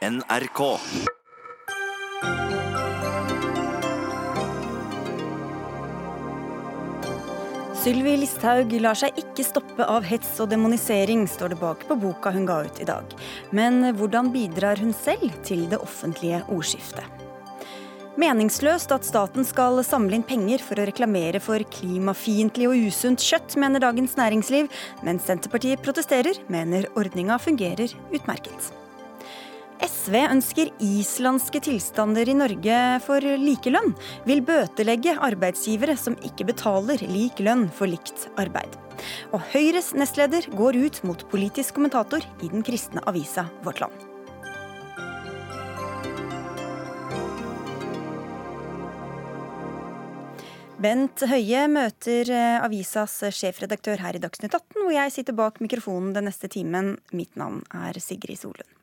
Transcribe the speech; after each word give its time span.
NRK. 0.00 0.78
Sylvi 7.76 8.14
Listhaug 8.16 8.72
lar 8.80 8.96
seg 8.96 9.20
ikke 9.20 9.44
stoppe 9.44 9.84
av 9.84 10.08
hets 10.08 10.38
og 10.40 10.48
demonisering, 10.54 11.26
står 11.28 11.52
det 11.52 11.60
bak 11.60 11.84
på 11.84 11.98
boka 12.00 12.32
hun 12.32 12.48
ga 12.48 12.62
ut 12.64 12.80
i 12.80 12.88
dag. 12.88 13.12
Men 13.52 13.90
hvordan 14.00 14.32
bidrar 14.32 14.80
hun 14.80 14.96
selv 14.96 15.36
til 15.44 15.68
det 15.68 15.82
offentlige 15.84 16.40
ordskiftet? 16.48 17.04
Meningsløst 18.16 18.96
at 18.96 19.04
staten 19.04 19.44
skal 19.44 19.84
samle 19.84 20.16
inn 20.16 20.24
penger 20.24 20.64
for 20.64 20.80
å 20.80 20.88
reklamere 20.88 21.44
for 21.44 21.60
klimafiendtlig 21.76 22.72
og 22.72 22.88
usunt 22.88 23.20
kjøtt, 23.20 23.60
mener 23.60 23.84
Dagens 23.84 24.16
Næringsliv, 24.16 24.72
mens 25.04 25.28
Senterpartiet 25.28 25.84
protesterer, 25.84 26.40
mener 26.48 26.88
ordninga 26.96 27.36
fungerer 27.36 27.92
utmerket. 28.08 28.79
SV 29.80 30.16
ønsker 30.26 30.68
islandske 30.84 31.62
tilstander 31.64 32.28
i 32.28 32.36
Norge 32.36 32.76
for 33.04 33.24
likelønn. 33.24 33.94
Vil 34.28 34.42
bøtelegge 34.44 35.16
arbeidsgivere 35.16 35.96
som 35.96 36.18
ikke 36.26 36.50
betaler 36.52 37.00
lik 37.08 37.40
lønn 37.40 37.68
for 37.72 37.88
likt 37.88 38.28
arbeid. 38.40 38.76
Og 39.32 39.40
Høyres 39.54 39.94
nestleder 39.96 40.50
går 40.52 40.76
ut 40.84 41.00
mot 41.08 41.24
politisk 41.32 41.78
kommentator 41.78 42.24
i 42.44 42.52
den 42.52 42.64
kristne 42.66 43.04
avisa 43.08 43.48
Vårt 43.64 43.80
Land. 43.80 44.06
Bent 50.80 51.26
Høie 51.28 51.66
møter 51.68 52.30
eh, 52.32 52.58
avisas 52.64 53.18
sjefredaktør 53.36 54.00
her 54.00 54.16
i 54.16 54.22
Dagsnytt 54.22 54.56
18, 54.56 54.80
hvor 54.80 54.94
jeg 54.94 55.12
sitter 55.12 55.36
bak 55.36 55.60
mikrofonen 55.60 56.14
den 56.16 56.30
neste 56.30 56.48
timen. 56.48 56.94
Mitt 57.12 57.36
navn 57.36 57.60
er 57.76 58.00
Sigrid 58.00 58.40
Solund. 58.40 58.79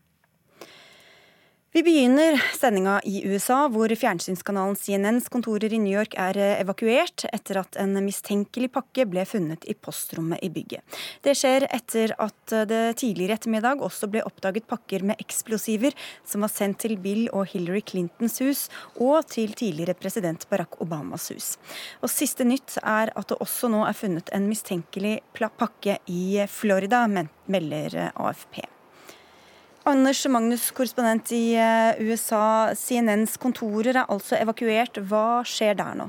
Vi 1.77 1.83
begynner 1.83 2.43
sendinga 2.57 2.95
i 3.05 3.19
USA, 3.29 3.67
hvor 3.69 3.91
fjernsynskanalen 4.01 4.73
CNNs 4.75 5.27
kontorer 5.29 5.69
i 5.69 5.77
New 5.77 5.93
York 5.93 6.15
er 6.17 6.37
evakuert 6.55 7.27
etter 7.29 7.59
at 7.61 7.75
en 7.77 7.91
mistenkelig 8.01 8.71
pakke 8.73 9.03
ble 9.05 9.21
funnet 9.29 9.67
i 9.69 9.75
postrommet 9.77 10.41
i 10.41 10.49
bygget. 10.49 10.81
Det 11.21 11.35
skjer 11.37 11.67
etter 11.69 12.15
at 12.17 12.55
det 12.71 12.79
tidligere 12.97 13.37
ettermiddag 13.37 13.83
også 13.85 14.09
ble 14.09 14.23
oppdaget 14.25 14.65
pakker 14.65 15.05
med 15.05 15.21
eksplosiver 15.21 15.93
som 16.25 16.47
var 16.47 16.49
sendt 16.49 16.79
til 16.81 16.95
Bill 17.03 17.27
og 17.29 17.45
Hillary 17.51 17.83
Clintons 17.85 18.39
hus 18.41 18.63
og 18.95 19.27
til 19.35 19.53
tidligere 19.53 19.93
president 20.01 20.47
Barack 20.49 20.79
Obamas 20.81 21.29
hus. 21.29 21.51
Og 22.01 22.09
Siste 22.09 22.47
nytt 22.47 22.79
er 22.81 23.13
at 23.13 23.29
det 23.29 23.37
også 23.37 23.69
nå 23.69 23.83
er 23.85 23.99
funnet 24.01 24.33
en 24.33 24.49
mistenkelig 24.49 25.19
pakke 25.37 25.99
i 26.09 26.41
Florida, 26.49 27.05
melder 27.05 27.99
AFP. 28.15 28.65
Anders 29.87 30.25
Magnus, 30.27 30.65
korrespondent 30.75 31.29
i 31.31 31.53
eh, 31.55 31.99
USA. 32.03 32.73
CNNs 32.75 33.37
kontorer 33.39 33.95
er 33.95 34.09
altså 34.11 34.35
evakuert. 34.35 34.97
Hva 35.07 35.45
skjer 35.47 35.77
der 35.79 35.93
nå? 35.95 36.07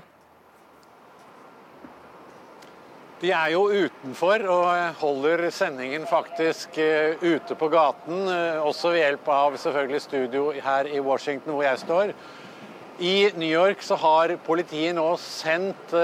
De 3.22 3.30
er 3.30 3.52
jo 3.52 3.60
utenfor 3.70 4.42
og 4.50 4.98
holder 4.98 5.44
sendingen 5.54 6.08
faktisk 6.10 6.74
eh, 6.82 7.22
ute 7.22 7.54
på 7.60 7.68
gaten. 7.70 8.24
Eh, 8.26 8.58
også 8.66 8.90
ved 8.96 9.04
hjelp 9.04 9.30
av 9.30 9.58
selvfølgelig 9.62 10.00
studio 10.02 10.48
her 10.64 10.90
i 10.90 10.98
Washington, 10.98 11.54
hvor 11.54 11.62
jeg 11.68 11.82
står. 11.84 12.10
I 12.98 13.16
New 13.38 13.52
York 13.52 13.84
så 13.86 13.94
har 14.02 14.34
politiet 14.42 14.96
nå 14.98 15.12
sendt 15.22 15.94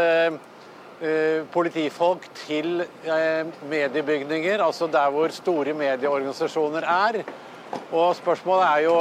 politifolk 1.53 2.29
til 2.39 2.85
mediebygninger, 3.67 4.63
altså 4.63 4.87
der 4.87 5.11
hvor 5.11 5.35
store 5.35 5.75
medieorganisasjoner 5.75 6.87
er. 6.87 7.19
Og 7.95 8.15
spørsmålet 8.19 8.65
er 8.67 8.81
jo 8.85 8.95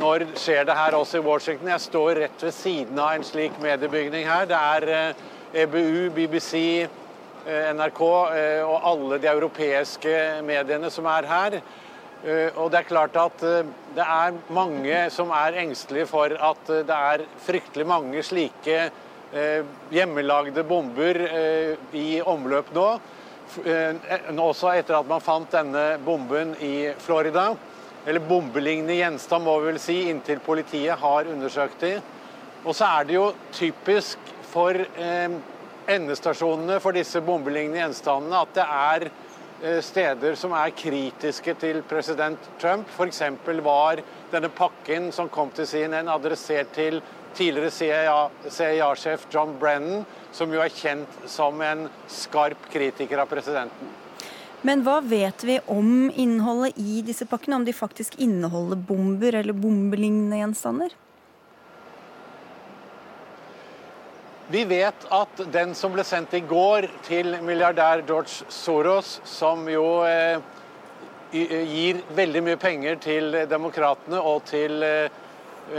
når 0.00 0.24
skjer 0.40 0.64
det 0.66 0.74
her 0.74 0.96
også 0.98 1.20
i 1.20 1.26
Washington? 1.26 1.68
Jeg 1.70 1.84
står 1.84 2.18
rett 2.24 2.42
ved 2.42 2.54
siden 2.56 2.98
av 2.98 3.14
en 3.14 3.26
slik 3.26 3.54
mediebygning 3.62 4.26
her. 4.26 4.48
Det 4.50 4.58
er 4.58 5.14
EBU, 5.62 5.78
eh, 5.78 6.06
e 6.06 6.10
BBC, 6.16 6.52
eh, 7.46 7.68
NRK 7.74 8.02
eh, 8.34 8.62
og 8.66 8.88
alle 8.90 9.20
de 9.22 9.30
europeiske 9.30 10.16
mediene 10.42 10.90
som 10.90 11.06
er 11.06 11.28
her. 11.30 11.60
Og 12.54 12.68
det 12.70 12.78
er 12.78 12.86
klart 12.86 13.16
at 13.18 13.40
det 13.42 14.04
er 14.04 14.36
mange 14.54 14.98
som 15.10 15.32
er 15.34 15.56
engstelige 15.58 16.06
for 16.06 16.30
at 16.30 16.68
det 16.86 16.94
er 16.94 17.24
fryktelig 17.42 17.86
mange 17.90 18.22
slike 18.22 18.84
hjemmelagde 19.90 20.62
bomber 20.62 21.18
i 21.98 22.20
omløp 22.22 22.70
nå. 22.76 22.86
Også 24.38 24.70
etter 24.70 25.00
at 25.00 25.10
man 25.10 25.24
fant 25.24 25.50
denne 25.50 25.98
bomben 26.06 26.54
i 26.62 26.92
Florida 27.02 27.48
eller 28.06 28.20
bombelignende 28.26 28.96
gjenstand, 28.98 29.44
må 29.46 29.58
vi 29.60 29.70
vel 29.70 29.80
si, 29.82 29.98
inntil 30.10 30.42
politiet 30.42 30.98
har 30.98 31.28
undersøkt 31.30 31.84
de. 31.84 31.96
Og 32.64 32.74
så 32.74 32.88
er 32.98 33.06
det 33.06 33.16
jo 33.16 33.26
typisk 33.54 34.32
for 34.52 34.76
eh, 34.76 35.36
endestasjonene 35.90 36.78
for 36.82 36.94
disse 36.96 37.22
bombelignende 37.24 37.82
gjenstandene 37.82 38.42
at 38.42 38.52
det 38.58 38.66
er 38.66 39.06
eh, 39.08 39.80
steder 39.84 40.36
som 40.38 40.54
er 40.58 40.74
kritiske 40.76 41.56
til 41.62 41.82
president 41.88 42.50
Trump. 42.62 42.90
F.eks. 42.90 43.22
var 43.62 44.02
denne 44.32 44.52
pakken 44.54 45.10
som 45.14 45.30
kom 45.32 45.50
til 45.54 45.68
CNN 45.68 46.10
adressert 46.10 46.74
til 46.74 47.00
tidligere 47.36 47.72
CIA-sjef 48.50 49.26
John 49.32 49.56
Brennan, 49.58 50.04
som 50.32 50.52
jo 50.52 50.60
er 50.60 50.74
kjent 50.74 51.22
som 51.30 51.60
en 51.64 51.88
skarp 52.10 52.70
kritiker 52.72 53.22
av 53.22 53.30
presidenten. 53.30 54.01
Men 54.62 54.84
hva 54.86 55.00
vet 55.02 55.42
vi 55.42 55.56
om 55.66 56.06
innholdet 56.14 56.76
i 56.78 57.00
disse 57.02 57.26
pakkene? 57.26 57.58
Om 57.58 57.64
de 57.66 57.74
faktisk 57.74 58.14
inneholder 58.22 58.78
bomber 58.78 59.34
eller 59.40 59.56
bombelignende 59.58 60.38
gjenstander? 60.38 60.92
Vi 64.52 64.62
vet 64.68 65.06
at 65.10 65.40
den 65.50 65.72
som 65.74 65.94
ble 65.94 66.04
sendt 66.06 66.34
i 66.38 66.42
går 66.46 66.86
til 67.08 67.34
milliardær 67.42 68.04
George 68.06 68.46
Soros, 68.52 69.16
som 69.26 69.64
jo 69.70 69.86
eh, 70.06 70.38
gir 71.32 72.02
veldig 72.14 72.42
mye 72.46 72.60
penger 72.60 73.00
til 73.02 73.34
demokratene 73.50 74.20
og 74.20 74.44
til 74.46 74.84
eh, 74.86 75.08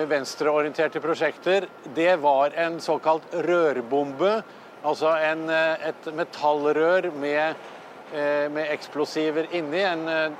venstreorienterte 0.09 0.99
prosjekter, 1.03 1.69
det 1.95 2.17
var 2.23 2.57
en 2.59 2.81
såkalt 2.83 3.31
rørbombe. 3.47 4.41
Altså 4.83 5.13
en, 5.21 5.45
eh, 5.53 5.87
et 5.93 6.11
metallrør 6.17 7.13
med 7.15 7.53
Eh, 7.53 7.72
med 8.49 8.71
eksplosiver 8.71 9.47
inni. 9.55 9.81
En 9.81 10.07
eh, 10.07 10.31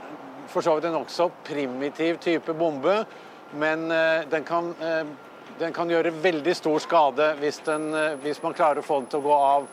for 0.48 0.62
så 0.62 0.76
vidt 0.76 0.86
en 0.86 0.98
nokså 0.98 1.30
primitiv 1.48 2.20
type 2.22 2.54
bombe, 2.54 3.00
men 3.58 3.92
eh, 3.92 4.26
den 4.30 4.44
kan, 4.44 4.74
den 5.60 5.74
kan 5.74 5.90
gjøre 5.90 6.12
veldig 6.24 6.56
stor 6.58 6.80
skade 6.84 7.32
hvis, 7.40 7.62
den, 7.66 7.90
hvis 8.22 8.42
man 8.44 8.54
klarer 8.54 8.82
å 8.82 8.86
få 8.86 9.00
den 9.02 9.10
til 9.12 9.24
å 9.24 9.28
gå 9.28 9.38
av. 9.38 9.68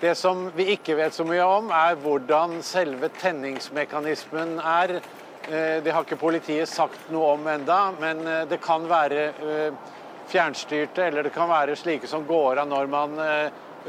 Det 0.00 0.12
som 0.18 0.50
vi 0.56 0.68
ikke 0.74 0.98
vet 0.98 1.14
så 1.16 1.24
mye 1.24 1.44
om, 1.44 1.70
er 1.72 1.96
hvordan 2.02 2.58
selve 2.66 3.08
tenningsmekanismen 3.16 4.58
er. 4.60 4.98
Det 5.46 5.92
har 5.94 6.04
ikke 6.04 6.18
politiet 6.20 6.68
sagt 6.68 7.06
noe 7.14 7.30
om 7.36 7.46
enda, 7.48 7.94
men 7.96 8.20
det 8.50 8.58
kan 8.60 8.84
være 8.90 9.30
fjernstyrte, 10.28 11.06
eller 11.06 11.24
det 11.24 11.32
kan 11.32 11.48
være 11.48 11.78
slike 11.80 12.10
som 12.10 12.26
går 12.28 12.60
av 12.60 12.68
når 12.68 12.92
man 12.92 13.16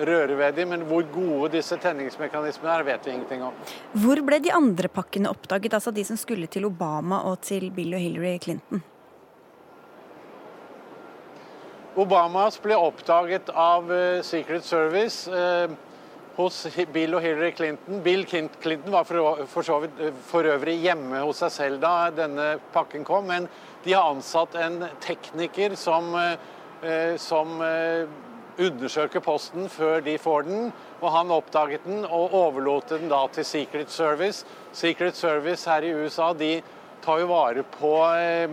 røre 0.06 0.38
ved 0.38 0.60
dem, 0.60 0.70
men 0.74 0.84
hvor 0.90 1.06
gode 1.14 1.54
disse 1.58 1.78
tenningsmekanismene 1.82 2.76
er, 2.76 2.86
vet 2.92 3.08
vi 3.08 3.16
ingenting 3.16 3.44
om. 3.48 3.56
Hvor 3.98 4.22
ble 4.26 4.40
de 4.44 4.54
andre 4.54 4.92
pakkene 4.92 5.32
oppdaget, 5.32 5.74
altså 5.78 5.94
de 5.96 6.06
som 6.08 6.20
skulle 6.20 6.50
til 6.52 6.68
Obama 6.70 7.24
og 7.30 7.42
til 7.46 7.72
Bill 7.74 7.98
og 7.98 8.04
Hillary 8.04 8.38
Clinton? 8.44 8.84
Obamas 11.98 12.60
ble 12.62 12.78
oppdaget 12.78 13.50
av 13.50 13.88
uh, 13.90 14.22
Secret 14.22 14.66
Service 14.66 15.32
eh, 15.34 15.72
hos 16.38 16.60
Bill 16.94 17.18
og 17.18 17.24
Hillary 17.26 17.50
Clinton. 17.58 18.04
Bill 18.06 18.22
Clinton 18.30 18.94
var 18.94 19.08
for, 19.10 19.42
for, 19.50 19.80
vidt, 19.82 19.98
uh, 19.98 20.20
for 20.30 20.46
øvrig 20.46 20.76
hjemme 20.84 21.24
hos 21.26 21.42
seg 21.42 21.56
selv 21.56 21.82
da 21.82 22.12
denne 22.14 22.52
pakken 22.76 23.08
kom, 23.08 23.26
men 23.32 23.50
de 23.82 23.96
har 23.98 24.12
ansatt 24.12 24.54
en 24.62 24.84
tekniker 25.02 25.74
som, 25.80 26.12
som 27.22 27.54
undersøke 28.60 29.22
posten 29.24 29.70
før 29.70 30.02
de 30.06 30.18
får 30.22 30.48
den. 30.48 30.72
Og 31.02 31.12
han 31.14 31.34
oppdaget 31.34 31.86
den 31.86 32.06
og 32.06 32.34
overlot 32.34 32.90
den 32.96 33.10
da 33.12 33.24
til 33.34 33.46
Secret 33.46 33.92
Service. 33.94 34.46
Secret 34.74 35.16
Service 35.16 35.70
her 35.70 35.86
i 35.86 35.94
USA 35.94 36.32
de 36.34 36.58
tar 37.06 37.22
jo 37.22 37.30
vare 37.30 37.64
på 37.78 37.94
eh, 38.18 38.50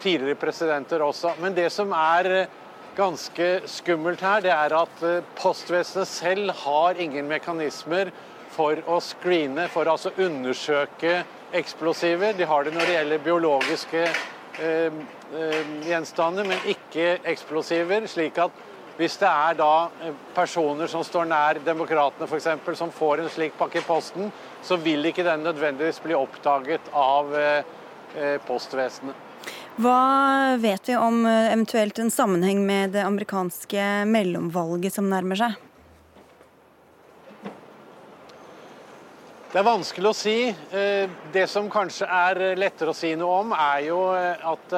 tidligere 0.00 0.38
presidenter 0.38 1.02
også. 1.02 1.34
Men 1.42 1.56
det 1.56 1.70
som 1.72 1.92
er 1.92 2.30
eh, 2.42 2.56
ganske 2.96 3.48
skummelt 3.70 4.22
her, 4.24 4.42
det 4.42 4.54
er 4.54 4.74
at 4.78 5.04
eh, 5.06 5.26
postvesenet 5.38 6.08
selv 6.08 6.54
har 6.64 6.98
ingen 6.98 7.28
mekanismer 7.30 8.12
for 8.54 8.80
å 8.90 8.98
screene, 9.04 9.68
for 9.70 9.86
å 9.86 9.94
altså 9.94 10.14
undersøke 10.18 11.20
eksplosiver. 11.54 12.34
De 12.38 12.46
har 12.48 12.64
det 12.64 12.74
når 12.74 12.86
det 12.86 12.96
gjelder 12.96 13.22
biologiske 13.26 14.06
eh, 14.62 15.04
gjenstander, 15.86 16.48
men 16.48 16.70
ikke 16.72 17.18
eksplosiver. 17.28 18.06
slik 18.06 18.38
at 18.42 18.64
hvis 18.98 19.14
det 19.20 19.28
er 19.30 19.54
da 19.58 19.72
eh, 20.02 20.14
personer 20.34 20.90
som 20.90 21.04
står 21.06 21.28
nær 21.30 21.60
demokratene 21.62 22.26
f.eks., 22.26 22.78
som 22.80 22.90
får 22.94 23.22
en 23.22 23.30
slik 23.30 23.54
pakke 23.58 23.78
i 23.78 23.86
posten, 23.86 24.32
så 24.62 24.78
vil 24.82 25.06
ikke 25.06 25.26
den 25.26 25.46
nødvendigvis 25.46 26.00
bli 26.02 26.16
oppdaget 26.18 26.90
av 26.98 27.30
eh, 27.38 27.62
eh, 28.18 28.36
postvesenet. 28.48 29.26
Hva 29.78 30.56
vet 30.58 30.90
vi 30.90 30.96
om 30.98 31.22
eventuelt 31.28 32.00
en 32.02 32.10
sammenheng 32.10 32.64
med 32.66 32.96
det 32.96 33.04
amerikanske 33.06 33.84
mellomvalget 34.10 34.96
som 34.96 35.06
nærmer 35.06 35.38
seg? 35.38 35.54
Det 39.52 39.62
er 39.62 39.64
vanskelig 39.64 40.10
å 40.10 40.16
si. 40.18 40.34
Det 41.32 41.46
som 41.48 41.70
kanskje 41.72 42.10
er 42.10 42.42
lettere 42.58 42.90
å 42.90 42.98
si 42.98 43.14
noe 43.16 43.38
om, 43.44 43.54
er 43.54 43.86
jo 43.86 44.02
at 44.10 44.74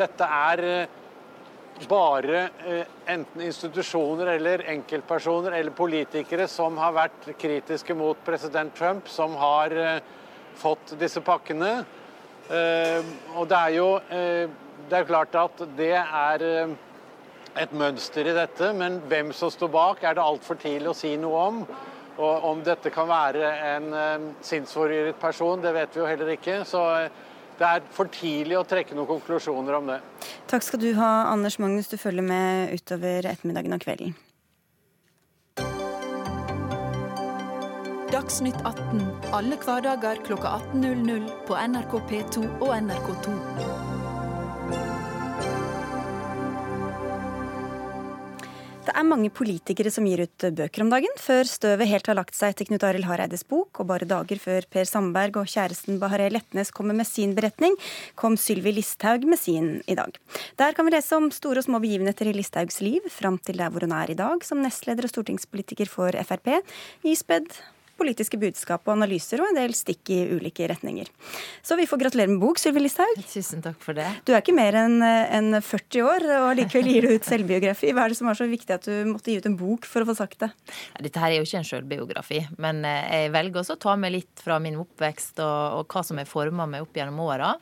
dette 0.00 0.30
er 0.48 0.64
bare 1.88 2.48
enten 3.10 3.42
institusjoner 3.42 4.34
eller 4.36 4.64
enkeltpersoner 4.70 5.56
eller 5.58 5.74
politikere 5.76 6.46
som 6.48 6.76
har 6.78 6.94
vært 6.94 7.32
kritiske 7.40 7.94
mot 7.98 8.18
president 8.24 8.74
Trump, 8.78 9.08
som 9.08 9.34
har 9.40 9.74
fått 10.58 10.94
disse 11.00 11.20
pakkene. 11.24 11.82
Eh, 12.50 13.12
og 13.38 13.46
det 13.48 13.58
er 13.58 13.74
jo 13.76 13.88
eh, 14.10 14.50
Det 14.90 14.98
er 14.98 15.06
klart 15.06 15.36
at 15.38 15.60
det 15.78 15.94
er 15.94 16.42
eh, 16.42 16.72
et 17.62 17.72
mønster 17.76 18.26
i 18.26 18.34
dette, 18.34 18.72
men 18.74 18.98
hvem 19.08 19.30
som 19.36 19.50
står 19.52 19.70
bak, 19.72 20.02
er 20.02 20.16
det 20.16 20.24
altfor 20.24 20.58
tidlig 20.60 20.90
å 20.90 20.96
si 20.96 21.14
noe 21.20 21.42
om. 21.48 21.60
Og 22.18 22.46
om 22.48 22.62
dette 22.64 22.90
kan 22.92 23.08
være 23.08 23.50
en 23.72 23.86
sinnsforvirret 24.44 25.16
person, 25.20 25.60
det 25.62 25.72
vet 25.72 25.94
vi 25.94 26.00
jo 26.00 26.08
heller 26.08 26.32
ikke. 26.34 26.58
Så 26.68 26.80
det 27.58 27.68
er 27.68 27.86
for 27.94 28.10
tidlig 28.12 28.58
å 28.58 28.66
trekke 28.68 28.96
noen 28.96 29.08
konklusjoner 29.14 29.78
om 29.78 29.92
det. 29.92 30.00
Takk 30.50 30.66
skal 30.66 30.82
du 30.82 30.90
ha, 30.98 31.12
Anders 31.30 31.58
Magnus. 31.62 31.90
Du 31.92 31.98
følger 32.00 32.24
med 32.26 32.74
utover 32.76 33.28
ettermiddagen 33.30 33.76
og 33.76 33.84
kvelden. 33.84 34.14
Dagsnytt 38.12 38.58
18 38.68 39.32
alle 39.32 39.56
hverdager 39.56 40.20
klokka 40.26 40.58
18.00 40.74 41.30
på 41.48 41.56
NRK 41.56 41.96
P2 42.10 42.44
og 42.60 42.76
NRK2. 42.76 43.91
Det 48.82 48.90
er 48.98 49.04
mange 49.06 49.28
politikere 49.30 49.92
som 49.94 50.06
gir 50.08 50.24
ut 50.24 50.44
bøker 50.58 50.82
om 50.82 50.88
dagen, 50.90 51.12
før 51.22 51.46
støvet 51.46 51.86
helt 51.86 52.08
har 52.10 52.16
lagt 52.18 52.34
seg 52.34 52.50
etter 52.50 52.66
Knut 52.66 52.82
Arild 52.88 53.06
Hareides 53.06 53.44
bok, 53.46 53.78
og 53.78 53.86
bare 53.92 54.08
dager 54.10 54.40
før 54.42 54.66
Per 54.74 54.88
Sandberg 54.90 55.38
og 55.38 55.50
kjæresten 55.52 56.00
Bahareh 56.02 56.32
Letnes 56.34 56.72
kommer 56.74 56.96
med 56.98 57.06
sin 57.06 57.36
beretning, 57.36 57.76
kom 58.18 58.34
Sylvi 58.34 58.72
Listhaug 58.74 59.22
med 59.30 59.38
sin 59.38 59.76
i 59.86 59.94
dag. 59.98 60.18
Der 60.58 60.74
kan 60.74 60.88
vi 60.88 60.96
lese 60.96 61.14
om 61.14 61.30
store 61.30 61.62
og 61.62 61.68
små 61.68 61.78
begivenheter 61.84 62.32
i 62.32 62.34
Listhaugs 62.34 62.80
liv, 62.82 63.06
fram 63.06 63.38
til 63.38 63.62
der 63.62 63.70
hvor 63.70 63.86
hun 63.86 63.94
er 63.94 64.10
i 64.10 64.18
dag, 64.18 64.42
som 64.42 64.64
nestleder 64.66 65.06
og 65.06 65.14
stortingspolitiker 65.14 65.86
for 65.86 66.18
Frp, 66.26 66.50
ispedd 67.06 67.54
politiske 68.02 68.38
budskap 68.40 68.86
og 68.86 68.96
analyser 68.96 69.42
og 69.42 69.50
en 69.50 69.60
del 69.60 69.74
stikk 69.76 70.12
i 70.12 70.18
ulike 70.34 70.66
retninger. 70.70 71.08
Så 71.62 71.78
vi 71.78 71.86
får 71.88 72.02
gratulere 72.04 72.32
med 72.32 72.42
bok, 72.42 72.60
Sylvi 72.60 72.82
Listhaug. 72.82 73.22
Tusen 73.30 73.62
takk 73.64 73.78
for 73.82 73.96
det. 73.98 74.08
Du 74.26 74.34
er 74.34 74.42
ikke 74.42 74.56
mer 74.56 74.76
enn 74.82 74.98
en 75.02 75.60
40 75.62 76.04
år, 76.08 76.28
og 76.40 76.50
likevel 76.58 76.90
gir 76.90 77.06
du 77.06 77.14
ut 77.16 77.28
selvbiografi. 77.28 77.94
Hva 77.94 78.06
er 78.06 78.12
det 78.12 78.18
som 78.20 78.30
var 78.30 78.38
så 78.38 78.48
viktig 78.50 78.76
at 78.76 78.88
du 78.88 79.12
måtte 79.12 79.32
gi 79.32 79.38
ut 79.40 79.48
en 79.48 79.58
bok 79.58 79.88
for 79.88 80.02
å 80.02 80.10
få 80.10 80.18
sagt 80.18 80.42
det? 80.42 80.50
Dette 80.98 81.22
her 81.22 81.32
er 81.32 81.40
jo 81.40 81.48
ikke 81.48 81.62
en 81.62 81.70
selvbiografi, 81.72 82.44
men 82.62 82.84
eh, 82.88 83.24
jeg 83.24 83.34
velger 83.34 83.62
også 83.62 83.78
å 83.78 83.82
ta 83.86 83.96
med 84.00 84.16
litt 84.16 84.42
fra 84.44 84.58
min 84.62 84.78
oppvekst 84.82 85.42
og, 85.44 85.80
og 85.80 85.92
hva 85.92 86.06
som 86.06 86.20
har 86.20 86.30
forma 86.30 86.68
meg 86.68 86.86
opp 86.86 86.96
gjennom 86.98 87.22
åra. 87.24 87.54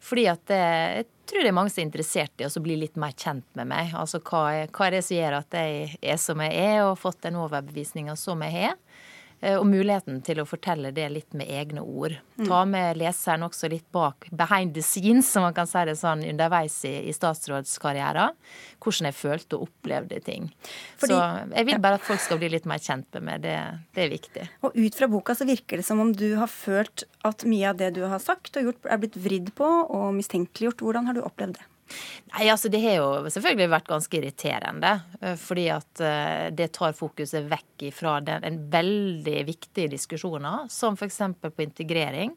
Fordi 0.00 0.24
at 0.30 0.48
jeg 0.48 1.04
tror 1.28 1.44
det 1.44 1.50
er 1.50 1.54
mange 1.54 1.70
som 1.72 1.82
er 1.82 1.88
interessert 1.90 2.42
i 2.42 2.46
å 2.48 2.62
bli 2.64 2.78
litt 2.80 2.96
mer 3.00 3.12
kjent 3.12 3.46
med 3.58 3.68
meg. 3.70 3.92
Altså 3.96 4.22
hva 4.24 4.44
hva 4.72 4.86
er 4.86 4.96
det 4.96 5.02
som 5.06 5.18
gjør 5.18 5.36
at 5.42 5.56
jeg 5.60 5.98
er 6.00 6.20
som 6.20 6.40
jeg 6.42 6.56
er, 6.56 6.78
og 6.82 6.94
har 6.94 7.02
fått 7.02 7.20
den 7.26 7.38
overbevisninga 7.40 8.16
som 8.18 8.40
jeg 8.46 8.56
har. 8.56 8.78
Eh, 9.40 9.56
og 9.56 9.64
muligheten 9.68 10.20
til 10.24 10.42
å 10.42 10.46
fortelle 10.48 10.90
det 10.92 11.06
litt 11.12 11.36
med 11.36 11.48
egne 11.48 11.80
ord. 11.80 12.18
Mm. 12.36 12.44
Ta 12.48 12.60
med 12.68 12.98
leseren 13.00 13.46
også 13.46 13.70
litt 13.72 13.86
bak 13.94 14.28
behind 14.36 14.74
the 14.76 14.84
scenes, 14.84 15.30
som 15.32 15.46
man 15.46 15.56
kan 15.56 15.68
si 15.70 15.84
det 15.88 15.96
sånn, 16.00 16.26
underveis 16.28 16.76
i, 16.88 16.92
i 17.08 17.14
statsrådskarrieren. 17.16 18.36
Hvordan 18.80 19.08
jeg 19.08 19.16
følte 19.16 19.56
og 19.56 19.68
opplevde 19.68 20.20
ting. 20.24 20.50
Fordi, 21.00 21.16
så 21.16 21.56
jeg 21.56 21.68
vil 21.70 21.80
bare 21.80 22.00
at 22.00 22.06
folk 22.06 22.22
skal 22.24 22.40
bli 22.40 22.52
litt 22.52 22.68
mer 22.68 22.82
kjent 22.84 23.08
med 23.16 23.26
meg. 23.30 23.42
Det, 23.46 23.56
det, 23.96 24.04
er 24.04 24.12
viktig. 24.12 24.46
Og 24.68 24.76
ut 24.76 25.00
fra 25.00 25.08
boka 25.12 25.36
så 25.36 25.48
virker 25.48 25.80
det 25.80 25.88
som 25.88 26.00
om 26.04 26.12
du 26.12 26.28
har 26.40 26.50
følt 26.52 27.06
at 27.26 27.44
mye 27.48 27.72
av 27.72 27.80
det 27.80 27.94
du 27.96 28.04
har 28.08 28.20
sagt 28.22 28.60
og 28.60 28.70
gjort, 28.70 28.88
er 28.92 29.00
blitt 29.00 29.18
vridd 29.20 29.52
på 29.56 29.68
og 29.88 30.10
mistenkeliggjort. 30.16 30.84
Hvordan 30.84 31.08
har 31.08 31.16
du 31.16 31.24
opplevd 31.24 31.56
det? 31.60 31.68
Nei, 32.30 32.46
altså 32.52 32.70
Det 32.70 32.80
har 32.82 32.98
jo 33.00 33.30
selvfølgelig 33.32 33.70
vært 33.72 33.90
ganske 33.90 34.18
irriterende. 34.20 34.92
Eh, 35.20 35.36
fordi 35.40 35.68
at 35.74 36.02
eh, 36.04 36.48
det 36.54 36.72
tar 36.76 36.96
fokuset 36.96 37.48
vekk 37.50 37.88
fra 37.96 38.18
den, 38.24 38.44
en 38.46 38.60
veldig 38.72 39.38
viktig 39.48 39.88
diskusjoner, 39.96 40.68
som 40.70 40.98
f.eks. 40.98 41.22
på 41.40 41.66
integrering. 41.66 42.36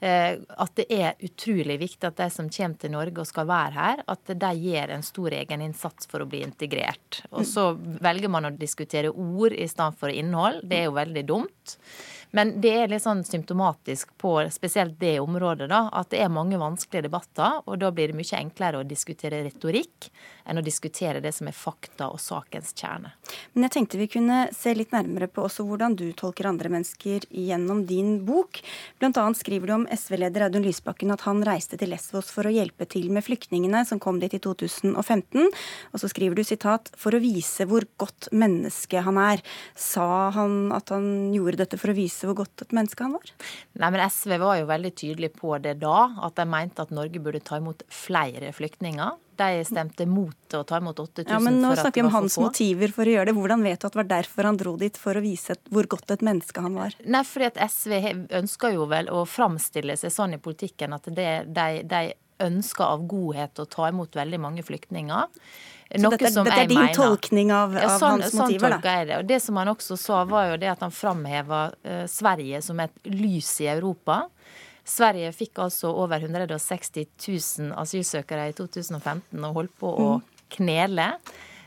Eh, 0.00 0.36
at 0.36 0.72
det 0.76 0.84
er 0.92 1.14
utrolig 1.24 1.78
viktig 1.80 2.04
at 2.04 2.18
de 2.18 2.26
som 2.32 2.50
kommer 2.52 2.80
til 2.80 2.92
Norge 2.92 3.22
og 3.22 3.28
skal 3.28 3.48
være 3.48 3.76
her, 3.76 4.02
at 4.12 4.32
de 4.44 4.50
gjør 4.66 4.92
en 4.92 5.06
stor 5.06 5.36
egeninnsats 5.38 6.10
for 6.10 6.24
å 6.24 6.28
bli 6.28 6.42
integrert. 6.44 7.22
Og 7.32 7.46
så 7.48 7.70
velger 7.76 8.32
man 8.32 8.50
å 8.50 8.52
diskutere 8.56 9.12
ord 9.12 9.56
i 9.56 9.68
stedet 9.68 9.96
for 10.00 10.12
innhold. 10.12 10.62
Det 10.68 10.82
er 10.82 10.90
jo 10.90 10.98
veldig 10.98 11.24
dumt. 11.28 11.78
Men 12.36 12.56
det 12.60 12.72
er 12.76 12.90
litt 12.92 13.04
sånn 13.04 13.22
symptomatisk 13.24 14.10
på 14.20 14.34
spesielt 14.52 14.98
det 15.00 15.14
området, 15.22 15.70
da, 15.72 15.86
at 15.96 16.10
det 16.12 16.20
er 16.20 16.32
mange 16.32 16.58
vanskelige 16.60 17.06
debatter. 17.08 17.62
Og 17.64 17.78
da 17.80 17.88
blir 17.94 18.12
det 18.12 18.18
mye 18.18 18.40
enklere 18.40 18.82
å 18.82 18.88
diskutere 18.88 19.40
retorikk 19.46 20.10
enn 20.46 20.60
å 20.60 20.64
diskutere 20.64 21.22
det 21.24 21.32
som 21.34 21.48
er 21.48 21.56
fakta 21.56 22.10
og 22.12 22.20
sakens 22.22 22.74
kjerne. 22.76 23.10
Men 23.54 23.66
jeg 23.66 23.74
tenkte 23.76 24.00
vi 24.00 24.08
kunne 24.10 24.38
se 24.54 24.74
litt 24.76 24.92
nærmere 24.94 25.30
på 25.32 25.46
også 25.46 25.64
hvordan 25.66 25.96
du 25.98 26.04
tolker 26.16 26.48
andre 26.50 26.70
mennesker 26.72 27.24
gjennom 27.30 27.82
din 27.88 28.20
bok. 28.26 28.60
Blant 29.00 29.18
annet 29.20 29.40
skriver 29.40 29.70
du 29.70 29.74
om 29.78 29.88
SV-leder 29.90 30.46
Audun 30.46 30.66
Lysbakken 30.66 31.14
at 31.14 31.24
han 31.26 31.42
reiste 31.46 31.78
til 31.80 31.90
Lesvos 31.94 32.30
for 32.34 32.46
å 32.46 32.54
hjelpe 32.54 32.86
til 32.90 33.08
med 33.14 33.26
flyktningene 33.26 33.82
som 33.88 34.02
kom 34.02 34.20
dit 34.22 34.36
i 34.36 34.42
2015. 34.42 35.48
Og 35.92 36.02
så 36.02 36.12
skriver 36.12 36.38
du 36.38 36.44
sitat 36.46 36.92
for 37.00 37.16
å 37.16 37.22
vise 37.22 37.66
hvor 37.66 37.88
godt 37.98 38.30
menneske 38.36 39.02
han 39.06 39.18
er. 39.20 39.42
Sa 39.74 40.28
han 40.36 40.70
at 40.76 40.92
han 40.94 41.32
gjorde 41.34 41.64
dette 41.64 41.80
for 41.80 41.90
å 41.90 41.98
vise 41.98 42.25
hvor 42.28 42.40
godt 42.42 42.64
et 42.66 42.74
menneske 42.76 43.04
han 43.06 43.14
var? 43.16 43.30
Nei, 43.80 43.90
men 43.94 44.02
SV 44.06 44.36
var 44.42 44.58
jo 44.60 44.66
veldig 44.70 44.92
tydelig 44.98 45.30
på 45.36 45.54
det 45.62 45.76
da, 45.82 46.00
at 46.26 46.36
de 46.38 46.46
mente 46.50 46.84
at 46.84 46.92
Norge 46.94 47.22
burde 47.22 47.42
ta 47.44 47.60
imot 47.60 47.84
flere 47.92 48.52
flyktninger. 48.56 49.16
De 49.36 49.64
stemte 49.68 50.06
mot 50.08 50.54
å 50.56 50.62
ta 50.64 50.78
imot 50.80 51.00
8000. 51.02 51.28
Ja, 51.28 51.40
men 51.44 51.58
nå 51.60 51.74
snakker 51.76 52.00
vi 52.00 52.06
om 52.06 52.14
hans 52.14 52.38
motiver 52.40 52.92
for 52.96 53.04
å 53.04 53.16
gjøre 53.18 53.28
det. 53.28 53.36
Hvordan 53.36 53.64
vet 53.66 53.82
du 53.82 53.88
at 53.88 53.96
det 53.96 54.00
var 54.00 54.10
derfor 54.14 54.48
han 54.48 54.60
dro 54.60 54.76
dit, 54.80 54.96
for 54.96 55.18
å 55.18 55.24
vise 55.24 55.58
hvor 55.68 55.88
godt 55.92 56.14
et 56.14 56.24
menneske 56.24 56.64
han 56.64 56.78
var? 56.78 56.96
Nei, 57.04 57.24
fordi 57.28 57.50
at 57.50 57.60
SV 57.66 57.96
ønsker 58.40 58.78
jo 58.78 58.86
vel 58.88 59.10
å 59.12 59.26
framstille 59.28 59.98
seg 60.00 60.14
sånn 60.14 60.38
i 60.38 60.40
politikken 60.40 60.96
at 60.96 61.10
det, 61.12 61.32
de, 61.52 61.82
de 61.84 62.02
ønsker 62.42 62.84
av 62.84 63.06
godhet 63.08 63.62
å 63.62 63.66
ta 63.70 63.88
imot 63.90 64.16
veldig 64.16 64.40
mange 64.42 64.64
flyktninger. 64.66 65.32
Så 65.86 66.10
dette, 66.10 66.30
dette, 66.34 66.50
er 66.50 66.66
din 66.66 66.80
mener. 66.80 66.94
tolkning 66.98 67.52
av, 67.54 67.74
ja, 67.78 67.92
sånn, 67.94 68.16
hans 68.18 68.32
sånn 68.32 68.42
motiver? 68.42 68.64
Sånn 68.64 68.74
tolker 68.74 68.96
jeg 68.98 69.08
det. 69.08 69.18
Og 69.20 69.28
det 69.28 69.38
som 69.44 69.60
han 69.60 69.70
også 69.70 69.98
sa, 70.00 70.22
var 70.26 70.48
jo 70.50 70.56
det 70.60 70.70
at 70.72 70.82
han 70.82 70.94
framheva 70.94 71.60
uh, 71.70 72.04
Sverige 72.10 72.62
som 72.66 72.80
et 72.82 72.96
lys 73.06 73.52
i 73.62 73.68
Europa. 73.70 74.24
Sverige 74.86 75.30
fikk 75.34 75.60
altså 75.62 75.92
over 75.94 76.22
160 76.26 77.06
000 77.22 77.70
asylsøkere 77.78 78.48
i 78.50 78.56
2015 78.58 79.46
og 79.46 79.60
holdt 79.60 79.76
på 79.78 79.92
å 79.94 80.08
mm. 80.16 80.26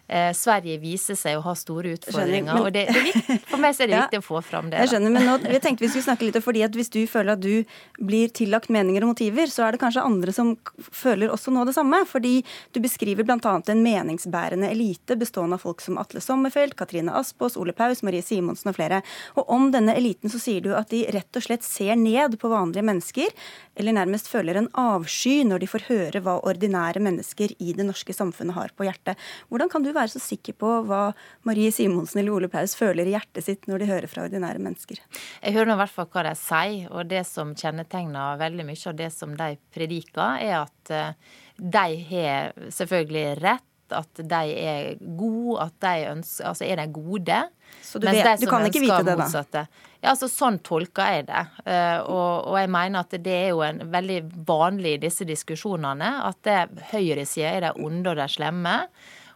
Eh, 0.10 0.32
Sverige 0.34 0.80
viser 0.82 1.14
seg 1.14 1.38
å 1.38 1.44
ha 1.46 1.52
store 1.54 1.92
utfordringer. 1.94 2.50
Men, 2.50 2.64
og 2.66 2.74
det, 2.74 2.88
det 2.90 3.04
viktig, 3.12 3.36
For 3.52 3.62
meg 3.62 3.78
er 3.78 3.90
det 3.92 3.94
ja, 3.94 4.06
viktig 4.08 4.22
å 4.24 4.26
få 4.26 4.40
fram 4.42 4.72
det. 4.72 4.80
Jeg 4.82 4.94
skjønner, 4.96 5.14
men 5.14 5.28
nå, 5.28 5.36
jeg 5.54 5.62
tenkte 5.62 5.86
vi 5.86 5.90
skulle 5.92 6.08
snakke 6.08 6.26
litt 6.26 6.40
fordi 6.42 6.64
at 6.66 6.78
Hvis 6.80 6.90
du 6.94 7.04
føler 7.10 7.36
at 7.36 7.44
du 7.44 7.62
blir 8.02 8.32
tillagt 8.34 8.72
meninger 8.74 9.06
og 9.06 9.12
motiver, 9.12 9.52
så 9.54 9.68
er 9.68 9.76
det 9.76 9.82
kanskje 9.84 10.06
andre 10.06 10.34
som 10.34 10.56
føler 10.80 11.30
også 11.30 11.54
nå 11.54 11.68
det 11.70 11.76
samme. 11.78 12.00
Fordi 12.10 12.40
du 12.74 12.80
beskriver 12.82 13.28
bl.a. 13.28 13.38
en 13.60 13.84
meningsbærende 13.86 14.72
elite 14.74 15.18
bestående 15.20 15.60
av 15.60 15.66
folk 15.68 15.84
som 15.86 16.00
Atle 16.02 16.24
Sommerfelt, 16.26 16.74
Katrine 16.80 17.14
Aspås, 17.20 17.60
Ole 17.62 17.76
Paus, 17.78 18.02
Marie 18.02 18.26
Simonsen 18.26 18.74
og 18.74 18.80
flere. 18.80 19.04
Og 19.38 19.54
om 19.54 19.70
denne 19.76 19.94
eliten 20.00 20.34
så 20.34 20.42
sier 20.42 20.66
du 20.66 20.72
at 20.74 20.90
de 20.90 21.04
rett 21.14 21.38
og 21.38 21.46
slett 21.46 21.68
ser 21.68 21.94
ned 22.00 22.40
på 22.42 22.50
vanlige 22.50 22.88
mennesker, 22.90 23.30
eller 23.78 24.00
nærmest 24.00 24.32
føler 24.32 24.58
en 24.58 24.72
avsky 24.80 25.44
når 25.46 25.62
de 25.62 25.70
får 25.70 25.88
høre 25.92 26.24
hva 26.26 26.40
ordinære 26.50 27.04
mennesker 27.04 27.54
i 27.62 27.78
det 27.78 27.86
norske 27.86 28.16
samfunnet 28.16 28.58
har 28.58 28.74
på 28.74 28.90
hjertet. 28.90 29.20
Hvordan 29.54 29.70
kan 29.72 29.86
du 29.86 29.94
være 29.94 29.99
være 30.00 30.14
så 30.16 30.22
sikker 30.24 30.58
på 30.60 30.72
hva 30.90 31.02
Marie 31.48 31.72
Simonsen 31.76 32.22
eller 32.22 32.36
Ole 32.36 32.52
Paus 32.52 32.76
føler 32.80 33.08
i 33.08 33.16
hjertet 33.16 33.46
sitt 33.46 33.70
når 33.70 33.84
de 33.84 33.90
hører 33.92 34.12
fra 34.12 34.26
ordinære 34.28 34.64
mennesker. 34.64 35.02
Jeg 35.44 35.56
hører 35.56 35.72
nå 35.72 35.78
i 35.78 35.82
hvert 35.84 35.96
fall 35.96 36.10
hva 36.14 36.26
de 36.30 36.36
sier, 36.40 36.90
og 36.90 37.10
det 37.12 37.24
som 37.30 37.56
kjennetegner 37.58 38.42
veldig 38.42 38.68
mye 38.68 38.92
av 38.92 39.00
det 39.00 39.12
som 39.16 39.36
de 39.40 39.54
prediker, 39.76 40.40
er 40.40 40.62
at 40.64 40.94
eh, 40.96 41.34
de 41.60 41.88
har 42.12 42.54
selvfølgelig 42.72 43.26
rett 43.44 43.66
at 43.96 44.22
de 44.22 44.42
er 44.54 44.98
gode, 45.02 45.60
at 45.64 45.76
de 45.82 46.10
ønsker, 46.12 46.48
altså 46.50 46.66
er 46.68 46.82
de 46.82 46.88
gode. 46.94 47.40
Så 47.82 48.02
du, 48.02 48.08
vet, 48.08 48.42
du 48.42 48.50
kan 48.50 48.66
ikke 48.68 48.84
vite 48.84 49.00
det, 49.04 49.16
da? 49.16 49.24
Motsatte. 49.24 49.64
Ja, 50.00 50.14
altså 50.14 50.30
Sånn 50.32 50.60
tolker 50.66 51.16
jeg 51.16 51.28
det. 51.30 51.46
Uh, 51.66 52.00
og, 52.06 52.34
og, 52.52 52.58
jeg 52.62 52.72
mener 52.72 53.04
at 53.04 53.16
det 53.26 53.36
er 53.36 53.50
jo 53.52 53.64
en 53.66 53.82
veldig 53.92 54.20
vanlig 54.48 54.96
i 54.98 55.02
disse 55.08 55.28
diskusjonene 55.28 56.12
at 56.30 56.52
høyresida 56.94 57.56
er 57.56 57.68
de 57.68 57.74
onde 57.86 58.14
og 58.14 58.22
de 58.22 58.30
slemme. 58.32 58.76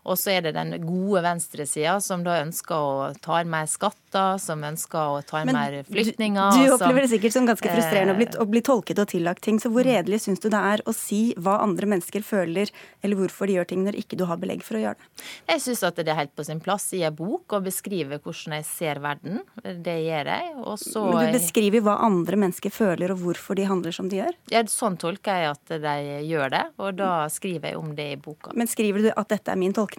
Og 0.04 0.18
så 0.20 0.34
er 0.36 0.42
det 0.44 0.54
den 0.58 0.74
gode 0.84 1.22
venstresida 1.24 1.96
som 2.04 2.26
da 2.26 2.36
ønsker 2.42 2.76
å 2.76 3.12
ta 3.24 3.40
inn 3.40 3.52
mer 3.52 3.70
skatter, 3.72 4.36
som 4.42 4.64
ønsker 4.68 5.00
å 5.00 5.22
ta 5.26 5.44
inn 5.44 5.52
mer 5.56 5.78
flyktninger. 5.88 6.58
Du, 6.58 6.66
du 6.68 6.74
opplever 6.76 7.06
det 7.06 7.12
sikkert 7.14 7.36
som 7.36 7.48
ganske 7.48 7.72
frustrerende 7.72 8.16
å 8.16 8.20
bli, 8.20 8.28
å 8.44 8.48
bli 8.50 8.62
tolket 8.66 9.00
og 9.00 9.08
tillagt 9.14 9.46
ting. 9.48 9.62
Så 9.64 9.72
hvor 9.72 9.88
redelig 9.88 10.24
syns 10.26 10.44
du 10.44 10.50
det 10.52 10.60
er 10.60 10.84
å 10.84 10.96
si 10.96 11.22
hva 11.40 11.60
andre 11.64 11.88
mennesker 11.94 12.26
føler, 12.26 12.72
eller 13.02 13.20
hvorfor 13.20 13.48
de 13.48 13.58
gjør 13.58 13.70
ting, 13.72 13.86
når 13.88 14.00
ikke 14.02 14.20
du 14.20 14.26
har 14.28 14.42
belegg 14.42 14.66
for 14.68 14.80
å 14.80 14.84
gjøre 14.84 15.00
det? 15.00 15.24
Jeg 15.54 15.64
syns 15.68 15.86
at 15.88 16.04
det 16.04 16.12
er 16.12 16.20
helt 16.20 16.36
på 16.36 16.48
sin 16.48 16.60
plass 16.64 16.90
i 16.98 17.04
en 17.08 17.16
bok 17.16 17.56
å 17.56 17.62
beskrive 17.64 18.20
hvordan 18.20 18.58
jeg 18.60 18.68
ser 18.68 19.00
verden. 19.04 19.40
Det 19.64 19.98
gjør 20.04 20.32
jeg. 20.34 20.52
Og 20.64 20.78
så 20.84 21.06
Men 21.08 21.32
du 21.32 21.38
beskriver 21.40 21.86
hva 21.88 21.96
andre 22.04 22.42
mennesker 22.44 22.76
føler, 22.76 23.16
og 23.16 23.24
hvorfor 23.24 23.56
de 23.60 23.70
handler 23.72 23.96
som 23.96 24.12
de 24.12 24.20
gjør? 24.20 24.36
Ja, 24.52 24.66
sånn 24.68 25.00
tolker 25.00 25.40
jeg 25.40 25.56
at 25.56 25.76
de 25.88 25.96
gjør 26.28 26.52
det, 26.58 26.64
og 26.84 27.00
da 27.00 27.14
skriver 27.32 27.72
jeg 27.72 27.80
om 27.80 27.96
det 27.96 28.12
i 28.18 28.20
boka. 28.20 28.52
Men 28.58 28.68
skriver 28.68 29.08
du 29.08 29.12
at 29.16 29.32
dette 29.32 29.54
er 29.54 29.60
min 29.60 29.72
tolkning? 29.72 29.93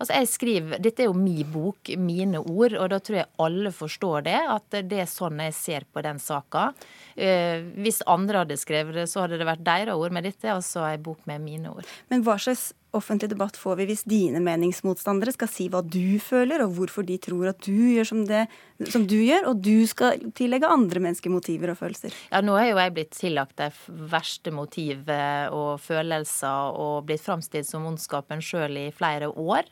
Altså 0.00 0.16
jeg 0.16 0.28
skriver, 0.30 0.80
Dette 0.82 1.04
er 1.04 1.10
jo 1.10 1.16
min 1.16 1.46
bok, 1.52 1.92
mine 2.00 2.40
ord, 2.40 2.74
og 2.76 2.88
da 2.92 2.98
tror 3.02 3.20
jeg 3.20 3.30
alle 3.44 3.72
forstår 3.74 4.26
det. 4.26 4.38
At 4.56 4.80
det 4.90 5.02
er 5.04 5.10
sånn 5.10 5.42
jeg 5.44 5.56
ser 5.56 5.86
på 5.92 6.02
den 6.04 6.20
saka. 6.22 6.70
Eh, 7.14 7.62
hvis 7.80 8.02
andre 8.10 8.44
hadde 8.44 8.60
skrevet 8.60 8.96
det, 8.96 9.06
så 9.10 9.24
hadde 9.24 9.40
det 9.40 9.48
vært 9.48 9.64
deres 9.66 9.96
ord, 9.96 10.14
men 10.16 10.26
dette 10.26 10.48
er 10.48 10.56
altså 10.56 10.84
en 10.88 11.04
bok 11.04 11.24
med 11.30 11.44
mine 11.44 11.72
ord. 11.72 11.88
Men 12.12 12.24
hva 12.26 12.38
slags 12.40 12.70
offentlig 12.96 13.30
debatt 13.32 13.58
får 13.58 13.78
vi 13.80 13.86
hvis 13.90 14.04
dine 14.08 14.42
meningsmotstandere 14.44 15.34
skal 15.34 15.50
si 15.50 15.68
hva 15.72 15.82
du 15.84 16.18
føler, 16.22 16.64
og 16.64 16.74
hvorfor 16.76 17.06
de 17.06 17.16
tror 17.22 17.52
at 17.52 17.62
du 17.64 17.74
gjør 17.94 18.08
som, 18.10 18.24
det, 18.28 18.44
som 18.90 19.06
du 19.08 19.16
gjør, 19.18 19.50
og 19.52 19.62
du 19.64 19.86
skal 19.90 20.20
tillegge 20.36 20.70
andre 20.70 21.02
mennesker 21.04 21.32
motiver 21.32 21.74
og 21.74 21.80
følelser? 21.80 22.14
Ja, 22.32 22.42
nå 22.44 22.56
er 22.58 22.70
jo 22.72 22.80
jeg 22.82 22.94
blitt 22.96 23.16
tillagt 23.16 23.58
de 23.60 23.70
verste 24.10 24.54
motiv 24.54 25.10
og 25.54 25.72
følelser 25.84 26.78
og 26.80 27.08
blitt 27.08 27.24
framstilt 27.24 27.68
som 27.68 27.86
ondskapen 27.90 28.42
sjøl 28.44 28.78
i 28.80 28.90
flere 28.94 29.30
år. 29.30 29.68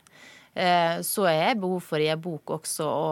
Eh, 0.54 1.00
så 1.06 1.26
jeg 1.30 1.58
behov 1.60 1.82
for 1.84 2.02
i 2.02 2.08
en 2.10 2.20
bok 2.20 2.50
også 2.56 2.86
å 2.88 3.10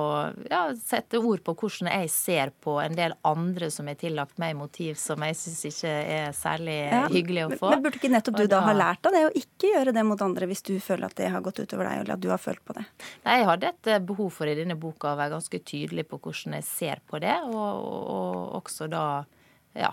ja, 0.48 0.62
sette 0.80 1.20
ord 1.20 1.42
på 1.46 1.54
hvordan 1.54 1.90
jeg 1.92 2.10
ser 2.10 2.52
på 2.64 2.78
en 2.82 2.96
del 2.96 3.14
andre 3.28 3.68
som 3.72 3.86
er 3.90 3.98
tillagt 4.00 4.40
meg 4.42 4.56
motiv 4.58 4.96
som 5.00 5.22
jeg 5.26 5.36
syns 5.38 5.62
ikke 5.70 5.92
er 6.16 6.34
særlig 6.36 6.78
ja, 6.88 7.04
hyggelig 7.12 7.46
å 7.46 7.50
få. 7.60 7.70
Men, 7.74 7.84
burde 7.86 8.00
ikke 8.00 8.12
nettopp 8.12 8.40
du 8.40 8.44
da, 8.46 8.50
da 8.56 8.64
ha 8.66 8.74
lært 8.76 9.06
av 9.06 9.14
det, 9.14 9.24
å 9.28 9.34
ikke 9.42 9.72
gjøre 9.74 9.94
det 9.96 10.06
mot 10.08 10.26
andre 10.26 10.50
hvis 10.50 10.64
du 10.66 10.74
føler 10.82 11.10
at 11.10 11.16
det 11.20 11.30
har 11.34 11.44
gått 11.44 11.62
utover 11.62 11.90
deg, 11.90 12.02
eller 12.02 12.16
at 12.16 12.24
du 12.24 12.30
har 12.32 12.42
følt 12.42 12.64
på 12.66 12.76
det? 12.78 12.86
Nei, 13.26 13.38
jeg 13.40 13.48
hadde 13.52 13.72
et 13.72 13.92
eh, 13.94 14.02
behov 14.10 14.32
for 14.34 14.50
i 14.50 14.58
denne 14.58 14.78
boka 14.80 15.12
å 15.12 15.20
være 15.20 15.36
ganske 15.36 15.62
tydelig 15.62 16.08
på 16.10 16.20
hvordan 16.22 16.58
jeg 16.58 16.68
ser 16.68 17.04
på 17.06 17.22
det, 17.22 17.36
og, 17.46 17.88
og 18.16 18.60
også 18.62 18.90
da 18.90 19.06
ja, 19.78 19.92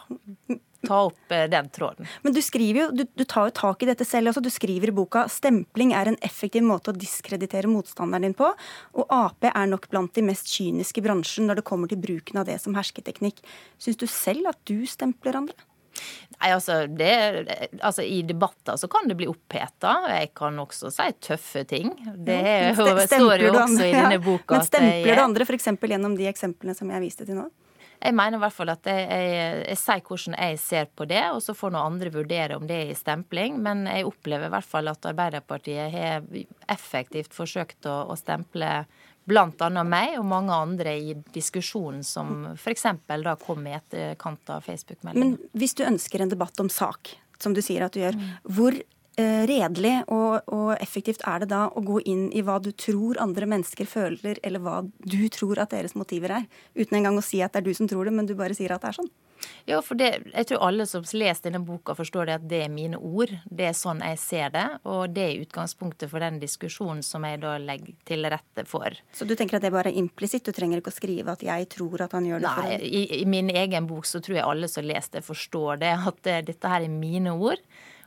ta 0.88 1.00
opp 1.08 1.32
eh, 1.32 1.50
den 1.50 1.70
tråden. 1.70 2.08
Men 2.22 2.34
du 2.34 2.42
skriver 2.42 2.82
jo, 2.82 2.88
du, 2.92 3.04
du 3.16 3.24
tar 3.24 3.50
jo 3.50 3.56
tak 3.56 3.84
i 3.84 3.90
dette 3.90 4.06
selv 4.08 4.32
også. 4.32 4.44
Du 4.44 4.52
skriver 4.54 4.92
i 4.92 4.96
boka 4.96 5.26
stempling 5.32 5.94
er 5.96 6.12
en 6.12 6.20
effektiv 6.26 6.66
måte 6.68 6.92
å 6.92 6.98
diskreditere 6.98 7.72
motstanderen 7.72 8.28
din 8.28 8.38
på, 8.38 8.50
og 9.00 9.14
Ap 9.14 9.50
er 9.50 9.70
nok 9.70 9.90
blant 9.92 10.14
de 10.16 10.26
mest 10.26 10.52
kyniske 10.52 11.02
i 11.02 11.06
bransjen 11.06 11.48
når 11.50 11.62
det 11.62 11.68
kommer 11.68 11.92
til 11.92 12.02
bruken 12.04 12.42
av 12.42 12.50
det 12.50 12.60
som 12.64 12.76
hersketeknikk. 12.78 13.44
Syns 13.82 14.02
du 14.02 14.10
selv 14.12 14.52
at 14.54 14.60
du 14.70 14.84
stempler 14.90 15.40
andre? 15.40 15.70
Nei, 16.42 16.50
altså, 16.50 16.80
det, 16.90 17.12
altså 17.80 18.02
I 18.02 18.24
debatter 18.28 18.78
så 18.82 18.90
kan 18.92 19.06
det 19.08 19.16
bli 19.20 19.28
oppheta. 19.30 19.94
Jeg 20.12 20.32
kan 20.36 20.58
også 20.60 20.90
si 20.92 21.06
tøffe 21.24 21.64
ting. 21.70 21.94
Det 22.18 22.36
er, 22.36 22.74
står 22.74 23.46
jo 23.46 23.52
også 23.54 23.86
i 23.86 23.94
denne 23.94 24.18
boka. 24.24 24.58
Men 24.58 24.66
stempler 24.68 25.20
du 25.20 25.24
andre 25.24 25.48
f.eks. 25.48 25.70
gjennom 25.94 26.18
de 26.18 26.28
eksemplene 26.32 26.76
som 26.76 26.90
jeg 26.92 27.06
viste 27.06 27.30
til 27.30 27.38
nå? 27.40 27.46
Jeg 28.04 28.16
mener 28.18 28.36
i 28.36 28.44
hvert 28.44 28.56
fall 28.56 28.72
at 28.74 28.88
jeg, 28.90 29.04
jeg, 29.08 29.60
jeg, 29.64 29.80
sier 29.80 30.02
hvordan 30.04 30.36
jeg 30.36 30.60
ser 30.60 30.90
på 30.92 31.08
det, 31.08 31.22
og 31.32 31.40
så 31.46 31.56
får 31.56 31.72
noen 31.72 31.94
andre 31.94 32.12
vurdere 32.12 32.58
om 32.60 32.68
det 32.68 32.80
er 32.82 32.92
i 32.92 32.98
stempling. 33.00 33.62
Men 33.64 33.86
jeg 33.88 34.08
opplever 34.10 34.50
i 34.50 34.54
hvert 34.54 34.68
fall 34.68 34.92
at 34.92 35.08
Arbeiderpartiet 35.08 35.94
har 35.94 36.28
effektivt 36.72 37.36
forsøkt 37.36 37.88
å, 37.88 38.02
å 38.12 38.20
stemple 38.20 38.74
bl.a. 39.24 39.70
meg 39.88 40.18
og 40.20 40.28
mange 40.28 40.56
andre 40.56 40.96
i 41.00 41.14
diskusjonen 41.36 42.04
som 42.04 42.50
f.eks. 42.58 42.88
da 43.08 43.38
kom 43.40 43.68
i 43.68 43.78
etterkant 43.78 44.52
av 44.52 44.66
Facebook-meldingen. 44.68 45.38
Men 45.38 45.60
hvis 45.60 45.78
du 45.80 45.86
ønsker 45.88 46.24
en 46.24 46.34
debatt 46.34 46.60
om 46.60 46.72
sak, 46.72 47.16
som 47.40 47.56
du 47.56 47.64
sier 47.64 47.86
at 47.86 47.96
du 47.96 48.02
gjør, 48.04 48.20
mm. 48.20 48.34
hvor 48.56 48.76
redelig 49.22 49.96
og, 50.08 50.48
og, 50.48 50.72
effektivt 50.82 51.22
er 51.30 51.44
det 51.44 51.52
da 51.52 51.68
å 51.70 51.84
gå 51.86 52.00
inn 52.10 52.30
i 52.34 52.42
hva 52.46 52.60
du 52.64 52.72
tror 52.72 53.20
andre 53.22 53.46
mennesker 53.50 53.86
føler, 53.90 54.40
eller 54.42 54.64
hva 54.64 54.80
du 55.06 55.22
tror 55.34 55.62
at 55.62 55.76
deres 55.76 55.94
motiver 55.96 56.34
er, 56.40 56.48
uten 56.74 56.98
engang 56.98 57.20
å 57.20 57.26
si 57.26 57.44
at 57.44 57.54
det 57.54 57.62
er 57.62 57.68
du 57.70 57.78
som 57.78 57.90
tror 57.90 58.10
det, 58.10 58.16
men 58.16 58.30
du 58.30 58.34
bare 58.40 58.58
sier 58.58 58.74
at 58.74 58.82
det 58.82 58.94
er 58.94 59.02
sånn? 59.02 59.14
Ja, 59.68 59.80
for 59.84 60.00
det, 60.00 60.10
jeg 60.32 60.48
tror 60.50 60.64
alle 60.68 60.86
som 60.88 61.04
leser 61.04 61.48
denne 61.48 61.62
boka, 61.64 61.96
forstår 61.98 62.28
det 62.28 62.36
at 62.38 62.48
det 62.52 62.62
er 62.66 62.72
mine 62.72 63.00
ord. 63.00 63.32
Det 63.46 63.70
er 63.70 63.78
sånn 63.78 64.04
jeg 64.04 64.20
ser 64.22 64.52
det, 64.56 64.66
og 64.88 65.14
det 65.16 65.24
er 65.24 65.44
utgangspunktet 65.44 66.12
for 66.12 66.24
den 66.24 66.40
diskusjonen 66.42 67.04
som 67.06 67.26
jeg 67.28 67.42
da 67.44 67.56
legger 67.62 67.96
til 68.08 68.28
rette 68.32 68.66
for. 68.70 68.96
Så 69.16 69.28
du 69.28 69.36
tenker 69.40 69.60
at 69.60 69.66
det 69.66 69.74
bare 69.76 69.92
er 69.92 70.00
implisitt? 70.00 70.46
Du 70.48 70.56
trenger 70.56 70.80
ikke 70.80 70.94
å 70.94 71.00
skrive 71.00 71.36
at 71.36 71.44
'jeg 71.44 71.70
tror 71.76 72.04
at 72.04 72.12
han 72.12 72.28
gjør 72.28 72.44
det'? 72.44 72.64
Nei, 72.64 72.78
i, 72.84 73.22
i 73.22 73.26
min 73.26 73.50
egen 73.50 73.88
bok 73.88 74.06
så 74.06 74.20
tror 74.20 74.38
jeg 74.38 74.48
alle 74.48 74.68
som 74.68 74.84
leser 74.84 75.20
det, 75.20 75.26
forstår 75.28 75.80
det, 75.80 75.96
at 76.08 76.24
det, 76.24 76.46
dette 76.48 76.68
her 76.68 76.82
er 76.82 76.90
mine 76.90 77.32
ord. 77.32 77.60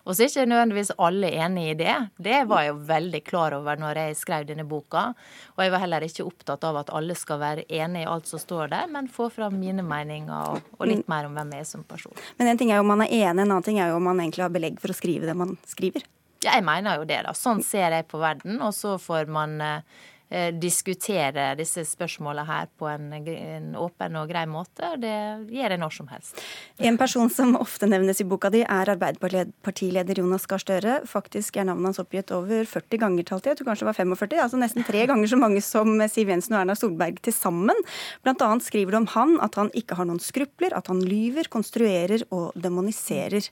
Og 0.07 0.15
så 0.15 0.23
er 0.23 0.31
ikke 0.31 0.47
nødvendigvis 0.47 0.93
alle 1.03 1.33
enig 1.35 1.65
i 1.73 1.77
det. 1.81 1.95
Det 2.23 2.45
var 2.47 2.63
jeg 2.63 2.71
jo 2.71 2.79
veldig 2.89 3.21
klar 3.27 3.57
over 3.59 3.81
når 3.81 4.01
jeg 4.01 4.19
skrev 4.21 4.47
denne 4.47 4.65
boka. 4.69 5.09
Og 5.57 5.65
jeg 5.65 5.75
var 5.75 5.83
heller 5.83 6.07
ikke 6.07 6.27
opptatt 6.29 6.67
av 6.69 6.79
at 6.85 6.93
alle 6.95 7.17
skal 7.19 7.41
være 7.43 7.67
enig 7.67 8.05
i 8.05 8.09
alt 8.11 8.31
som 8.31 8.43
står 8.43 8.71
der, 8.75 8.87
men 8.93 9.11
få 9.11 9.29
fram 9.35 9.59
mine 9.59 9.83
meninger 9.87 10.55
og, 10.55 10.75
og 10.79 10.87
litt 10.87 11.07
mer 11.11 11.27
om 11.27 11.35
hvem 11.35 11.57
jeg 11.57 11.67
er 11.67 11.71
som 11.75 11.87
person. 11.87 12.15
Men 12.39 12.53
en 12.53 12.61
ting 12.61 12.71
er 12.71 12.79
jo 12.79 12.87
om 12.87 12.93
man 12.95 13.03
er 13.07 13.15
enig, 13.15 13.35
en 13.35 13.49
annen 13.49 13.67
ting 13.67 13.81
er 13.83 13.91
jo 13.91 13.99
om 13.99 14.07
man 14.07 14.23
egentlig 14.23 14.47
har 14.47 14.55
belegg 14.55 14.79
for 14.83 14.95
å 14.95 14.99
skrive 14.99 15.27
det 15.27 15.37
man 15.39 15.57
skriver. 15.67 16.07
Ja, 16.45 16.53
jeg 16.55 16.67
mener 16.69 17.01
jo 17.01 17.09
det, 17.09 17.25
da. 17.27 17.33
Sånn 17.35 17.65
ser 17.67 17.91
jeg 17.91 18.07
på 18.07 18.21
verden. 18.23 18.61
Og 18.63 18.77
så 18.77 18.95
får 19.03 19.27
man 19.33 19.57
eh, 19.65 19.81
Eh, 19.81 20.16
diskutere 20.59 21.53
disse 21.55 21.85
spørsmålene 21.87 22.45
her 22.49 22.71
på 22.79 22.89
en, 22.91 23.13
en, 23.15 23.69
åpen 23.79 24.17
og 24.19 24.27
grei 24.31 24.43
måte. 24.51 24.83
og 24.89 25.03
Det 25.05 25.15
gjør 25.55 25.75
jeg 25.77 25.79
når 25.79 25.95
som 25.95 26.09
helst. 26.11 26.41
En 26.83 26.99
person 26.99 27.31
som 27.31 27.55
ofte 27.61 27.87
nevnes 27.87 28.21
i 28.21 28.27
boka 28.27 28.51
di, 28.51 28.65
er 28.67 28.91
Arbeiderpartileder 28.97 30.19
Jonas 30.19 30.49
Gahr 30.51 30.63
Støre. 30.63 30.97
Faktisk 31.07 31.57
er 31.57 31.69
navnet 31.69 31.93
hans 31.93 32.03
oppgitt 32.03 32.33
over 32.35 32.67
40 32.67 33.03
ganger, 33.05 33.29
talte. 33.29 33.53
Jeg 33.53 33.61
tror 33.61 33.71
kanskje 33.71 33.87
det 33.87 33.93
var 33.93 34.01
45. 34.03 34.43
Altså 34.43 34.61
nesten 34.61 34.89
tre 34.89 35.07
ganger 35.13 35.31
så 35.31 35.39
mange 35.41 35.63
som 35.65 35.95
Siv 36.11 36.35
Jensen 36.35 36.57
og 36.57 36.65
Erna 36.65 36.79
Solberg 36.79 37.23
til 37.23 37.37
sammen. 37.37 37.87
Blant 38.27 38.43
annet 38.43 38.67
skriver 38.67 38.97
du 38.97 39.03
om 39.05 39.11
han 39.15 39.37
at 39.47 39.61
han 39.61 39.71
ikke 39.79 39.99
har 39.99 40.11
noen 40.11 40.23
skrupler, 40.23 40.75
at 40.75 40.91
han 40.91 41.05
lyver, 41.07 41.47
konstruerer 41.53 42.27
og 42.35 42.51
demoniserer. 42.59 43.47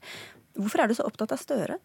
Hvorfor 0.54 0.84
er 0.84 0.90
du 0.90 0.94
så 0.94 1.06
opptatt 1.08 1.32
av 1.34 1.40
Støre? 1.40 1.78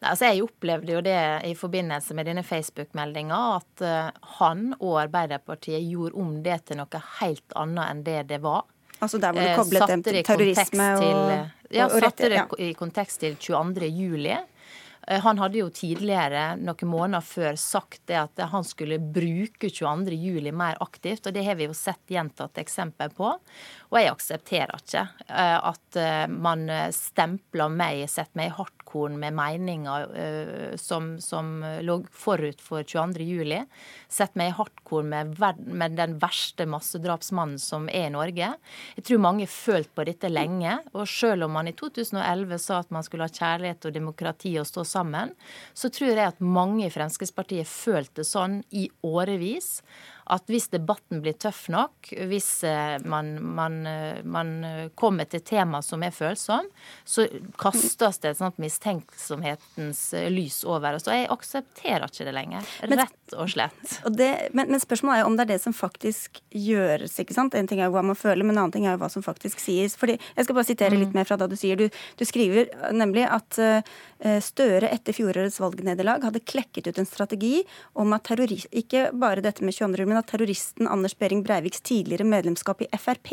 Nei, 0.00 0.10
altså 0.10 0.30
jeg 0.30 0.44
opplevde 0.46 0.94
jo 0.94 1.00
det 1.04 1.18
i 1.44 1.52
forbindelse 1.58 2.16
med 2.16 2.28
denne 2.30 2.44
Facebook-meldinga, 2.46 3.40
at 3.58 3.84
uh, 3.84 4.28
han 4.38 4.70
og 4.78 5.02
Arbeiderpartiet 5.02 5.84
gjorde 5.84 6.16
om 6.22 6.38
det 6.44 6.62
til 6.70 6.80
noe 6.80 7.02
helt 7.18 7.58
annet 7.60 7.90
enn 7.90 8.06
det 8.06 8.22
det 8.32 8.40
var. 8.44 8.64
Altså 9.04 9.20
der 9.20 9.34
hvor 9.34 9.44
du 9.44 9.50
eh, 9.50 9.58
koblet 9.58 9.90
dem 9.90 10.02
til 10.06 10.18
terrorisme 10.24 10.88
og, 10.94 11.02
til, 11.02 11.76
Ja, 11.76 11.88
og, 11.88 11.96
og 11.98 12.04
satte 12.06 12.30
det 12.30 12.42
i 12.62 12.72
kontekst 12.78 13.20
til 13.24 13.36
22. 13.36 13.88
juli. 13.90 14.36
Eh, 15.06 15.20
han 15.24 15.40
hadde 15.40 15.60
jo 15.60 15.70
tidligere, 15.74 16.54
noen 16.60 16.90
måneder 16.90 17.24
før, 17.24 17.58
sagt 17.60 18.02
det 18.10 18.18
at 18.20 18.44
han 18.52 18.66
skulle 18.66 18.98
bruke 18.98 19.70
22.07 19.70 20.50
mer 20.54 20.80
aktivt, 20.84 21.26
og 21.26 21.36
det 21.36 21.44
har 21.46 21.58
vi 21.58 21.68
jo 21.68 21.76
sett 21.76 22.02
gjentatt 22.10 22.60
eksempel 22.62 23.12
på. 23.14 23.34
Og 23.90 23.98
jeg 24.00 24.10
aksepterer 24.10 24.74
ikke 24.80 25.04
at 25.30 25.96
man 26.32 26.66
stempler 26.94 27.70
meg, 27.70 28.02
setter 28.10 28.40
meg 28.40 28.50
i 28.50 28.54
hardkorn 28.56 29.14
med 29.20 29.36
meninger 29.36 30.74
som, 30.80 31.12
som, 31.22 31.52
lå 31.84 32.00
forut 32.10 32.62
for 32.64 32.82
22.07. 32.82 33.68
Sett 34.10 34.34
meg 34.38 34.50
i 34.50 34.56
hardkorn 34.58 35.12
med, 35.12 35.38
med, 35.38 35.96
den 35.98 36.16
verste 36.22 36.66
massedrapsmannen 36.70 37.60
som 37.62 37.86
er 37.88 38.08
i 38.08 38.14
Norge. 38.14 38.50
Jeg 38.96 39.06
tror 39.06 39.22
mange 39.22 39.46
har 39.46 39.54
følt 39.54 39.92
på 39.94 40.06
dette 40.08 40.30
lenge. 40.30 40.76
Og 40.94 41.06
selv 41.10 41.46
om 41.46 41.54
man 41.54 41.70
i 41.70 41.76
2011 41.76 42.58
sa 42.62 42.80
at 42.82 42.92
man 42.94 43.06
skulle 43.06 43.28
ha 43.28 43.32
kjærlighet 43.32 43.88
og 43.88 43.94
demokrati 43.94 44.56
og 44.60 44.68
stå 44.68 44.84
sammen, 44.94 45.34
så 45.74 45.90
tror 45.92 46.14
jeg 46.14 46.32
at 46.32 46.42
mange 46.42 46.86
i 46.86 46.92
Fremskrittspartiet 46.94 47.68
følte 47.70 48.26
sånn 48.26 48.60
i 48.70 48.86
årevis 49.04 49.80
at 50.32 50.48
hvis 50.48 50.70
debatten 50.72 51.20
blir 51.24 51.36
tøff 51.40 51.66
nok, 51.72 52.08
hvis 52.30 52.48
eh, 52.64 52.96
man, 53.04 53.34
man, 53.56 53.80
eh, 53.86 54.22
man 54.24 54.52
kommer 54.96 55.28
til 55.28 55.42
tema 55.44 55.82
som 55.84 56.04
er 56.04 56.14
følsomme, 56.14 56.70
så 57.04 57.26
kastes 57.60 58.20
det 58.22 58.32
et 58.32 58.40
sånt 58.40 58.60
mistenksomhetens 58.62 60.00
eh, 60.16 60.30
lys 60.32 60.62
over 60.68 60.96
oss. 60.96 61.08
Og 61.08 61.18
jeg 61.18 61.30
aksepterer 61.34 62.08
ikke 62.08 62.28
det 62.28 62.36
lenger. 62.36 62.70
Rett 62.94 63.36
og 63.36 63.50
slett. 63.52 63.98
Og 64.08 64.16
det, 64.16 64.30
men, 64.56 64.72
men, 64.72 64.80
spørsmålet 64.82 65.20
er 65.20 65.24
jo 65.24 65.32
om 65.32 65.38
det 65.38 65.46
er 65.46 65.52
det 65.54 65.60
som 65.66 65.76
faktisk 65.76 66.40
gjøres. 66.54 67.18
ikke 67.20 67.36
sant? 67.36 67.56
En 67.58 67.68
ting 67.68 67.82
er 67.82 67.90
jo 67.90 67.96
hva 67.98 68.04
man 68.06 68.18
føler, 68.18 68.46
men 68.46 68.56
en 68.56 68.64
annen 68.64 68.76
ting 68.76 68.88
er 68.88 68.96
jo 68.96 69.02
hva 69.04 69.12
som 69.12 69.24
faktisk 69.24 69.60
sies. 69.60 69.98
Fordi, 70.00 70.16
Jeg 70.36 70.48
skal 70.48 70.56
bare 70.56 70.70
sitere 70.70 70.96
litt 70.96 71.12
mm. 71.12 71.20
mer 71.20 71.28
fra 71.28 71.40
da 71.40 71.50
du 71.50 71.56
sier. 71.58 71.76
Du, 71.76 71.88
du 71.90 72.24
skriver 72.28 72.72
nemlig 72.94 73.28
at 73.28 73.60
Støre 74.44 74.88
etter 74.88 75.12
fjorårets 75.12 75.58
valgnederlag 75.60 76.22
hadde 76.24 76.40
klekket 76.48 76.86
ut 76.88 77.00
en 77.02 77.08
strategi 77.08 77.58
om 78.00 78.14
at 78.16 78.24
terrorist, 78.24 78.70
ikke 78.72 79.10
bare 79.20 79.42
dette 79.44 79.64
med 79.66 79.76
22. 79.76 80.06
men 80.14 80.22
at 80.22 80.30
terroristen 80.30 80.88
Anders 80.90 81.16
Behring 81.18 81.42
Breiviks 81.44 81.82
tidligere 81.84 82.26
medlemskap 82.28 82.82
i 82.84 82.88
Frp 82.94 83.32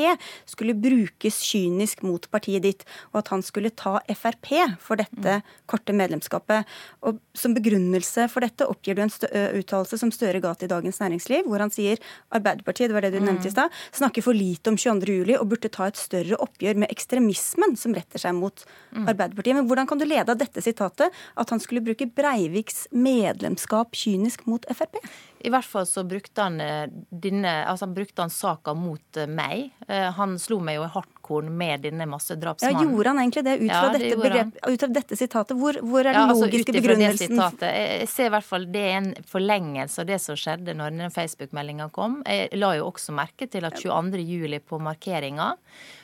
skulle 0.50 0.74
brukes 0.74 1.42
kynisk 1.46 2.02
mot 2.06 2.26
partiet 2.34 2.66
ditt, 2.66 2.86
og 3.14 3.22
at 3.22 3.32
han 3.34 3.44
skulle 3.46 3.70
ta 3.78 4.00
Frp 4.10 4.50
for 4.82 5.00
dette 5.00 5.40
korte 5.70 5.94
medlemskapet. 5.94 6.66
Og 7.06 7.20
Som 7.38 7.54
begrunnelse 7.56 8.28
for 8.32 8.44
dette 8.44 8.66
oppgir 8.68 8.98
du 8.98 9.04
en 9.06 9.14
uttalelse 9.62 10.00
som 10.00 10.12
Støre 10.12 10.42
ga 10.44 10.54
til 10.58 10.72
Dagens 10.72 11.00
Næringsliv, 11.00 11.46
hvor 11.48 11.62
han 11.64 11.72
sier 11.72 12.02
Arbeiderpartiet 12.34 12.90
det 12.90 12.98
var 12.98 13.06
det 13.06 13.14
du 13.14 13.22
nevnte 13.22 13.48
i 13.48 13.54
sted, 13.54 13.72
snakker 13.96 14.26
for 14.26 14.36
lite 14.36 14.72
om 14.72 14.80
22.07 14.80 15.38
og 15.38 15.48
burde 15.54 15.72
ta 15.72 15.88
et 15.88 16.00
større 16.00 16.40
oppgjør 16.44 16.82
med 16.84 16.92
ekstremismen 16.92 17.78
som 17.80 17.96
retter 17.96 18.22
seg 18.22 18.36
mot 18.38 18.66
Arbeiderpartiet. 18.96 19.60
Men 19.60 19.70
hvordan 19.70 19.90
kan 19.90 20.02
du 20.02 20.08
lede 20.08 20.34
av 20.34 20.40
dette 20.40 20.64
sitatet 20.64 21.12
at 21.12 21.54
han 21.54 21.62
skulle 21.62 21.84
bruke 21.86 22.10
Breiviks 22.10 22.88
medlemskap 22.92 23.96
kynisk 23.98 24.48
mot 24.50 24.66
Frp? 24.72 25.00
I 25.44 25.52
hvert 25.52 25.66
fall 25.66 25.86
så 25.90 26.04
brukte 26.08 26.44
han 26.44 26.62
eh, 26.62 26.86
denne, 27.10 27.52
altså 27.66 27.88
brukte 27.90 28.24
han 28.24 28.32
saka 28.34 28.74
mot 28.78 29.18
eh, 29.18 29.30
meg. 29.30 29.72
Eh, 29.88 30.10
han 30.18 30.38
slo 30.42 30.60
meg 30.64 30.78
jo 30.78 30.86
i 30.86 30.90
hardkorn 30.94 31.50
med 31.58 31.86
denne 31.88 32.08
massedrapsmannen. 32.10 32.78
Ja, 32.78 32.86
Gjorde 32.86 33.14
han 33.14 33.22
egentlig 33.24 33.44
det 33.48 33.56
ut 33.58 33.66
fra, 33.66 33.82
ja, 33.82 33.92
det 33.94 34.02
dette, 34.04 34.20
begrep, 34.22 34.60
ut 34.68 34.86
fra 34.86 34.92
dette 35.00 35.20
sitatet? 35.20 35.58
Hvor, 35.58 35.80
hvor 35.82 36.04
er 36.04 36.12
den 36.12 36.20
ja, 36.20 36.28
altså, 36.34 36.48
logiske 36.48 36.76
begrunnelsen? 36.78 37.36
Sitatet, 37.36 37.68
jeg 37.72 38.10
ser 38.14 38.30
i 38.30 38.34
hvert 38.36 38.50
fall 38.52 38.68
det 38.72 38.86
er 38.88 38.98
en 39.00 39.12
forlengelse 39.32 40.04
av 40.04 40.12
det 40.12 40.20
som 40.24 40.40
skjedde 40.40 40.78
når 40.78 40.98
den 40.98 41.16
Facebook-meldinga 41.16 41.92
kom. 41.96 42.20
Jeg 42.28 42.52
la 42.62 42.74
jo 42.80 42.90
også 42.92 43.16
merke 43.18 43.50
til 43.52 43.66
at 43.68 43.80
22.07. 43.82 44.60
på 44.68 44.82
markeringa 44.82 45.54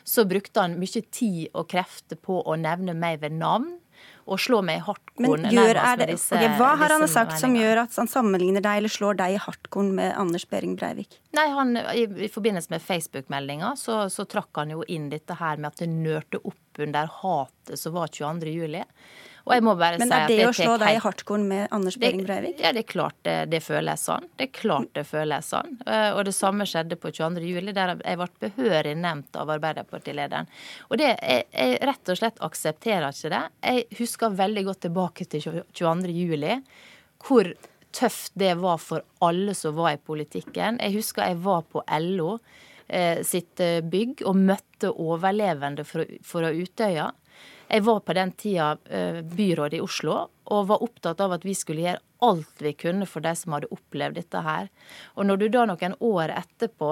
så 0.08 0.24
brukte 0.26 0.64
han 0.64 0.78
mye 0.80 1.04
tid 1.12 1.50
og 1.52 1.68
krefter 1.70 2.20
på 2.20 2.40
å 2.42 2.56
nevne 2.60 2.96
meg 2.98 3.22
ved 3.22 3.36
navn 3.38 3.76
og 4.28 4.40
slå 4.42 4.60
meg 4.66 4.82
i 4.82 4.84
hardkorn. 4.86 5.48
Men 5.48 5.56
gjør, 5.56 5.80
det, 6.00 6.10
disse, 6.12 6.36
okay, 6.36 6.54
hva 6.60 6.74
har 6.82 6.94
han 6.94 7.06
sagt 7.10 7.38
som 7.42 7.56
gjør 7.56 7.84
at 7.86 7.96
han 8.00 8.10
sammenligner 8.12 8.64
deg 8.64 8.82
eller 8.82 8.92
slår 8.92 9.20
deg 9.22 9.38
i 9.38 9.40
hardkorn 9.42 9.94
med 9.98 10.12
Anders 10.20 10.48
Behring 10.52 10.76
Breivik? 10.80 11.20
Nei, 11.38 11.48
han, 11.56 11.76
i, 11.94 12.04
i, 12.28 12.30
forbindelse 12.34 12.74
med 12.74 12.84
Facebook-meldinga 12.84 13.74
så, 13.80 14.04
så, 14.14 14.28
trakk 14.30 14.60
han 14.60 14.76
jo 14.76 14.84
inn 14.92 15.10
dette 15.14 15.40
her 15.40 15.62
med 15.62 15.72
at 15.72 15.84
det 15.84 15.90
nørte 15.94 16.42
opp 16.44 16.84
under 16.84 17.10
hatet 17.22 17.80
som 17.80 17.96
var 17.96 18.12
22. 18.14 18.84
Og 19.48 19.54
jeg 19.56 19.64
må 19.64 19.74
bare 19.80 20.00
Men 20.02 20.12
er 20.12 20.26
det, 20.28 20.38
det 20.42 20.48
å 20.50 20.56
slå 20.56 20.74
deg 20.82 20.98
i 20.98 21.02
hardkorn 21.04 21.46
med 21.48 21.70
Anders 21.76 21.96
Behring 22.02 22.26
Breivik? 22.28 22.60
Ja, 22.60 22.74
det 22.76 22.84
er 22.84 22.90
klart 22.90 23.16
det, 23.24 23.36
det, 23.54 23.62
føles 23.64 24.04
sånn. 24.10 24.28
Det 24.36 24.50
er 24.50 24.52
klart 24.58 24.92
det 24.98 25.06
føles 25.08 25.52
sånn. 25.54 25.78
Eh, 25.88 26.10
og 26.12 26.26
det 26.28 26.34
samme 26.36 26.68
skjedde 26.68 27.00
på 27.00 27.14
22. 27.16 27.46
juli, 27.48 27.76
der 27.76 27.96
jeg 27.96 28.20
ble 28.20 28.28
behørig 28.44 28.94
nevnt 29.00 29.40
av 29.40 29.54
Arbeiderpartilederen. 29.56 30.52
Og 30.92 31.00
det, 31.00 31.14
jeg, 31.16 31.48
jeg 31.54 31.80
rett 31.88 32.14
og 32.14 32.20
slett 32.20 32.44
aksepterer 32.50 33.16
ikke 33.16 33.34
det. 33.34 33.42
Jeg 33.72 34.00
husker 34.02 34.38
veldig 34.44 34.68
godt 34.68 34.84
tilbake 34.90 35.30
til 35.32 35.48
22. 35.48 36.14
juli, 36.18 36.60
hvor 37.24 37.54
tøft 37.96 38.36
det 38.38 38.54
var 38.60 38.82
for 38.84 39.06
alle 39.24 39.56
som 39.58 39.76
var 39.78 39.96
i 39.96 40.02
politikken. 40.02 40.82
Jeg 40.84 41.00
husker 41.00 41.32
jeg 41.32 41.40
var 41.46 41.64
på 41.72 41.84
LO 42.04 42.36
eh, 42.88 43.24
sitt 43.26 43.64
eh, 43.64 43.80
bygg 43.80 44.26
og 44.28 44.38
møtte 44.38 44.92
overlevende 44.92 45.86
fra 45.88 46.52
Utøya. 46.52 47.10
Jeg 47.68 47.84
var 47.84 48.00
på 48.00 48.14
den 48.16 48.32
tida 48.32 48.76
byrådet 48.80 49.38
byråd 49.38 49.74
i 49.74 49.82
Oslo 49.84 50.18
og 50.48 50.68
var 50.70 50.84
opptatt 50.84 51.20
av 51.20 51.34
at 51.36 51.46
vi 51.46 51.56
skulle 51.56 51.84
gjøre 51.84 52.04
alt 52.24 52.62
vi 52.64 52.72
kunne 52.74 53.06
for 53.06 53.22
de 53.22 53.34
som 53.36 53.54
hadde 53.54 53.70
opplevd 53.74 54.16
dette 54.18 54.42
her. 54.42 54.70
Og 55.20 55.28
når 55.28 55.42
du 55.42 55.48
da 55.54 55.66
noen 55.68 55.96
år 56.08 56.32
etterpå 56.38 56.92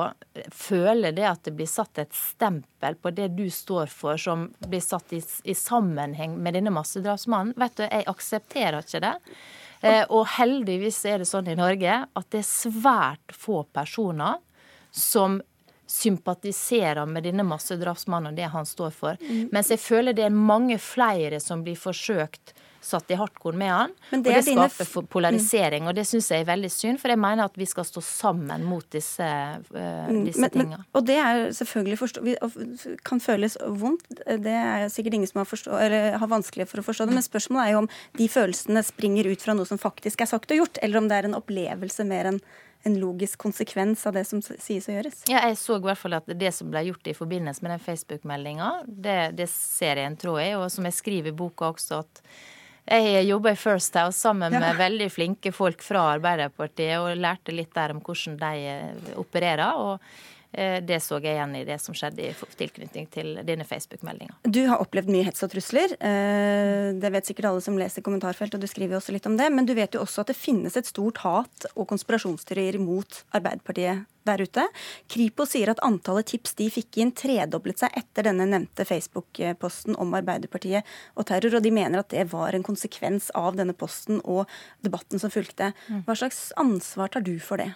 føler 0.54 1.16
det 1.16 1.26
at 1.30 1.46
det 1.48 1.56
blir 1.58 1.70
satt 1.70 2.02
et 2.04 2.14
stempel 2.14 2.98
på 3.00 3.14
det 3.16 3.32
du 3.38 3.48
står 3.50 3.88
for, 3.94 4.20
som 4.22 4.50
blir 4.68 4.84
satt 4.84 5.16
i, 5.16 5.22
i 5.44 5.56
sammenheng 5.56 6.36
med 6.38 6.58
denne 6.60 6.74
massedrapsmannen, 6.76 7.56
vet 7.58 7.80
du, 7.80 7.86
jeg 7.88 8.10
aksepterer 8.12 8.84
ikke 8.84 9.04
det. 9.08 9.16
Eh, 9.86 10.04
og 10.10 10.28
heldigvis 10.36 11.00
er 11.08 11.24
det 11.24 11.30
sånn 11.30 11.50
i 11.52 11.58
Norge 11.58 12.02
at 12.06 12.32
det 12.34 12.44
er 12.44 12.50
svært 12.52 13.36
få 13.36 13.64
personer 13.74 14.42
som 14.96 15.40
sympatiserer 15.88 17.06
med 17.10 17.28
denne 17.28 17.46
massedrapsmannen 17.48 18.34
og 18.34 18.40
det 18.40 18.52
han 18.54 18.66
står 18.66 18.94
for. 18.96 19.20
Mm. 19.22 19.50
Mens 19.54 19.72
jeg 19.74 19.82
føler 19.82 20.18
det 20.18 20.28
er 20.28 20.34
mange 20.36 20.80
flere 20.82 21.42
som 21.44 21.64
blir 21.66 21.78
forsøkt 21.80 22.56
satt 22.86 23.10
i 23.12 23.18
hardkorn 23.18 23.58
med 23.58 23.72
han. 23.72 23.94
Det 24.12 24.20
og 24.20 24.26
det 24.28 24.42
skaper 24.46 24.86
dine... 24.86 25.10
polarisering, 25.10 25.88
og 25.90 25.96
det 25.98 26.06
syns 26.08 26.30
jeg 26.32 26.44
er 26.44 26.50
veldig 26.50 26.70
synd. 26.72 27.02
For 27.02 27.14
jeg 27.14 27.22
mener 27.22 27.50
at 27.50 27.58
vi 27.58 27.68
skal 27.70 27.88
stå 27.88 28.04
sammen 28.06 28.66
mot 28.68 28.86
disse, 28.94 29.26
uh, 29.26 30.12
disse 30.28 30.50
tinga. 30.54 30.84
Og 30.94 31.08
det 31.08 31.18
er 31.22 31.48
selvfølgelig 31.58 32.00
forstå, 32.02 32.36
kan 33.08 33.24
føles 33.24 33.58
vondt. 33.82 34.06
Det 34.46 34.58
er 34.60 34.86
sikkert 34.94 35.18
ingen 35.18 35.32
som 35.32 35.42
har, 35.42 35.50
forstå, 35.50 35.82
har 36.22 36.32
vanskelig 36.32 36.70
for 36.70 36.84
å 36.84 36.86
forstå 36.86 37.10
det. 37.10 37.18
Men 37.18 37.26
spørsmålet 37.26 37.66
er 37.66 37.76
jo 37.76 37.82
om 37.86 37.90
de 38.22 38.30
følelsene 38.32 38.86
springer 38.86 39.32
ut 39.32 39.48
fra 39.48 39.58
noe 39.58 39.70
som 39.70 39.82
faktisk 39.82 40.22
er 40.22 40.30
sagt 40.30 40.54
og 40.54 40.64
gjort, 40.64 40.82
eller 40.86 41.02
om 41.02 41.10
det 41.10 41.20
er 41.20 41.30
en 41.30 41.40
opplevelse 41.42 42.06
mer 42.08 42.34
enn 42.34 42.44
en 42.86 43.00
logisk 43.02 43.40
konsekvens 43.42 44.06
av 44.08 44.14
det 44.14 44.26
som 44.30 44.42
sies 44.46 44.86
og 44.86 44.94
gjøres. 44.94 45.24
Ja, 45.32 45.42
jeg 45.48 45.58
så 45.58 45.80
i 45.80 45.86
hvert 45.88 46.00
fall 46.00 46.18
at 46.20 46.28
det 46.30 46.52
som 46.54 46.70
ble 46.70 46.84
gjort 46.86 47.08
i 47.10 47.16
forbindelse 47.18 47.66
med 47.66 47.74
den 47.74 47.82
Facebook-meldinga, 47.82 48.72
det, 48.86 49.20
det, 49.40 49.48
ser 49.50 50.02
jeg 50.02 50.12
en 50.12 50.20
tråd 50.22 50.42
i. 50.44 50.52
Og 50.60 50.68
som 50.74 50.86
jeg 50.86 50.98
skriver 51.00 51.34
i 51.34 51.38
boka 51.38 51.72
også, 51.72 52.04
at 52.06 52.22
jeg 52.86 53.26
jobba 53.26 53.56
i 53.56 53.58
First 53.58 53.98
House 53.98 54.22
sammen 54.22 54.54
ja. 54.54 54.62
med 54.62 54.78
veldig 54.78 55.10
flinke 55.10 55.50
folk 55.56 55.82
fra 55.82 56.04
Arbeiderpartiet 56.14 57.00
og 57.02 57.18
lærte 57.18 57.56
litt 57.56 57.74
der 57.74 57.96
om 57.96 58.04
hvordan 58.06 58.38
de 58.44 58.54
eh, 58.76 59.14
opererer. 59.18 59.82
og 59.82 60.35
det 60.56 61.00
så 61.04 61.20
jeg 61.20 61.36
igjen 61.36 61.56
i 61.60 61.66
det 61.68 61.78
som 61.84 61.96
skjedde 61.98 62.24
i 62.24 62.34
tilknytning 62.60 63.08
til 63.12 63.40
dine 63.48 63.66
Facebook-meldinga. 63.68 64.38
Du 64.44 64.62
har 64.70 64.82
opplevd 64.84 65.12
mye 65.12 65.26
hets 65.28 65.44
og 65.46 65.52
trusler. 65.54 65.96
Eh, 66.00 66.94
det 66.96 67.12
vet 67.14 67.28
sikkert 67.28 67.50
alle 67.52 67.64
som 67.64 67.78
leser 67.80 68.06
kommentarfelt, 68.06 68.56
og 68.56 68.64
du 68.64 68.70
skriver 68.70 69.00
også 69.00 69.16
litt 69.16 69.28
om 69.30 69.38
det. 69.40 69.50
Men 69.54 69.68
du 69.68 69.76
vet 69.78 69.96
jo 69.96 70.04
også 70.06 70.24
at 70.24 70.32
det 70.32 70.40
finnes 70.40 70.78
et 70.78 70.90
stort 70.90 71.22
hat 71.26 71.70
og 71.74 71.88
konspirasjonsteorier 71.92 72.80
mot 72.82 73.24
Arbeiderpartiet 73.36 74.06
der 74.26 74.42
ute. 74.42 74.66
Kripo 75.12 75.46
sier 75.46 75.70
at 75.72 75.82
antallet 75.86 76.32
tips 76.32 76.56
de 76.58 76.70
fikk 76.74 77.00
inn, 77.02 77.14
tredoblet 77.14 77.84
seg 77.84 77.94
etter 78.00 78.26
denne 78.26 78.48
nevnte 78.50 78.88
Facebook-posten 78.88 79.98
om 80.02 80.18
Arbeiderpartiet 80.18 80.88
og 81.14 81.28
terror, 81.30 81.60
og 81.60 81.66
de 81.66 81.74
mener 81.76 82.02
at 82.02 82.10
det 82.14 82.26
var 82.34 82.58
en 82.58 82.66
konsekvens 82.66 83.30
av 83.38 83.60
denne 83.60 83.78
posten 83.78 84.22
og 84.24 84.50
debatten 84.86 85.22
som 85.22 85.34
fulgte. 85.34 85.74
Mm. 85.90 86.06
Hva 86.08 86.18
slags 86.18 86.48
ansvar 86.62 87.14
tar 87.14 87.26
du 87.26 87.36
for 87.44 87.62
det? 87.62 87.74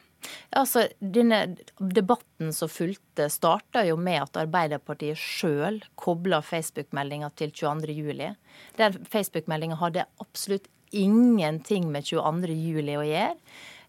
Altså, 0.58 0.88
denne 0.99 1.55
Debatten 1.79 2.53
som 2.55 2.71
fulgte, 2.71 3.29
starta 3.32 3.86
jo 3.88 3.97
med 3.99 4.23
at 4.23 4.39
Arbeiderpartiet 4.43 5.19
sjøl 5.19 5.79
kobla 5.99 6.41
Facebook-meldinga 6.45 7.32
til 7.39 7.53
22.07. 7.55 8.36
Den 8.79 8.99
Facebook-meldinga 9.10 9.79
hadde 9.79 10.08
absolutt 10.21 10.69
ingenting 10.95 11.91
med 11.93 12.08
22.07 12.10 12.97
å 12.97 13.05
gjøre. 13.05 13.36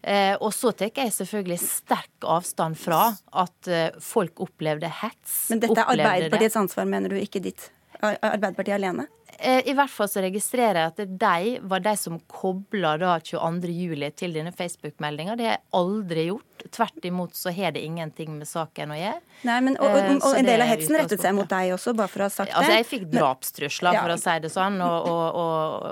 Eh, 0.00 0.32
og 0.40 0.52
så 0.56 0.72
tar 0.72 0.94
jeg 0.96 1.12
selvfølgelig 1.12 1.58
sterk 1.60 2.24
avstand 2.24 2.78
fra 2.80 3.10
at 3.42 3.68
eh, 3.68 3.90
folk 4.00 4.40
opplevde 4.40 4.88
hets. 5.02 5.42
Men 5.52 5.60
dette 5.60 5.76
er 5.76 5.92
Arbeiderpartiets 5.96 6.56
ansvar, 6.60 6.88
mener 6.88 7.12
du, 7.12 7.18
ikke 7.20 7.42
ditt? 7.44 7.68
Arbeiderpartiet 8.00 8.78
alene? 8.78 9.10
Eh, 9.42 9.68
I 9.68 9.72
hvert 9.72 9.88
fall 9.88 10.08
så 10.10 10.20
registrerer 10.20 10.76
jeg 10.82 10.90
at 10.90 10.98
de 11.20 11.52
var 11.64 11.80
de 11.80 11.92
som 11.96 12.18
kobla 12.28 12.92
22.07 13.00 14.10
til 14.20 14.34
denne 14.36 14.52
Facebook-meldinga. 14.52 15.36
Det 15.38 15.46
har 15.46 15.54
jeg 15.54 15.62
aldri 15.78 16.24
gjort. 16.26 16.64
Tvert 16.76 17.06
imot 17.08 17.38
så 17.38 17.52
har 17.56 17.72
det 17.72 17.80
ingenting 17.80 18.34
med 18.36 18.48
saken 18.48 18.92
å 18.92 18.98
gjøre. 18.98 19.22
Nei, 19.48 19.56
men, 19.64 19.78
og, 19.80 19.96
og, 19.96 20.26
og 20.28 20.36
en 20.36 20.44
del 20.50 20.60
av 20.60 20.68
hetsen 20.68 20.98
rettet 20.98 21.24
seg 21.24 21.32
mot 21.38 21.48
deg 21.48 21.72
også, 21.72 21.94
bare 21.96 22.12
for 22.12 22.20
å 22.20 22.28
ha 22.28 22.34
sagt 22.34 22.52
altså, 22.52 22.66
det. 22.66 22.66
Altså, 22.66 22.76
Jeg 22.76 22.88
fikk 22.90 23.06
drapstrusler, 23.14 23.96
for 24.02 24.12
å 24.12 24.18
si 24.20 24.36
det 24.44 24.52
sånn. 24.52 24.76
Og, 24.84 25.40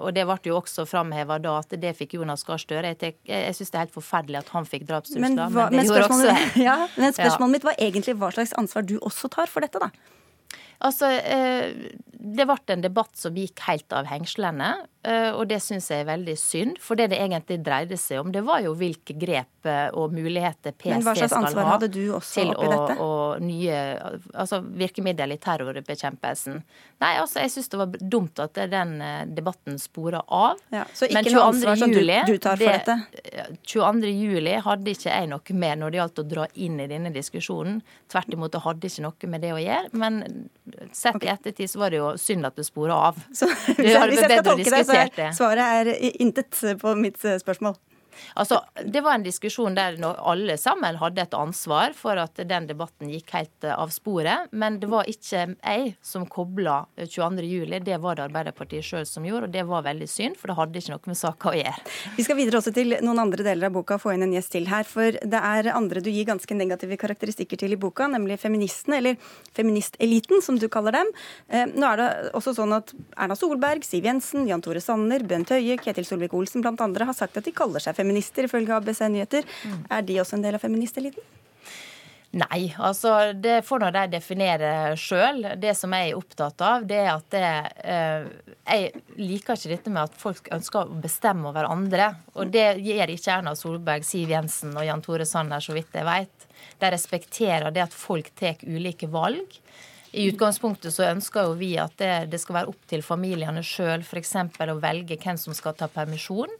og 0.02 0.10
det 0.18 0.26
ble 0.28 0.38
jo 0.50 0.58
også 0.60 0.84
framheva 0.90 1.40
da 1.40 1.56
at 1.62 1.72
det 1.80 1.94
fikk 1.96 2.18
Jonas 2.18 2.44
Gahr 2.44 2.60
Støre. 2.60 2.92
Jeg, 3.00 3.16
jeg 3.32 3.56
syns 3.56 3.72
det 3.72 3.80
er 3.80 3.86
helt 3.86 3.96
forferdelig 3.96 4.42
at 4.42 4.52
han 4.58 4.68
fikk 4.68 4.84
drapstrusler. 4.92 5.24
Men, 5.24 5.40
hva, 5.40 5.70
men, 5.72 5.80
men 5.80 5.88
spørsmålet, 5.88 6.36
også... 6.36 6.62
ja, 6.68 6.76
men 7.00 7.16
spørsmålet 7.22 7.48
ja. 7.48 7.52
mitt 7.56 7.68
var 7.72 7.82
egentlig 7.88 8.18
hva 8.20 8.32
slags 8.36 8.52
ansvar 8.60 8.84
du 8.84 8.98
også 9.00 9.32
tar 9.32 9.48
for 9.48 9.64
dette, 9.64 9.80
da? 9.80 10.17
Altså, 10.78 11.10
eh, 11.10 11.72
det 12.18 12.44
ble 12.46 12.74
en 12.74 12.82
debatt 12.84 13.18
som 13.18 13.34
gikk 13.34 13.64
helt 13.66 13.92
av 13.94 14.06
hengslene. 14.10 14.76
Eh, 15.06 15.30
og 15.32 15.46
det 15.50 15.60
syns 15.62 15.88
jeg 15.90 16.02
er 16.02 16.08
veldig 16.08 16.34
synd. 16.38 16.78
For 16.82 16.98
det 16.98 17.08
det 17.12 17.18
egentlig 17.22 17.60
dreide 17.66 17.96
seg 17.98 18.20
om, 18.22 18.30
det 18.34 18.42
var 18.46 18.60
jo 18.62 18.74
hvilke 18.78 19.14
grep 19.18 19.66
eh, 19.66 19.88
og 19.96 20.14
muligheter 20.14 20.74
PST 20.74 20.82
skal 20.82 20.92
ha. 20.92 20.98
Men 20.98 21.06
hva 21.06 21.14
slags 21.18 21.36
ansvar 21.38 21.70
hadde 21.72 21.88
du 21.94 22.02
også 22.14 22.44
oppi 22.52 22.70
dette? 22.70 22.96
Å, 22.98 23.08
og 23.08 23.44
nye 23.46 23.80
altså, 24.34 24.60
virkemidler 24.82 25.34
i 25.34 25.40
terrorbekjempelsen. 25.42 26.60
Nei, 27.02 27.12
altså 27.22 27.42
jeg 27.42 27.54
syns 27.54 27.72
det 27.74 27.80
var 27.82 27.98
dumt 27.98 28.42
at 28.42 28.62
den 28.70 28.96
debatten 29.34 29.78
spora 29.82 30.22
av. 30.26 30.62
Ja, 30.74 30.84
så 30.92 31.08
ikke 31.08 31.18
Men 31.20 31.30
22. 31.30 31.36
noe 31.38 31.48
ansvar 31.52 31.82
som 31.82 31.94
du, 31.94 32.02
du 32.02 32.38
tar 32.42 32.58
for 32.58 32.64
det, 32.64 32.76
dette? 32.86 33.48
22. 33.62 34.12
juli 34.14 34.54
hadde 34.66 34.94
ikke 34.94 35.10
jeg 35.10 35.30
noe 35.30 35.58
med 35.62 35.82
når 35.82 35.94
det 35.94 36.02
gjaldt 36.02 36.22
å 36.22 36.28
dra 36.34 36.48
inn 36.54 36.82
i 36.82 36.90
denne 36.90 37.14
diskusjonen. 37.14 37.80
Tvert 38.10 38.34
imot, 38.34 38.54
det 38.54 38.62
hadde 38.66 38.90
ikke 38.90 39.06
noe 39.06 39.32
med 39.34 39.46
det 39.46 39.54
å 39.54 39.62
gjøre. 39.62 39.94
Men 39.98 40.22
sett 40.92 41.16
okay. 41.16 41.28
i 41.28 41.32
ettertid 41.32 41.70
så 41.70 41.82
var 41.82 41.94
det 41.94 42.00
jo 42.00 42.12
synd 42.20 42.46
at 42.48 42.56
det 42.58 42.66
spora 42.66 42.96
av. 43.08 43.20
Så, 43.32 43.48
hvis 43.76 43.92
jeg 43.92 44.18
skal 44.18 44.44
tolke 44.46 44.72
det, 44.72 44.84
så 44.86 44.98
er 44.98 45.32
svaret 45.36 45.64
er 45.80 46.20
intet 46.22 46.64
på 46.80 46.94
mitt 46.98 47.24
eh, 47.24 47.38
spørsmål. 47.42 47.78
Altså, 48.34 48.60
Det 48.84 49.02
var 49.04 49.18
en 49.18 49.26
diskusjon 49.26 49.74
der 49.76 49.98
alle 50.02 50.56
sammen 50.58 50.98
hadde 51.00 51.22
et 51.22 51.34
ansvar 51.36 51.94
for 51.96 52.18
at 52.20 52.38
den 52.48 52.68
debatten 52.68 53.10
gikk 53.12 53.32
helt 53.36 53.66
eh, 53.66 53.74
av 53.74 53.92
sporet. 53.94 54.48
Men 54.52 54.78
det 54.80 54.90
var 54.90 55.08
ikke 55.10 55.44
jeg 55.56 55.94
som 56.02 56.26
kobla 56.26 56.80
22.07. 56.98 57.78
Det 57.84 57.98
var 58.02 58.18
det 58.18 58.26
Arbeiderpartiet 58.28 58.86
sjøl 58.86 59.06
som 59.08 59.26
gjorde, 59.26 59.48
og 59.48 59.54
det 59.54 59.64
var 59.68 59.86
veldig 59.86 60.08
synd, 60.10 60.38
for 60.38 60.50
det 60.50 60.58
hadde 60.58 60.82
ikke 60.82 60.94
noe 60.94 61.12
med 61.12 61.18
saka 61.18 61.52
å 61.52 61.56
gjøre. 61.58 61.84
Vi 62.16 62.26
skal 62.26 62.38
videre 62.38 62.60
også 62.60 62.74
til 62.76 62.96
noen 63.04 63.22
andre 63.22 63.46
deler 63.46 63.70
av 63.70 63.76
boka, 63.76 63.98
få 64.00 64.14
inn 64.14 64.26
en 64.26 64.34
gjest 64.34 64.54
til 64.54 64.68
her. 64.70 64.86
For 64.88 65.18
det 65.18 65.42
er 65.52 65.70
andre 65.74 66.02
du 66.04 66.10
gir 66.12 66.28
ganske 66.28 66.58
negative 66.58 66.98
karakteristikker 67.00 67.60
til 67.60 67.74
i 67.74 67.80
boka, 67.80 68.08
nemlig 68.10 68.38
feministene, 68.42 69.00
eller 69.00 69.18
feministeliten, 69.56 70.42
som 70.44 70.58
du 70.60 70.68
kaller 70.72 70.98
dem. 71.00 71.12
Eh, 71.48 71.66
nå 71.74 71.92
er 71.92 72.00
det 72.00 72.08
også 72.38 72.54
sånn 72.58 72.74
at 72.76 72.92
Erna 73.16 73.36
Solberg, 73.38 73.84
Siv 73.86 74.06
Jensen, 74.08 74.46
Jan 74.48 74.62
Tore 74.64 74.82
Sanner, 74.82 75.24
Bent 75.28 75.52
Høie, 75.54 75.78
Ketil 75.80 76.06
Solvik-Olsen 76.08 76.64
blant 76.64 76.80
andre 76.84 77.08
har 77.08 77.16
sagt 77.16 77.38
at 77.38 77.46
de 77.46 77.54
kaller 77.54 77.82
seg 77.82 77.96
feminister, 77.96 78.07
ifølge 78.16 78.74
ABC 78.74 79.02
Nyheter. 79.08 79.44
Mm. 79.64 79.82
Er 79.90 80.02
de 80.02 80.20
også 80.22 80.36
en 80.36 80.46
del 80.46 80.54
av 80.54 80.64
feministeliten? 80.64 81.22
Nei, 82.36 82.74
altså 82.76 83.32
det 83.32 83.62
får 83.64 83.80
nå 83.80 83.88
de 83.94 84.02
definere 84.12 84.70
sjøl. 85.00 85.46
Det 85.56 85.72
som 85.76 85.94
jeg 85.96 86.10
er 86.10 86.18
opptatt 86.18 86.60
av, 86.60 86.84
det 86.84 86.98
er 87.00 87.12
at 87.14 87.30
det, 87.32 87.52
eh, 87.84 88.26
Jeg 88.68 89.00
liker 89.16 89.56
ikke 89.56 89.70
dette 89.70 89.90
med 89.90 90.02
at 90.02 90.12
folk 90.12 90.48
ønsker 90.52 90.84
å 90.84 91.00
bestemme 91.00 91.48
over 91.48 91.64
andre. 91.64 92.16
Og 92.34 92.50
det 92.52 92.82
gjør 92.84 93.14
ikke 93.14 93.32
Erna 93.32 93.54
Solberg, 93.56 94.04
Siv 94.04 94.28
Jensen 94.28 94.76
og 94.76 94.84
Jan 94.84 95.00
Tore 95.00 95.24
Sanner, 95.24 95.60
så 95.60 95.72
vidt 95.72 95.94
jeg 95.96 96.04
vet. 96.04 96.46
De 96.78 96.90
respekterer 96.90 97.72
det 97.72 97.86
at 97.86 97.96
folk 97.96 98.28
tar 98.36 98.60
ulike 98.60 99.08
valg. 99.08 99.48
I 100.12 100.28
utgangspunktet 100.28 100.92
så 100.92 101.08
ønsker 101.08 101.48
jo 101.48 101.56
vi 101.56 101.78
at 101.80 101.96
det, 101.96 102.30
det 102.32 102.40
skal 102.40 102.60
være 102.60 102.68
opp 102.68 102.84
til 102.88 103.02
familiene 103.04 103.64
sjøl 103.64 104.04
f.eks. 104.04 104.34
å 104.36 104.80
velge 104.80 105.16
hvem 105.16 105.40
som 105.40 105.56
skal 105.56 105.76
ta 105.76 105.88
permisjon. 105.88 106.52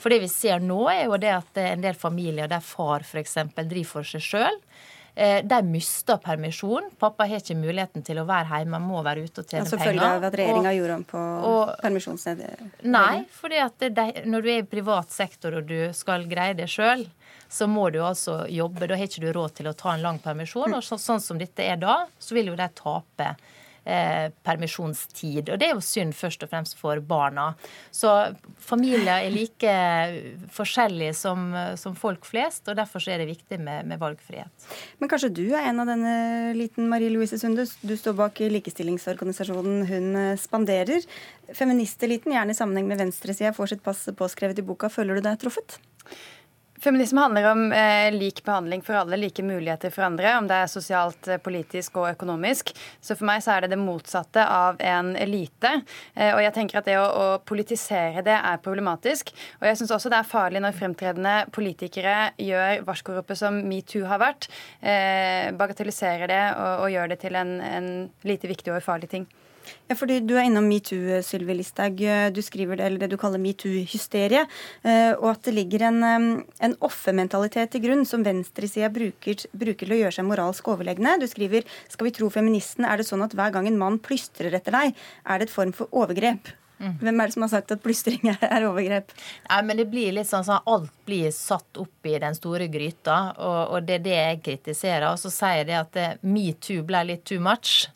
For 0.00 0.12
det 0.12 0.22
vi 0.22 0.30
ser 0.32 0.62
nå, 0.64 0.80
er 0.92 1.04
jo 1.06 1.18
det 1.20 1.34
at 1.34 1.60
en 1.60 1.84
del 1.84 1.98
familier 1.98 2.48
der 2.50 2.64
far 2.64 3.04
f.eks. 3.04 3.36
driver 3.56 3.90
for 3.90 4.14
seg 4.14 4.24
sjøl. 4.24 4.58
Eh, 5.14 5.44
de 5.44 5.62
mister 5.66 6.16
permisjon. 6.16 6.86
Pappa 6.98 7.26
har 7.28 7.42
ikke 7.42 7.56
muligheten 7.58 8.04
til 8.06 8.22
å 8.22 8.24
være 8.28 8.62
hjemme, 8.62 8.78
må 8.80 9.02
være 9.04 9.26
ute 9.26 9.42
og 9.42 9.50
tjene 9.50 9.66
penger. 9.66 9.72
Som 9.72 9.82
følge 9.82 10.06
av 10.06 10.26
at 10.28 10.36
regjeringa 10.38 10.74
gjorde 10.76 10.98
om 11.00 11.06
på 11.10 11.22
permisjonsreglene? 11.82 12.70
Nei, 12.94 13.24
for 13.34 13.52
når 13.52 14.46
du 14.46 14.52
er 14.52 14.62
i 14.62 14.68
privat 14.70 15.12
sektor 15.12 15.58
og 15.60 15.66
du 15.68 15.90
skal 15.96 16.28
greie 16.30 16.56
det 16.56 16.70
sjøl, 16.70 17.04
så 17.50 17.66
må 17.66 17.88
du 17.90 17.98
altså 18.06 18.44
jobbe. 18.48 18.86
Da 18.86 18.96
har 18.96 19.10
ikke 19.10 19.24
du 19.24 19.32
råd 19.34 19.58
til 19.58 19.68
å 19.68 19.74
ta 19.74 19.96
en 19.96 20.04
lang 20.04 20.20
permisjon. 20.22 20.78
Og 20.78 20.86
så, 20.86 20.96
sånn 21.02 21.20
som 21.20 21.40
dette 21.40 21.66
er 21.66 21.80
da, 21.82 22.04
så 22.22 22.38
vil 22.38 22.52
jo 22.52 22.58
de 22.58 22.68
tape 22.78 23.32
eh, 23.34 23.48
permisjonstid. 23.84 25.48
Og 25.50 25.60
det 25.60 25.68
er 25.68 25.74
jo 25.74 25.84
synd 25.84 26.14
først 26.16 26.44
og 26.44 26.50
fremst 26.52 26.76
for 26.78 27.00
barna. 27.04 27.50
Så 27.94 28.10
familier 28.60 29.24
er 29.26 29.32
like 29.34 29.74
forskjellige 30.54 31.14
som, 31.16 31.50
som 31.80 31.96
folk 31.98 32.26
flest, 32.28 32.68
og 32.68 32.78
derfor 32.78 33.02
er 33.08 33.22
det 33.22 33.30
viktig 33.32 33.60
med, 33.60 33.88
med, 33.88 34.00
valgfrihet. 34.00 34.68
Men 35.00 35.10
kanskje 35.12 35.32
du 35.40 35.44
er 35.48 35.70
en 35.70 35.82
av 35.82 35.90
denne 35.90 36.14
liten 36.58 36.90
Marie 36.92 37.12
Louise 37.12 37.38
Sunde. 37.40 37.66
Du 37.82 37.96
står 37.96 38.18
bak 38.18 38.40
likestillingsorganisasjonen 38.40 39.86
Hun 39.90 40.10
spanderer. 40.40 41.06
Feministeliten, 41.56 42.34
gjerne 42.36 42.54
i 42.54 42.58
sammenheng 42.58 42.90
med 42.90 43.00
venstresida, 43.00 43.54
får 43.56 43.74
sitt 43.74 43.86
pass 43.86 44.06
påskrevet 44.16 44.60
i 44.60 44.66
boka. 44.66 44.92
Føler 44.92 45.18
du 45.18 45.26
deg 45.26 45.40
truffet? 45.40 45.80
Feminisme 46.80 47.20
handler 47.20 47.50
om 47.50 47.72
eh, 47.72 48.12
lik 48.14 48.44
behandling 48.44 48.82
for 48.82 48.94
alle, 48.94 49.16
like 49.16 49.42
muligheter 49.42 49.90
for 49.92 50.06
andre, 50.06 50.30
om 50.38 50.46
det 50.48 50.62
er 50.62 50.70
sosialt, 50.72 51.28
eh, 51.28 51.36
politisk 51.36 51.98
og 52.00 52.06
økonomisk. 52.14 52.72
Så 53.04 53.16
for 53.18 53.28
meg 53.28 53.42
så 53.44 53.52
er 53.52 53.66
det 53.66 53.74
det 53.74 53.78
motsatte 53.82 54.46
av 54.48 54.80
en 54.80 55.10
elite. 55.20 55.74
Eh, 56.14 56.32
og 56.32 56.40
jeg 56.40 56.54
tenker 56.56 56.80
at 56.80 56.88
det 56.88 56.96
å, 56.96 57.04
å, 57.04 57.26
politisere 57.44 58.24
det 58.24 58.38
er 58.38 58.62
problematisk. 58.64 59.28
Og 59.60 59.68
jeg 59.68 59.76
syns 59.76 59.92
også 59.98 60.08
det 60.08 60.22
er 60.22 60.30
farlig 60.30 60.64
når 60.64 60.78
fremtredende 60.78 61.34
politikere 61.52 62.16
gjør 62.40 62.86
varskoropet 62.88 63.42
som 63.42 63.60
metoo 63.68 64.08
har 64.08 64.24
vært, 64.24 64.48
eh, 64.80 65.52
bagatelliserer 65.60 66.32
det 66.32 66.42
og, 66.54 66.86
og, 66.86 66.88
gjør 66.96 67.12
det 67.12 67.20
til 67.26 67.36
en, 67.36 67.58
en 67.60 67.92
lite 68.24 68.48
viktig 68.48 68.72
og 68.72 68.80
ufarlig 68.80 69.12
ting. 69.12 69.28
Ja, 69.90 69.96
fordi 69.98 70.20
Du 70.22 70.36
er 70.36 70.46
innom 70.46 70.68
metoo, 70.70 71.18
Sylvi 71.26 71.56
Listhaug. 71.58 72.02
Du 72.34 72.40
skriver 72.44 72.78
det, 72.78 72.86
eller 72.86 73.02
det 73.02 73.10
du 73.10 73.18
kaller 73.20 73.42
metoo-hysterie. 73.42 74.44
Eh, 74.82 75.12
og 75.16 75.32
at 75.32 75.48
det 75.48 75.56
ligger 75.56 75.88
en, 75.88 76.04
en 76.46 76.76
offermentalitet 76.86 77.72
til 77.74 77.84
grunn 77.88 78.06
som 78.06 78.24
venstresida 78.26 78.90
bruker, 78.92 79.46
bruker, 79.50 79.86
til 79.86 79.96
å 79.96 80.00
gjøre 80.04 80.16
seg 80.18 80.28
moralsk 80.28 80.70
overlegne. 80.70 81.18
Du 81.20 81.26
skriver 81.30 81.66
skal 81.88 82.08
vi 82.08 82.14
tro 82.14 82.30
feministen, 82.32 82.86
er 82.86 83.00
det 83.00 83.08
sånn 83.08 83.26
at 83.26 83.34
hver 83.36 83.52
gang 83.54 83.68
en 83.70 83.80
mann 83.80 84.00
plystrer 84.02 84.54
etter 84.56 84.76
deg, 84.76 84.96
er 85.26 85.40
det 85.40 85.48
et 85.48 85.54
form 85.54 85.74
for 85.76 85.90
overgrep. 85.96 86.52
Mm. 86.80 86.94
Hvem 87.02 87.20
er 87.20 87.28
det 87.28 87.34
som 87.34 87.44
har 87.44 87.50
sagt 87.52 87.72
at 87.74 87.82
plystring 87.84 88.30
er, 88.32 88.64
overgrep? 88.64 89.12
Nei, 89.50 89.60
men 89.68 89.82
det 89.82 89.88
blir 89.92 90.14
litt 90.16 90.30
sånn 90.30 90.46
at 90.48 90.68
Alt 90.70 90.94
blir 91.08 91.28
satt 91.34 91.80
opp 91.82 92.08
i 92.08 92.16
den 92.22 92.36
store 92.36 92.70
gryta, 92.72 93.18
og, 93.36 93.60
og 93.74 93.88
det 93.88 93.98
er 93.98 94.06
det 94.06 94.16
jeg 94.16 94.40
kritiserer. 94.46 95.10
Og 95.10 95.20
så 95.20 95.32
sier 95.34 95.60
jeg 95.60 95.70
det 95.70 95.78
at 95.82 96.24
metoo 96.24 96.86
ble 96.86 97.04
litt 97.12 97.26
too 97.28 97.42
much. 97.44 97.90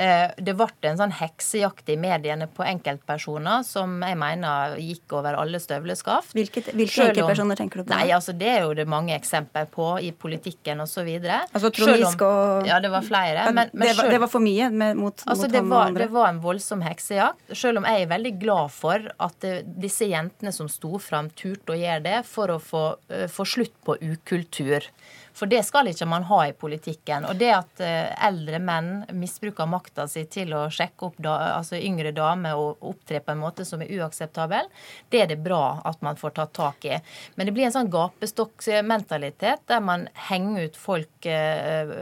Eh, 0.00 0.30
det 0.40 0.54
ble 0.56 0.88
en 0.88 0.96
sånn 0.96 1.12
heksejakt 1.12 1.90
i 1.92 1.96
mediene 2.00 2.46
på 2.48 2.64
enkeltpersoner 2.64 3.64
som 3.66 3.98
jeg 4.06 4.16
mener 4.16 4.78
gikk 4.80 5.12
over 5.18 5.36
alle 5.36 5.60
støvleskaft. 5.60 6.32
Hvilke, 6.36 6.62
hvilke 6.70 7.10
enkeltpersoner 7.10 7.58
tenker 7.58 7.82
du 7.82 7.84
på? 7.84 7.92
Nei, 7.92 8.06
altså 8.16 8.32
Det 8.40 8.48
er 8.48 8.64
jo 8.64 8.72
det 8.78 8.86
mange 8.88 9.12
eksempler 9.16 9.68
på 9.68 9.90
i 10.00 10.12
politikken 10.16 10.80
osv. 10.86 11.10
Altså 11.28 11.72
Trond 11.76 12.00
Giske 12.00 12.30
og 12.30 12.70
Ja, 12.70 12.80
det 12.80 12.92
var 12.94 13.04
flere. 13.04 13.44
Men, 13.52 13.68
men 13.74 13.90
det, 13.90 13.96
var, 13.98 14.10
det, 14.14 14.22
var, 14.24 14.32
for 14.32 14.44
mye 14.44 14.70
med, 14.72 14.96
mot, 14.96 15.26
altså, 15.26 15.44
mot 15.44 15.52
det 15.52 15.60
ham 15.60 15.74
var, 15.74 15.82
og 15.82 15.92
andre? 15.92 16.06
Det 16.06 16.16
var 16.16 16.32
en 16.32 16.42
voldsom 16.48 16.86
heksejakt. 16.86 17.44
Selv 17.52 17.82
om 17.82 17.88
jeg 17.90 18.06
er 18.06 18.12
veldig 18.14 18.34
glad 18.40 18.72
for 18.72 19.10
at 19.28 19.50
disse 19.84 20.08
jentene 20.08 20.54
som 20.56 20.70
sto 20.72 20.96
fram, 21.02 21.28
turte 21.36 21.76
å 21.76 21.80
gjøre 21.80 22.04
det 22.08 22.18
for 22.30 22.56
å 22.56 22.60
få, 22.62 22.84
uh, 23.12 23.26
få 23.28 23.48
slutt 23.58 23.76
på 23.84 24.00
ukultur. 24.00 24.88
For 25.36 25.50
det 25.50 25.62
skal 25.66 25.90
ikke 25.90 26.08
man 26.10 26.26
ha 26.28 26.40
i 26.48 26.54
politikken. 26.56 27.26
Og 27.28 27.38
det 27.40 27.50
at 27.54 27.82
eh, 27.84 28.10
eldre 28.26 28.60
menn 28.62 28.90
misbruker 29.16 29.68
makta 29.70 30.06
si 30.10 30.24
til 30.30 30.54
å 30.56 30.66
sjekke 30.72 31.10
opp 31.10 31.18
da, 31.22 31.36
altså 31.56 31.78
yngre 31.80 32.12
damer 32.16 32.58
og 32.60 32.84
opptre 32.92 33.22
på 33.24 33.34
en 33.34 33.42
måte 33.42 33.66
som 33.68 33.82
er 33.82 33.92
uakseptabel, 34.00 34.70
det 35.10 35.24
er 35.24 35.30
det 35.32 35.40
bra 35.44 35.80
at 35.88 36.02
man 36.04 36.18
får 36.20 36.36
tatt 36.38 36.54
tak 36.58 36.88
i. 36.88 37.00
Men 37.36 37.48
det 37.48 37.56
blir 37.56 37.68
en 37.68 37.76
sånn 37.76 37.92
gapestokkmentalitet 37.92 39.66
der 39.70 39.84
man 39.84 40.08
henger 40.30 40.70
ut 40.70 40.80
folk 40.80 41.30
eh, 41.30 41.94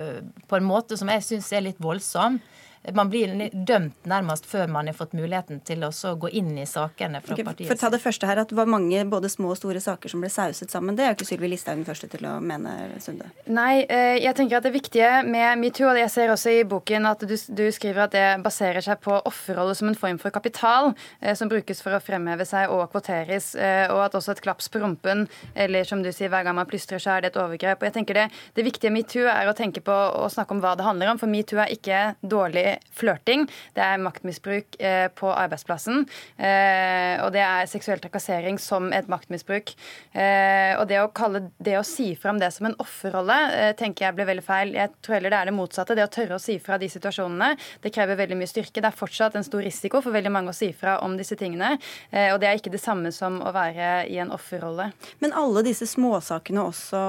på 0.49 0.59
en 0.59 0.69
måte 0.69 0.99
som 0.99 1.11
jeg 1.13 1.27
syns 1.27 1.53
er 1.53 1.69
litt 1.69 1.83
voldsom 1.83 2.41
man 2.95 3.11
blir 3.11 3.33
dømt 3.53 4.07
nærmest 4.09 4.47
før 4.49 4.69
man 4.73 4.89
har 4.89 4.97
fått 4.97 5.15
muligheten 5.17 5.61
til 5.67 5.85
å 5.87 5.91
gå 6.21 6.31
inn 6.41 6.55
i 6.59 6.67
sakene 6.69 7.21
fra 7.25 7.37
okay, 7.37 7.47
partiet. 7.47 7.69
For 7.71 7.79
å 7.79 7.83
ta 7.83 7.91
det 7.93 8.01
første 8.03 8.29
her, 8.29 8.41
at 8.43 8.53
det 8.53 8.59
var 8.59 8.71
mange 8.71 9.03
både 9.11 9.31
små 9.33 9.53
og 9.53 9.59
store 9.61 9.83
saker 9.83 10.13
som 10.13 10.23
ble 10.25 10.31
sauset 10.33 10.73
sammen. 10.73 10.97
Det 10.97 11.05
er 11.05 11.13
jo 11.13 11.19
ikke 11.19 11.29
Sylvi 11.29 11.51
Listhaug 11.53 11.81
den 11.81 11.89
første 11.89 12.09
til 12.11 12.27
å 12.29 12.37
mene, 12.43 12.75
Sunde? 13.03 13.29
Nei, 13.51 13.85
eh, 13.85 14.19
jeg 14.23 14.35
tenker 14.39 14.59
at 14.59 14.67
det 14.67 14.75
viktige 14.75 15.11
med 15.27 15.61
metoo, 15.61 15.91
og 15.91 16.01
jeg 16.01 16.13
ser 16.13 16.33
også 16.33 16.55
i 16.55 16.65
boken 16.69 17.09
at 17.11 17.25
du, 17.29 17.35
du 17.35 17.65
skriver 17.75 18.07
at 18.07 18.17
det 18.17 18.27
baserer 18.45 18.85
seg 18.85 19.01
på 19.05 19.17
offerrolle 19.29 19.77
som 19.79 19.91
en 19.91 19.99
form 19.99 20.21
for 20.23 20.35
kapital, 20.35 20.93
eh, 21.21 21.37
som 21.39 21.51
brukes 21.51 21.83
for 21.85 21.97
å 21.97 22.03
fremheve 22.03 22.47
seg 22.49 22.73
og 22.75 22.87
kvoteres, 22.93 23.53
eh, 23.59 23.87
og 23.93 24.05
at 24.09 24.19
også 24.19 24.35
et 24.35 24.45
klaps 24.45 24.71
på 24.73 24.83
rumpen, 24.83 25.27
eller 25.55 25.89
som 25.89 26.03
du 26.05 26.11
sier, 26.13 26.33
hver 26.33 26.47
gang 26.47 26.59
man 26.59 26.69
plystrer, 26.69 27.03
så 27.03 27.17
er 27.17 27.25
det 27.25 27.33
et 27.33 27.41
overgrep. 27.41 27.81
Og 27.81 27.89
jeg 27.91 27.97
tenker 27.99 28.23
det, 28.23 28.29
det 28.57 28.67
viktige 28.67 28.95
metoo 28.95 29.29
er 29.31 29.49
å 29.51 29.57
tenke 29.57 29.83
på 29.85 29.95
å 29.95 30.29
snakke 30.33 30.57
om 30.57 30.63
hva 30.65 30.75
det 30.79 30.87
handler 30.87 31.13
om, 31.13 31.21
for 31.21 31.31
metoo 31.31 31.61
er 31.63 31.75
ikke 31.75 32.03
dårlig 32.23 32.78
flørting, 32.99 33.47
det 33.77 33.85
er 33.85 34.03
maktmisbruk 34.03 34.79
eh, 34.83 35.07
på 35.15 35.31
arbeidsplassen, 35.33 36.05
eh, 36.37 37.21
og 37.25 37.33
det 37.35 37.43
er 37.45 37.71
seksuell 37.71 38.01
trakassering 38.03 38.59
som 38.63 38.91
et 38.95 39.09
maktmisbruk. 39.11 39.75
Eh, 40.13 40.75
og 40.79 40.87
det 40.91 41.01
å 41.03 41.11
kalle 41.15 41.47
det 41.63 41.79
å 41.79 41.85
si 41.87 42.11
fram 42.19 42.41
det 42.43 42.51
som 42.55 42.69
en 42.69 42.77
offerrolle, 42.83 43.39
tenker 43.79 44.07
jeg 44.07 44.17
blir 44.17 44.29
veldig 44.29 44.45
feil. 44.45 44.75
Jeg 44.77 44.93
tror 45.03 45.19
heller 45.19 45.35
det 45.35 45.41
er 45.41 45.51
det 45.51 45.57
motsatte. 45.57 45.97
Det 45.99 46.07
å 46.07 46.13
tørre 46.13 46.39
å 46.39 46.43
si 46.43 46.59
fra 46.63 46.79
de 46.81 46.89
situasjonene, 46.91 47.53
det 47.83 47.93
krever 47.95 48.19
veldig 48.19 48.39
mye 48.39 48.51
styrke. 48.51 48.83
Det 48.83 48.91
er 48.91 48.99
fortsatt 48.99 49.39
en 49.39 49.47
stor 49.47 49.63
risiko 49.65 50.03
for 50.05 50.15
veldig 50.15 50.33
mange 50.35 50.53
å 50.53 50.57
si 50.57 50.71
fra 50.77 50.99
om 51.05 51.17
disse 51.19 51.37
tingene, 51.39 51.77
og 52.33 52.39
det 52.41 52.49
er 52.49 52.59
ikke 52.59 52.73
det 52.73 52.81
samme 52.83 53.11
som 53.15 53.39
å 53.45 53.53
være 53.55 54.07
i 54.11 54.19
en 54.23 54.33
offerrolle. 54.35 54.91
Men 55.23 55.35
alle 55.37 55.65
disse 55.67 55.87
småsakene 55.89 56.65
også, 56.71 57.01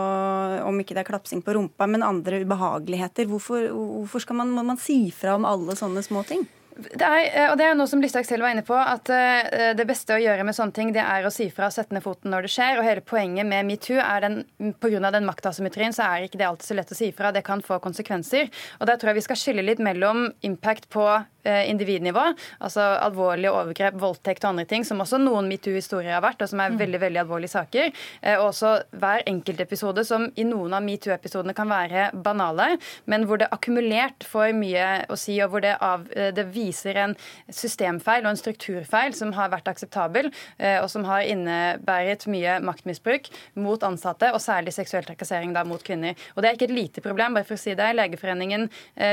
om 0.67 0.79
ikke 0.81 0.95
det 0.97 1.03
er 1.03 1.09
klapsing 1.09 1.43
på 1.45 1.55
rumpa, 1.57 1.87
men 1.89 2.05
andre 2.05 2.41
ubehageligheter, 2.43 3.29
hvorfor, 3.29 3.69
hvorfor 3.73 4.23
skal 4.23 4.39
man, 4.41 4.53
må 4.55 4.65
man 4.67 4.79
si 4.81 4.99
fra 5.15 5.35
om 5.37 5.47
alle 5.47 5.58
sånne 5.79 6.03
små 6.05 6.23
ting? 6.27 6.47
Det 6.79 7.03
er, 7.03 7.25
eh, 7.27 7.47
og 7.51 7.57
det 7.59 7.65
er 7.67 7.75
noe 7.75 7.89
som 7.91 7.99
Listhaug 7.99 8.27
selv 8.27 8.45
var 8.45 8.53
inne 8.53 8.63
på, 8.63 8.75
at 8.77 9.09
uh, 9.11 9.73
det 9.75 9.85
beste 9.89 10.15
å 10.15 10.21
gjøre 10.21 10.45
med 10.47 10.55
sånne 10.55 10.75
ting, 10.75 10.93
det 10.95 11.03
er 11.03 11.25
å 11.27 11.31
si 11.33 11.49
fra 11.51 11.67
og 11.67 11.75
sette 11.75 11.95
ned 11.95 12.03
foten 12.05 12.31
når 12.31 12.47
det 12.47 12.51
skjer. 12.53 12.79
Og 12.79 12.87
hele 12.87 13.03
poenget 13.03 13.47
med 13.49 13.67
metoo 13.67 13.99
er 13.99 14.23
den 14.23 14.37
pga. 14.79 15.11
den 15.11 15.27
maktasymmetrien, 15.27 15.95
så 15.95 16.07
er 16.07 16.27
ikke 16.27 16.39
det 16.39 16.47
alltid 16.47 16.69
så 16.69 16.77
lett 16.79 16.93
å 16.95 16.99
si 16.99 17.11
fra. 17.15 17.33
Det 17.35 17.43
kan 17.47 17.63
få 17.65 17.81
konsekvenser. 17.83 18.47
Og 18.79 18.87
der 18.87 18.95
tror 18.95 19.11
jeg 19.11 19.19
vi 19.19 19.27
skal 19.27 19.41
skille 19.41 19.65
litt 19.65 19.83
mellom 19.83 20.29
impact 20.47 20.87
på 20.93 21.05
eh, 21.09 21.23
individnivå, 21.45 22.23
altså 22.59 22.83
alvorlige 22.99 23.51
overgrep, 23.53 23.95
voldtekt 23.99 24.43
og 24.43 24.53
andre 24.53 24.65
ting, 24.69 24.83
som 24.85 24.99
også 25.01 25.19
noen 25.21 25.47
metoo-historier 25.49 26.15
har 26.15 26.23
vært, 26.23 26.41
og 26.43 26.51
som 26.51 26.61
er 26.63 26.73
mm. 26.73 26.79
veldig 26.81 27.01
veldig 27.03 27.21
alvorlige 27.23 27.53
saker. 27.53 27.91
Eh, 28.21 28.37
og 28.37 28.49
også 28.51 28.73
hver 28.99 29.23
enkeltepisode, 29.29 30.03
som 30.07 30.27
i 30.35 30.45
noen 30.47 30.75
av 30.75 30.85
metoo-episodene 30.85 31.55
kan 31.57 31.69
være 31.71 32.09
banale, 32.25 32.71
men 33.09 33.25
hvor 33.27 33.41
det 33.41 33.49
akkumulert 33.55 34.25
får 34.27 34.53
mye 34.57 34.87
å 35.09 35.17
si, 35.19 35.37
og 35.43 35.53
hvor 35.53 35.65
det, 35.65 35.75
av, 35.85 36.07
eh, 36.15 36.31
det 36.35 36.47
viser 36.53 36.99
en 37.03 37.15
systemfeil 37.47 38.25
og 38.25 38.33
en 38.33 38.41
strukturfeil 38.41 39.15
som 39.17 39.33
har 39.37 39.51
vært 39.53 39.69
akseptabel, 39.71 40.29
og 40.59 40.87
som 40.91 41.05
har 41.07 41.25
innebæret 41.27 42.25
mye 42.31 42.57
maktmisbruk 42.63 43.29
mot 43.59 43.81
ansatte, 43.85 44.29
og 44.33 44.41
særlig 44.43 44.73
seksuell 44.75 45.05
trakassering 45.07 45.53
da 45.55 45.63
mot 45.67 45.81
kvinner. 45.83 46.17
Og 46.35 46.41
Det 46.43 46.49
er 46.49 46.57
ikke 46.57 46.67
et 46.69 46.75
lite 46.75 47.01
problem. 47.01 47.33
bare 47.33 47.47
for 47.47 47.55
å 47.55 47.61
si 47.61 47.73
det. 47.77 47.89
Legeforeningen 47.95 48.69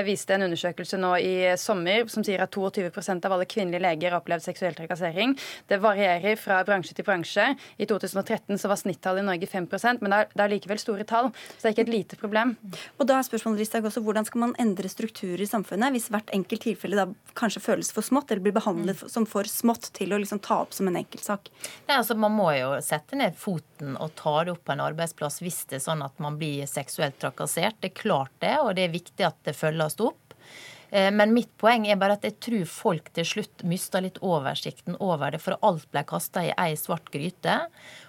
viste 0.07 0.35
en 0.35 0.47
undersøkelse 0.47 0.99
nå 1.01 1.13
i 1.23 1.35
sommer 1.61 2.07
som 2.17 2.25
sier 2.27 2.43
at 2.43 2.55
22% 2.57 3.29
av 3.29 3.37
alle 3.37 3.49
kvinnelige 3.49 3.85
leger 3.85 4.13
har 4.13 4.21
opplevd 4.21 4.47
seksuell 4.47 4.77
trakassering. 4.77 5.37
Det 5.69 5.81
varierer 5.83 6.39
fra 6.41 6.63
bransje 6.67 6.97
til 6.97 7.07
bransje. 7.07 7.53
I 7.77 7.89
2013 7.89 8.59
så 8.61 8.71
var 8.73 8.81
snittallet 8.81 9.25
i 9.25 9.29
Norge 9.29 9.51
5 9.51 9.69
men 10.01 10.13
det 10.13 10.19
er, 10.19 10.31
det 10.33 10.45
er 10.45 10.53
likevel 10.53 10.81
store 10.81 11.07
tall. 11.09 11.31
Så 11.57 11.63
det 11.63 11.71
er 11.71 11.77
ikke 11.77 11.87
et 11.87 11.95
lite 11.95 12.19
problem. 12.21 12.55
Og 12.97 13.09
da 13.09 13.19
er 13.19 13.27
spørsmålet 13.27 13.65
Ristak 13.65 13.87
også, 13.89 14.03
Hvordan 14.07 14.27
skal 14.29 14.43
man 14.45 14.55
endre 14.63 14.89
strukturer 14.91 15.43
i 15.43 15.49
samfunnet 15.49 15.95
hvis 15.95 16.09
hvert 16.13 16.31
enkelt 16.35 16.63
tilfelle 16.67 16.99
da 16.99 17.07
kanskje 17.39 17.63
føles 17.65 17.91
for 17.95 18.07
smått, 18.07 18.31
eller 18.31 18.45
blir 18.45 18.57
behandlet 18.57 19.03
som 19.11 19.27
for 19.29 19.49
smått 19.51 19.91
til 19.97 20.15
å 20.15 20.21
liksom 20.23 20.41
ta 20.45 20.61
opp 20.65 20.77
som 20.77 20.89
en 20.91 20.99
enkeltsak? 21.01 21.51
Altså, 21.91 22.17
man 22.19 22.35
må 22.37 22.51
jo 22.57 22.75
sette 22.85 23.19
ned 23.19 23.37
foten 23.39 23.97
og 24.01 24.15
ta 24.19 24.39
det 24.47 24.55
opp 24.55 24.65
på 24.67 24.77
en 24.77 24.85
arbeidsplass 24.87 25.41
hvis 25.45 25.65
det 25.71 25.81
er 25.81 25.87
sånn 25.89 26.05
at 26.07 26.23
man 26.23 26.39
blir 26.41 26.69
seksuelt 26.71 27.19
trakassert. 27.23 27.81
Det 27.81 27.93
er 27.93 27.99
klart 27.99 28.35
det, 28.45 28.55
og 28.63 28.75
det 28.79 28.87
er 28.87 28.95
viktig 28.95 29.27
at 29.27 29.39
det 29.47 29.57
følges 29.59 29.99
opp. 30.05 30.26
Eh, 30.91 31.11
men 31.13 31.35
mitt 31.35 31.53
poeng 31.61 31.87
er 31.89 31.99
bare 32.01 32.17
at 32.19 32.27
jeg 32.27 32.39
tror 32.43 32.67
folk 32.71 33.11
til 33.17 33.27
slutt 33.29 33.65
mista 33.69 34.03
litt 34.03 34.21
oversikten 34.23 34.99
over 35.03 35.35
det, 35.35 35.43
for 35.43 35.59
alt 35.67 35.89
ble 35.93 36.05
kasta 36.07 36.45
i 36.47 36.55
ei 36.55 36.77
svart 36.79 37.11
gryte. 37.15 37.59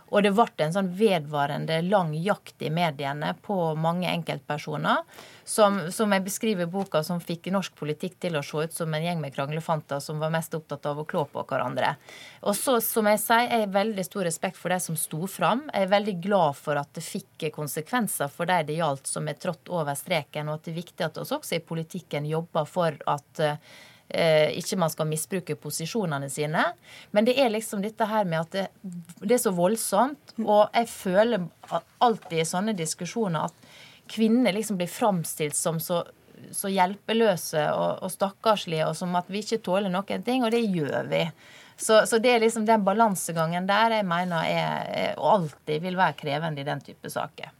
Og 0.10 0.24
det 0.24 0.32
ble 0.36 0.48
en 0.64 0.76
sånn 0.76 0.92
vedvarende 0.96 1.82
lang 1.86 2.14
jakt 2.16 2.62
i 2.64 2.70
mediene 2.74 3.34
på 3.44 3.58
mange 3.76 4.08
enkeltpersoner 4.12 5.04
som, 5.48 5.80
som 5.92 6.12
jeg 6.12 6.24
beskriver 6.26 6.68
i 6.68 6.72
boka, 6.72 7.02
som 7.04 7.20
fikk 7.24 7.50
norsk 7.56 7.76
politikk 7.80 8.18
til 8.24 8.38
å 8.40 8.44
se 8.44 8.66
ut 8.68 8.76
som 8.76 8.94
en 8.94 9.04
gjeng 9.04 9.22
med 9.24 9.36
kranglefanter 9.36 10.02
som 10.04 10.20
var 10.20 10.32
mest 10.34 10.56
opptatt 10.58 10.86
av 10.90 11.00
å 11.00 11.06
klå 11.08 11.26
på 11.32 11.44
hverandre. 11.48 11.94
Og 12.44 12.56
så, 12.58 12.78
som 12.84 13.08
jeg 13.12 13.22
sier, 13.24 13.48
jeg 13.48 13.66
har 13.66 13.76
veldig 13.76 14.08
stor 14.08 14.28
respekt 14.28 14.60
for 14.60 14.76
de 14.76 14.80
som 14.84 15.00
sto 15.00 15.28
fram. 15.32 15.66
Jeg 15.74 15.88
er 15.88 15.94
veldig 15.96 16.16
glad 16.24 16.60
for 16.60 16.80
at 16.80 16.92
det 16.96 17.06
fikk 17.06 17.50
konsekvenser 17.56 18.32
for 18.32 18.50
de 18.50 18.62
det 18.68 18.80
gjaldt 18.80 19.08
som 19.08 19.28
er 19.28 19.40
trådt 19.40 19.72
over 19.72 19.96
streken, 19.96 20.50
og 20.50 20.60
at 20.60 20.68
det 20.68 20.74
er 20.74 20.82
viktig 20.82 21.08
at 21.08 21.22
oss 21.22 21.36
også 21.36 21.60
i 21.60 21.64
politikken 21.64 22.28
jobber 22.28 22.68
for 22.68 22.98
at 23.08 23.44
eh, 23.44 23.60
ikke 24.08 24.78
man 24.80 24.92
skal 24.94 25.10
misbruke 25.10 25.58
posisjonene 25.60 26.30
sine. 26.32 26.64
Men 27.12 27.28
det 27.28 27.36
er 27.42 27.52
liksom 27.52 27.82
dette 27.84 28.08
her 28.08 28.28
med 28.30 28.46
at 28.46 28.54
det, 28.56 28.68
det 29.20 29.36
er 29.36 29.42
så 29.44 29.52
voldsomt. 29.56 30.36
Og 30.46 30.70
jeg 30.72 30.88
føler 30.92 31.48
alltid 32.00 32.40
i 32.40 32.48
sånne 32.48 32.76
diskusjoner 32.78 33.50
at 33.50 33.68
kvinner 34.08 34.56
liksom 34.56 34.80
blir 34.80 34.88
framstilt 34.88 35.56
som 35.56 35.80
så, 35.84 36.04
så 36.52 36.72
hjelpeløse 36.72 37.68
og, 37.74 38.04
og, 38.04 38.12
stakkarslige, 38.14 38.88
og 38.88 38.96
som 38.96 39.16
at 39.20 39.30
vi 39.32 39.44
ikke 39.44 39.62
tåler 39.66 39.92
noen 39.92 40.24
ting, 40.26 40.46
og 40.46 40.54
det 40.56 40.64
gjør 40.64 41.10
vi. 41.12 41.24
Så, 41.78 42.06
så 42.10 42.18
det 42.22 42.32
er 42.34 42.42
liksom 42.42 42.66
den 42.66 42.86
balansegangen 42.86 43.68
der 43.70 44.00
jeg 44.00 44.08
mener 44.08 44.50
er, 44.50 44.88
er, 44.90 45.20
alltid 45.20 45.84
vil 45.84 46.00
være 46.00 46.18
krevende 46.24 46.64
i 46.64 46.68
den 46.68 46.82
type 46.82 47.12
saker. 47.14 47.52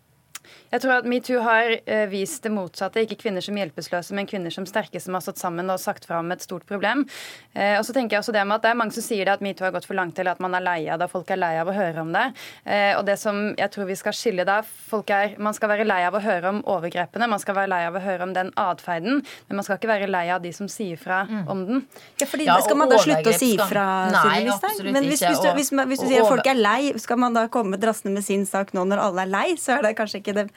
Jeg 0.72 0.84
tror 0.84 0.98
at 0.98 1.08
metoo 1.08 1.42
har 1.46 1.74
eh, 1.80 2.06
vist 2.12 2.44
det 2.44 2.52
motsatte. 2.52 3.04
Ikke 3.06 3.20
kvinner 3.22 3.44
som 3.44 3.58
hjelpeløse, 3.58 4.16
men 4.18 4.28
kvinner 4.30 4.54
som 4.54 4.68
sterke 4.68 5.00
som 5.04 5.16
har 5.16 5.24
stått 5.24 5.40
sammen 5.40 5.70
og 5.72 5.80
sagt 5.82 6.08
fra 6.08 6.20
om 6.20 6.32
et 6.34 6.44
stort 6.44 6.68
problem. 6.68 7.06
Eh, 7.54 7.78
og 7.78 7.86
så 7.88 7.96
tenker 7.96 8.18
jeg 8.18 8.26
også 8.26 8.36
Det 8.36 8.44
med 8.48 8.58
at 8.60 8.66
det 8.66 8.72
er 8.74 8.80
mange 8.82 8.96
som 8.96 9.06
sier 9.06 9.28
det 9.28 9.38
at 9.38 9.46
metoo 9.46 9.68
har 9.68 9.76
gått 9.76 9.88
for 9.88 9.98
langt, 9.98 10.20
eller 10.20 10.36
at 10.36 10.44
man 10.44 10.58
er 10.58 10.66
lei 10.66 10.80
av 10.92 11.00
det, 11.00 11.08
og 11.08 11.16
folk 11.16 11.32
er 11.32 11.40
lei 11.40 11.54
av 11.62 11.72
å 11.72 11.76
høre 11.76 12.04
om 12.04 12.12
det. 12.16 12.26
Eh, 12.66 12.92
og 12.98 13.06
det 13.08 13.18
som 13.22 13.40
jeg 13.58 13.74
tror 13.74 13.88
vi 13.90 13.98
skal 14.00 14.16
skille 14.18 14.48
da, 14.48 14.60
folk 14.64 15.10
er, 15.14 15.36
Man 15.38 15.56
skal 15.56 15.72
være 15.72 15.86
lei 15.88 16.02
av 16.08 16.16
å 16.18 16.22
høre 16.24 16.52
om 16.52 16.60
overgrepene, 16.68 17.30
man 17.30 17.42
skal 17.42 17.56
være 17.58 17.72
lei 17.72 17.82
av 17.88 17.96
å 17.96 18.04
høre 18.04 18.28
om 18.28 18.34
den 18.36 18.52
atferden, 18.60 19.22
men 19.48 19.60
man 19.60 19.66
skal 19.66 19.80
ikke 19.80 19.92
være 19.92 20.10
lei 20.12 20.26
av 20.34 20.44
de 20.44 20.52
som 20.56 20.68
sier 20.72 21.00
fra 21.00 21.24
mm. 21.30 21.44
om 21.52 21.64
den. 21.68 21.84
Ja, 22.20 22.28
fordi 22.28 22.48
ja, 22.48 22.60
Skal 22.66 22.80
man 22.80 22.92
da 22.92 23.00
slutte 23.02 23.32
å 23.32 23.38
si 23.38 23.54
fra, 23.60 23.88
Nei, 24.12 24.48
absolutt 24.52 24.94
Men 24.96 25.08
hvis, 25.08 25.24
hvis, 25.24 25.42
du, 25.44 25.50
hvis, 25.56 25.72
hvis 25.72 26.02
du 26.02 26.08
sier 26.10 26.26
at 26.26 26.32
folk 26.32 26.50
er 26.50 26.60
lei, 26.60 26.82
skal 27.00 27.22
man 27.22 27.38
da 27.38 27.46
komme 27.52 27.80
drassende 27.80 28.16
med 28.18 28.26
sin 28.26 28.46
sak 28.50 28.74
nå 28.76 28.84
når 28.90 29.04
alle 29.04 29.28
er 29.28 29.32
lei, 29.32 29.48
så 29.62 29.78
er 29.78 29.88
det 29.88 29.96
kanskje 30.00 30.22
ikke 30.24 30.36
det 30.38 30.48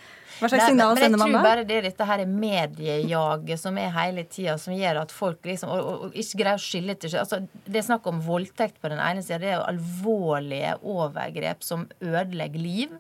hva 0.41 0.49
slags 0.49 0.71
signal 0.71 0.97
sender 0.97 1.21
man 1.21 1.29
da? 1.29 1.31
Jeg 1.31 1.37
tror 1.37 1.47
bare 1.47 1.65
det 1.69 1.77
er 1.77 1.87
dette 1.91 2.07
her 2.09 2.23
mediejaget 2.27 3.61
som 3.61 3.79
er 3.81 3.91
hele 3.93 4.25
tida, 4.25 4.57
som 4.61 4.73
gjør 4.77 5.03
at 5.03 5.13
folk 5.13 5.45
liksom 5.45 5.73
og, 5.75 5.81
og, 5.81 6.05
og 6.07 6.21
ikke 6.23 6.41
greier 6.41 6.61
å 6.61 6.65
skille 6.65 6.97
til 6.97 7.13
seg. 7.13 7.25
Altså, 7.27 7.67
det 7.67 7.81
er 7.83 7.89
snakk 7.91 8.09
om 8.09 8.23
voldtekt 8.25 8.81
på 8.81 8.93
den 8.93 9.03
ene 9.05 9.25
sida. 9.25 9.41
Det 9.43 9.51
er 9.51 9.59
jo 9.59 9.67
alvorlige 9.69 10.77
overgrep 10.81 11.67
som 11.67 11.85
ødelegger 12.01 12.65
liv. 12.65 12.95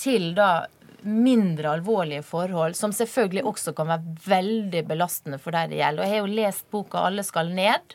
Til 0.00 0.32
da 0.34 0.66
mindre 1.04 1.76
alvorlige 1.76 2.24
forhold, 2.26 2.74
som 2.74 2.92
selvfølgelig 2.96 3.44
også 3.46 3.74
kan 3.76 3.90
være 3.92 4.14
veldig 4.24 4.82
belastende 4.88 5.38
for 5.38 5.54
de 5.54 5.68
det 5.70 5.78
gjelder. 5.78 6.02
Og 6.02 6.08
jeg 6.08 6.16
har 6.16 6.24
jo 6.24 6.38
lest 6.40 6.70
boka 6.72 7.04
'Alle 7.04 7.22
skal 7.22 7.52
ned' 7.54 7.94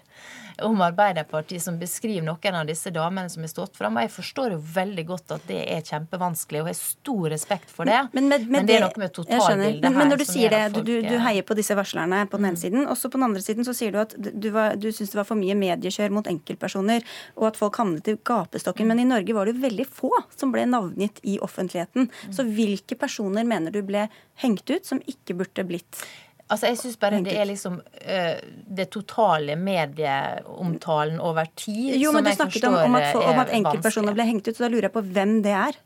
om 0.66 0.82
Arbeiderpartiet 0.82 1.64
som 1.64 1.78
beskriver 1.80 2.26
noen 2.26 2.58
av 2.60 2.68
disse 2.70 2.92
damene 2.94 3.30
som 3.32 3.44
har 3.46 3.52
stått 3.52 3.78
fram. 3.78 3.98
Og 3.98 4.06
jeg 4.06 4.14
forstår 4.14 4.56
jo 4.56 4.60
veldig 4.76 5.06
godt 5.10 5.34
at 5.36 5.46
det 5.50 5.60
er 5.74 5.86
kjempevanskelig, 5.86 6.62
og 6.62 6.70
jeg 6.70 6.78
har 6.78 6.80
stor 6.80 7.30
respekt 7.34 7.74
for 7.74 7.90
det. 7.90 8.00
Men, 8.14 8.30
men, 8.32 8.46
men, 8.46 8.52
men 8.58 8.70
det 8.70 8.78
er 8.78 8.86
noe 8.86 9.02
med 9.02 9.14
totalbildet 9.16 9.88
her. 9.90 9.98
Men 9.98 10.14
når 10.14 10.22
du 10.22 10.26
sier 10.30 10.56
det, 10.56 10.84
du, 10.84 10.94
du, 11.06 11.16
heier 11.24 11.46
på 11.48 11.58
disse 11.58 11.78
varslerne 11.78 12.22
på 12.30 12.40
den 12.40 12.52
ene 12.52 12.60
mm. 12.60 12.62
siden, 12.64 12.88
Også 12.92 13.12
på 13.12 13.20
den 13.20 13.28
andre 13.30 13.44
siden 13.46 13.68
så 13.68 13.76
sier 13.78 13.96
du 13.96 14.02
at 14.04 14.16
du, 14.18 14.50
var, 14.56 14.78
du 14.80 14.90
syns 14.92 15.14
det 15.14 15.22
var 15.22 15.28
for 15.30 15.40
mye 15.40 15.58
mediekjør 15.60 16.16
mot 16.16 16.30
enkeltpersoner, 16.30 17.06
og 17.40 17.50
at 17.52 17.60
folk 17.60 17.82
havnet 17.82 18.10
i 18.12 18.18
gapestokken. 18.18 18.88
Mm. 18.88 18.94
Men 18.94 19.04
i 19.04 19.10
Norge 19.14 19.38
var 19.38 19.48
det 19.48 19.58
jo 19.58 19.66
veldig 19.68 19.90
få 19.90 20.14
som 20.36 20.56
ble 20.56 20.66
navngitt 20.70 21.22
i 21.28 21.38
offentligheten. 21.44 22.10
Mm. 22.10 22.34
Så 22.36 22.48
hvilke 22.48 22.98
personer 23.00 23.48
mener 23.48 23.74
du 23.74 23.82
ble 23.86 24.08
hengt 24.44 24.70
ut 24.70 24.86
som 24.88 25.02
ikke 25.10 25.36
burde 25.40 25.68
blitt 25.68 26.04
Altså, 26.50 26.72
jeg 26.72 26.80
syns 26.82 26.98
bare 26.98 27.20
det 27.22 27.36
er 27.38 27.46
liksom 27.46 27.76
uh, 27.78 28.40
det 28.80 28.88
totale 28.94 29.54
medieomtalen 29.60 31.20
over 31.22 31.50
tid 31.54 32.00
Jo, 32.02 32.14
men 32.16 32.26
du 32.26 32.32
snakket 32.34 32.66
om, 32.66 32.78
om, 32.88 32.98
at, 32.98 33.14
om 33.16 33.42
at 33.44 33.54
enkeltpersoner 33.54 34.18
ble 34.18 34.26
hengt 34.32 34.50
ut, 34.50 34.56
så 34.58 34.66
da 34.66 34.72
lurer 34.74 34.90
jeg 34.90 34.96
på 34.96 35.06
hvem 35.14 35.36
det 35.46 35.54
er. 35.54 35.78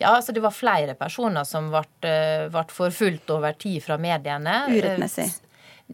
Ja, 0.00 0.14
altså 0.14 0.32
Det 0.32 0.40
var 0.44 0.54
flere 0.56 0.94
personer 0.96 1.44
som 1.44 1.68
ble, 1.72 1.84
uh, 2.08 2.46
ble 2.52 2.64
forfulgt 2.72 3.32
over 3.34 3.56
tid 3.60 3.84
fra 3.84 4.00
mediene. 4.00 4.62
Urettmessig. 4.72 5.28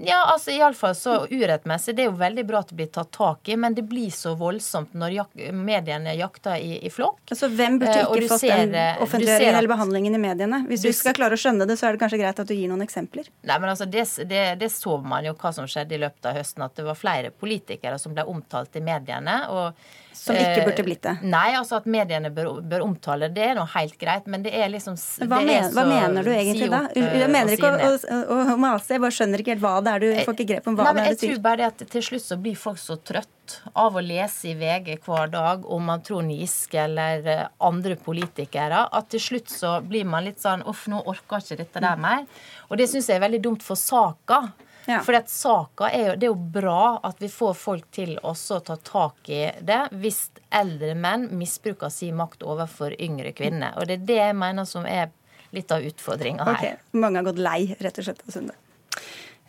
Ja, 0.01 0.25
altså 0.33 0.51
iallfall 0.51 0.95
så 0.97 1.17
urettmessig. 1.31 1.95
Det 1.97 2.07
er 2.07 2.09
jo 2.09 2.17
veldig 2.17 2.45
bra 2.49 2.63
at 2.63 2.71
det 2.73 2.79
blir 2.79 2.89
tatt 2.93 3.11
tak 3.13 3.49
i, 3.53 3.57
men 3.61 3.75
det 3.77 3.85
blir 3.89 4.11
så 4.15 4.33
voldsomt 4.39 4.95
når 4.99 5.17
jak 5.19 5.43
mediene 5.53 6.15
jakter 6.17 6.57
i, 6.57 6.79
i, 6.87 6.91
flokk. 6.91 7.21
Altså 7.29 7.51
Hvem 7.53 7.79
burde 7.83 7.99
eh, 8.01 8.07
ikke 8.07 8.31
fått 8.33 8.45
ser, 8.47 8.63
den 8.65 8.77
eh, 8.79 9.03
offentliggjøringen 9.05 9.59
eller 9.61 9.73
behandlingen 9.75 10.17
i 10.17 10.23
mediene? 10.23 10.63
Hvis 10.71 10.87
du, 10.87 10.89
du 10.89 10.97
skal 10.97 11.17
klare 11.19 11.37
å 11.37 11.43
skjønne 11.43 11.69
det, 11.69 11.77
så 11.81 11.89
er 11.89 11.97
det 11.97 12.05
kanskje 12.05 12.23
greit 12.23 12.41
at 12.41 12.49
du 12.49 12.55
gir 12.57 12.73
noen 12.73 12.85
eksempler? 12.87 13.29
Nei, 13.45 13.59
men 13.59 13.75
altså 13.75 13.89
det, 13.91 14.07
det, 14.31 14.45
det 14.63 14.71
så 14.73 14.97
man 15.05 15.29
jo 15.29 15.37
hva 15.37 15.53
som 15.55 15.69
skjedde 15.69 15.99
i 15.99 16.01
løpet 16.07 16.31
av 16.31 16.41
høsten, 16.41 16.65
at 16.65 16.79
det 16.79 16.89
var 16.89 16.99
flere 16.99 17.35
politikere 17.35 18.01
som 18.01 18.17
ble 18.17 18.25
omtalt 18.33 18.81
i 18.81 18.85
mediene. 18.85 19.43
og 19.53 20.01
som 20.13 20.37
ikke 20.37 20.61
eh, 20.61 20.67
burde 20.69 20.85
blitt 20.87 21.03
det? 21.03 21.15
Nei, 21.27 21.49
altså 21.59 21.79
at 21.81 21.87
mediene 21.91 22.31
bør, 22.35 22.61
bør 22.69 22.85
omtale 22.85 23.29
det, 23.33 23.47
er 23.53 23.57
noe 23.59 23.67
helt 23.75 23.97
greit. 24.01 24.29
Men 24.31 24.45
det 24.45 24.53
er 24.55 24.69
liksom 24.71 24.97
hva, 25.27 25.41
men, 25.43 25.69
hva 25.75 25.85
mener 25.89 26.27
du 26.27 26.31
egentlig 26.35 26.69
da? 26.73 26.85
Jeg 26.95 27.31
mener 27.33 27.57
ikke 27.57 27.73
å, 27.73 27.91
å, 28.21 28.39
å 28.55 28.57
mase, 28.61 28.95
jeg 28.95 29.03
bare 29.03 29.17
skjønner 29.17 29.43
ikke 29.43 29.55
helt 29.57 29.65
hva 29.65 29.75
det 29.85 29.93
er 29.93 30.03
du 30.03 30.09
får 30.27 30.37
ikke 30.37 30.49
grep 30.53 30.67
om 30.71 30.79
hva 30.79 30.89
nei, 30.89 30.93
det 30.95 31.03
er 31.03 31.15
du 31.15 31.19
sier. 31.19 31.29
Jeg 31.29 31.37
tror 31.37 31.45
bare 31.45 31.69
at 31.73 31.85
til 31.95 32.05
slutt 32.09 32.25
så 32.25 32.39
blir 32.41 32.59
folk 32.59 32.81
så 32.81 32.97
trøtt 32.99 33.57
av 33.79 33.97
å 33.99 34.03
lese 34.05 34.53
i 34.53 34.57
VG 34.59 34.97
hver 35.05 35.31
dag 35.33 35.65
om 35.77 35.87
man 35.91 36.03
Trond 36.07 36.33
Giske 36.33 36.81
eller 36.85 37.29
eh, 37.29 37.47
andre 37.67 37.97
politikere, 38.01 38.85
at 38.89 39.11
til 39.13 39.23
slutt 39.23 39.53
så 39.53 39.77
blir 39.85 40.09
man 40.09 40.27
litt 40.29 40.43
sånn 40.43 40.65
Uff, 40.69 40.87
nå 40.91 41.03
orker 41.11 41.43
ikke 41.43 41.61
dette 41.65 41.83
der 41.85 42.01
mer. 42.01 42.27
Og 42.71 42.79
det 42.81 42.89
syns 42.91 43.11
jeg 43.11 43.19
er 43.19 43.27
veldig 43.27 43.43
dumt 43.45 43.67
for 43.67 43.79
saka. 43.79 44.45
Ja. 44.87 44.99
For 45.07 45.15
saka 45.31 45.91
er 45.95 46.07
jo, 46.09 46.15
det 46.19 46.27
er 46.27 46.33
jo 46.33 46.51
bra 46.55 46.99
at 47.07 47.21
vi 47.23 47.31
får 47.31 47.55
folk 47.59 47.91
til 47.95 48.17
også 48.19 48.59
å 48.59 48.65
ta 48.67 48.77
tak 48.83 49.31
i 49.31 49.45
det 49.63 49.85
hvis 49.95 50.25
eldre 50.51 50.97
menn 50.99 51.29
misbruker 51.39 51.93
sin 51.93 52.19
makt 52.19 52.43
overfor 52.43 52.97
yngre 52.99 53.35
kvinner. 53.37 53.77
Og 53.79 53.87
det 53.87 54.01
er 54.01 54.09
det 54.11 54.21
jeg 54.23 54.39
mener 54.39 54.67
som 54.69 54.89
er 54.89 55.13
litt 55.53 55.73
av 55.73 55.85
utfordringa 55.85 56.47
her. 56.49 56.59
Okay. 56.59 56.99
Mange 56.99 57.21
har 57.21 57.29
gått 57.29 57.41
lei, 57.43 57.61
rett 57.79 58.01
og 58.01 58.09
slett, 58.09 58.23
av 58.27 58.35
Sunde. 58.35 58.57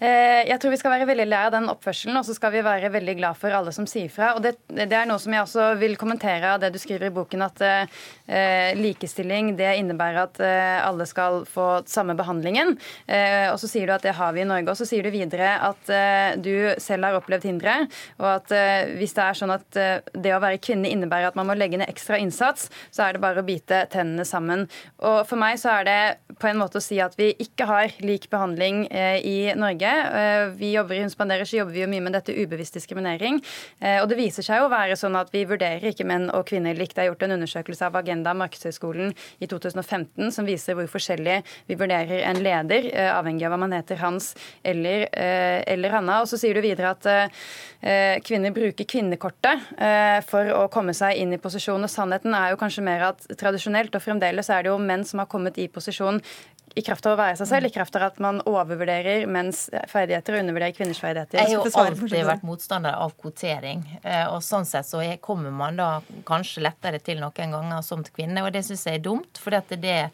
Eh, 0.02 0.42
jeg 0.50 0.58
tror 0.60 0.74
vi 0.74 0.78
skal 0.82 0.92
være 0.96 1.06
veldig 1.06 1.26
lei 1.30 1.40
av 1.46 1.52
den 1.54 1.70
oppførselen, 1.72 2.18
og 2.18 2.26
så 2.26 2.34
skal 2.36 2.52
vi 2.56 2.64
være 2.66 2.90
veldig 2.92 3.14
glad 3.20 3.38
for 3.40 3.54
alle 3.54 3.72
som 3.76 3.86
sier 3.88 4.10
fra. 4.12 4.32
Og 4.36 4.42
det, 4.44 4.56
det, 4.74 4.90
er 4.90 5.06
noe 5.08 5.22
som 5.22 5.36
jeg 5.36 5.46
også 5.46 5.68
vil 5.80 5.94
kommentere 6.02 6.56
av 6.56 6.64
det 6.64 6.72
du 6.74 6.80
skriver 6.82 7.12
i 7.12 7.14
boken, 7.14 7.44
at 7.46 7.62
eh, 7.64 8.74
likestilling 8.80 9.54
det 9.60 9.76
innebærer 9.80 10.24
at 10.26 10.42
eh, 10.44 10.80
alle 10.84 11.06
skal 11.08 11.44
få 11.50 11.68
samme 11.88 12.18
behandlingen. 12.20 12.74
Eh, 13.06 13.48
og 13.52 13.60
så 13.62 13.70
sier 13.70 13.88
du 13.88 13.94
at 13.96 14.04
det 14.04 14.16
har 14.18 14.34
vi 14.34 14.42
i 14.44 14.48
Norge. 14.50 14.74
Og 14.74 14.82
så 14.82 14.88
sier 14.90 15.06
du 15.06 15.14
videre 15.14 15.54
at 15.70 15.94
eh, 15.94 16.34
du 16.42 16.74
selv 16.82 17.08
har 17.08 17.20
opplevd 17.20 17.48
hindre, 17.52 17.78
og 18.18 18.30
at 18.34 18.56
eh, 18.58 18.96
hvis 18.98 19.14
det 19.14 19.28
er 19.28 19.40
sånn 19.40 19.54
at 19.54 19.82
det 20.18 20.34
å 20.34 20.42
være 20.42 20.62
kvinne 20.64 20.90
innebærer 20.90 21.30
at 21.30 21.38
man 21.38 21.48
må 21.48 21.56
legge 21.58 21.78
ned 21.80 21.92
ekstra 21.92 22.18
innsats, 22.20 22.68
så 22.92 23.06
er 23.06 23.16
det 23.16 23.24
bare 23.24 23.44
å 23.44 23.48
bite 23.48 23.86
tennene 23.94 24.26
sammen. 24.28 24.66
Og 25.06 25.22
for 25.30 25.40
meg 25.40 25.62
så 25.62 25.78
er 25.78 25.88
det 25.88 26.00
på 26.42 26.50
en 26.50 26.60
måte 26.60 26.82
å 26.82 26.84
si 26.84 27.00
at 27.04 27.16
vi 27.20 27.32
ikke 27.44 27.68
har 27.70 27.94
lik 28.04 28.28
behandling 28.34 28.86
i 28.90 29.54
Norge 29.60 29.83
Norge. 29.84 30.56
Vi 30.58 30.72
jobber 30.72 30.96
I 30.96 31.10
Spanderer 31.10 31.46
så 31.46 31.58
jobber 31.58 31.74
vi 31.74 31.82
jo 31.84 31.90
mye 31.90 32.02
med 32.02 32.14
dette 32.16 32.34
ubevisst 32.34 32.78
diskriminering. 32.78 33.40
Og 34.02 34.08
det 34.10 34.18
viser 34.18 34.46
seg 34.46 34.64
å 34.64 34.70
være 34.72 34.96
sånn 35.00 35.16
at 35.20 35.32
vi 35.34 35.44
vurderer 35.46 35.92
ikke 35.92 36.08
menn 36.08 36.30
og 36.34 36.48
kvinner 36.48 36.76
likt. 36.78 36.96
Det 36.96 37.04
er 37.04 37.10
gjort 37.12 37.24
en 37.26 37.36
undersøkelse 37.38 37.88
av 37.88 37.98
Agenda 38.00 38.34
Markedshøgskolen 38.38 39.14
i 39.40 39.50
2015 39.50 40.32
som 40.34 40.48
viser 40.48 40.78
hvor 40.78 40.88
forskjellig 40.92 41.42
vi 41.68 41.78
vurderer 41.80 42.24
en 42.30 42.42
leder, 42.44 42.90
avhengig 43.14 43.46
av 43.48 43.54
hva 43.54 43.62
man 43.66 43.76
heter, 43.76 44.00
Hans 44.04 44.34
eller, 44.64 45.08
eller 45.14 45.96
Hanna. 45.98 46.22
Og 46.24 46.32
så 46.32 46.40
sier 46.40 46.56
du 46.56 46.64
videre 46.64 46.94
at 46.96 48.24
kvinner 48.24 48.56
bruker 48.56 48.88
kvinnekortet 48.88 49.74
for 50.30 50.54
å 50.56 50.66
komme 50.74 50.96
seg 50.98 51.20
inn 51.22 51.36
i 51.36 51.42
posisjon. 51.42 51.84
Og 51.84 51.92
sannheten 51.92 52.36
er 52.38 52.54
jo 52.54 52.62
kanskje 52.62 52.86
mer 52.86 53.10
at 53.12 53.28
tradisjonelt 53.40 53.96
og 53.96 54.04
fremdeles 54.04 54.52
er 54.54 54.66
det 54.66 54.74
jo 54.74 54.80
menn 54.82 55.06
som 55.08 55.24
har 55.24 55.30
kommet 55.32 55.60
i 55.62 55.70
posisjon 55.72 56.22
i 56.76 56.82
kraft 56.82 57.06
av 57.06 57.16
å 57.16 57.20
være 57.20 57.38
seg 57.38 57.50
selv, 57.50 57.70
i 57.70 57.74
kraft 57.74 57.96
av 58.00 58.08
at 58.08 58.20
man 58.24 58.40
overvurderer 58.50 59.28
menns 59.30 59.66
ferdigheter 59.92 60.38
og 60.38 60.44
undervurderer 60.44 60.76
kvinners 60.76 61.02
ferdigheter. 61.04 61.40
Jeg 61.40 61.52
har 61.52 61.70
jo 61.70 61.82
alltid 61.84 62.28
vært 62.30 62.46
motstander 62.48 62.98
av 62.98 63.14
kvotering. 63.20 63.84
Eh, 64.02 64.26
og 64.34 64.42
sånn 64.46 64.66
sett 64.66 64.90
så 64.90 65.04
kommer 65.22 65.54
man 65.54 65.78
da 65.78 65.90
kanskje 66.28 66.66
lettere 66.66 67.02
til 67.04 67.22
noen 67.22 67.58
ganger 67.58 67.86
som 67.86 68.02
kvinne, 68.06 68.42
og 68.46 68.54
det 68.56 68.66
syns 68.66 68.88
jeg 68.90 69.02
er 69.02 69.06
dumt. 69.06 69.38
for 69.38 69.54
det 69.54 70.10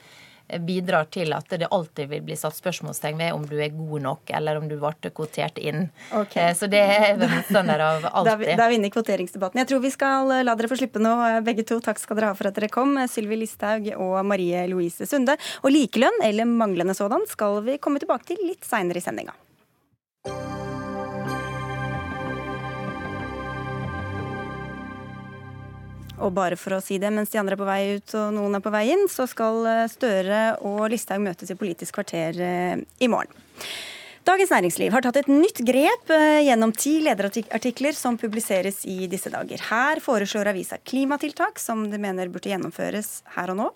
bidrar 0.65 1.09
til 1.13 1.33
at 1.35 1.49
det 1.49 1.67
alltid 1.71 2.09
vil 2.09 2.23
bli 2.25 2.37
satt 2.39 2.57
spørsmålstegn 2.57 3.19
ved 3.19 3.33
om 3.35 3.45
du 3.47 3.55
er 3.61 3.73
god 3.75 4.05
nok, 4.05 4.33
eller 4.35 4.59
om 4.59 4.67
du 4.69 4.77
ble 4.79 5.11
kvotert 5.13 5.59
inn. 5.61 5.89
Okay. 6.11 6.49
Eh, 6.49 6.55
så 6.57 6.69
det 6.71 6.81
er 6.81 7.17
sånn 7.19 7.35
motstander 7.35 7.83
av 7.85 8.07
alltid. 8.21 8.45
Da 8.55 8.65
er 8.65 8.73
vi 8.73 8.79
inne 8.79 8.89
i 8.89 8.93
kvoteringsdebatten. 8.93 9.61
Jeg 9.61 9.71
tror 9.71 9.83
vi 9.83 9.93
skal 9.93 10.33
la 10.45 10.55
dere 10.59 10.71
få 10.71 10.79
slippe 10.79 11.01
nå, 11.03 11.13
eh, 11.27 11.41
begge 11.45 11.67
to. 11.67 11.79
Takk 11.83 12.01
skal 12.01 12.19
dere 12.19 12.31
ha 12.33 12.37
for 12.37 12.49
at 12.49 12.57
dere 12.57 12.71
kom. 12.73 12.97
Sylvi 13.11 13.41
Listhaug 13.43 13.91
og 13.97 14.17
Marie 14.27 14.65
Louise 14.71 15.07
Sunde. 15.09 15.37
Og 15.63 15.73
likelønn, 15.75 16.23
eller 16.25 16.49
manglende 16.49 16.97
sådan, 16.97 17.27
skal 17.29 17.61
vi 17.67 17.77
komme 17.81 18.01
tilbake 18.01 18.31
til 18.31 18.41
litt 18.45 18.65
seinere 18.67 19.01
i 19.01 19.05
sendinga. 19.05 19.35
Og 26.19 26.33
bare 26.35 26.57
for 26.59 26.75
å 26.75 26.81
si 26.83 26.97
det, 26.99 27.11
mens 27.15 27.31
de 27.31 27.39
andre 27.39 27.55
er 27.55 27.61
på 27.61 27.67
vei 27.67 27.83
ut 27.97 28.15
og 28.19 28.33
noen 28.35 28.57
er 28.57 28.63
på 28.63 28.73
vei 28.73 28.89
inn, 28.91 29.05
så 29.11 29.27
skal 29.29 29.63
eh, 29.69 29.85
Støre 29.91 30.41
og 30.67 30.89
Listhaug 30.91 31.23
møtes 31.23 31.53
i 31.53 31.57
Politisk 31.59 31.95
kvarter 31.95 32.41
eh, 32.43 32.75
i 32.99 33.09
morgen. 33.11 33.31
Dagens 34.27 34.51
Næringsliv 34.51 34.93
har 34.93 35.01
tatt 35.01 35.21
et 35.21 35.29
nytt 35.31 35.61
grep 35.65 36.11
eh, 36.13 36.41
gjennom 36.45 36.73
ti 36.75 36.97
lederartikler 37.05 37.95
som 37.97 38.19
publiseres 38.19 38.83
i 38.85 39.07
disse 39.09 39.31
dager. 39.33 39.63
Her 39.71 40.03
foreslår 40.03 40.51
avisa 40.51 40.77
klimatiltak 40.83 41.61
som 41.61 41.87
de 41.89 42.01
mener 42.01 42.29
burde 42.29 42.51
gjennomføres 42.51 43.21
her 43.37 43.55
og 43.55 43.61
nå. 43.63 43.69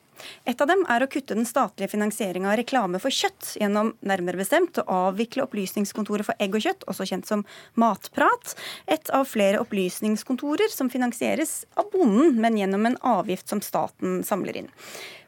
Et 0.50 0.62
av 0.62 0.70
dem 0.70 0.84
er 0.92 1.04
å 1.04 1.10
kutte 1.12 1.38
den 1.38 1.48
statlige 1.48 1.92
finansieringa 1.94 2.52
av 2.52 2.60
reklame 2.60 3.02
for 3.04 3.14
kjøtt 3.14 3.56
gjennom 3.62 3.94
nærmere 4.06 4.40
bestemt 4.42 4.80
å 4.82 4.86
avvikle 5.08 5.46
Opplysningskontoret 5.48 6.28
for 6.28 6.44
egg 6.44 6.56
og 6.58 6.66
kjøtt, 6.66 6.86
også 6.90 7.08
kjent 7.10 7.30
som 7.30 7.46
Matprat. 7.80 8.54
Et 8.92 9.12
av 9.16 9.28
flere 9.30 9.62
opplysningskontorer 9.64 10.72
som 10.74 10.92
finansieres 10.94 11.64
av 11.80 11.92
bonden, 11.94 12.40
men 12.42 12.58
gjennom 12.60 12.88
en 12.90 13.00
avgift 13.16 13.52
som 13.52 13.62
staten 13.64 14.22
samler 14.28 14.64
inn. 14.64 14.72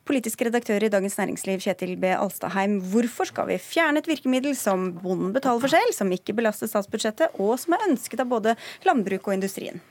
Politisk 0.05 0.43
redaktør 0.45 0.83
i 0.85 0.89
Dagens 0.93 1.15
Næringsliv, 1.17 1.63
Kjetil 1.65 1.95
B. 1.97 2.11
Alstaheim. 2.13 2.77
Hvorfor 2.91 3.25
skal 3.25 3.47
vi 3.49 3.57
fjerne 3.57 4.03
et 4.03 4.09
virkemiddel 4.09 4.53
som 4.57 4.91
bonden 5.01 5.33
betaler 5.33 5.63
for 5.63 5.73
selv, 5.73 5.95
som 5.97 6.13
ikke 6.13 6.35
belaster 6.37 6.69
statsbudsjettet, 6.69 7.39
og 7.41 7.55
som 7.57 7.73
er 7.73 7.87
ønsket 7.87 8.21
av 8.21 8.29
både 8.29 8.53
landbruk 8.85 9.25
og 9.25 9.39
industrien? 9.39 9.81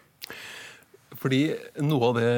Fordi 1.25 1.55
noe 1.81 2.11
av 2.11 2.19
det, 2.19 2.33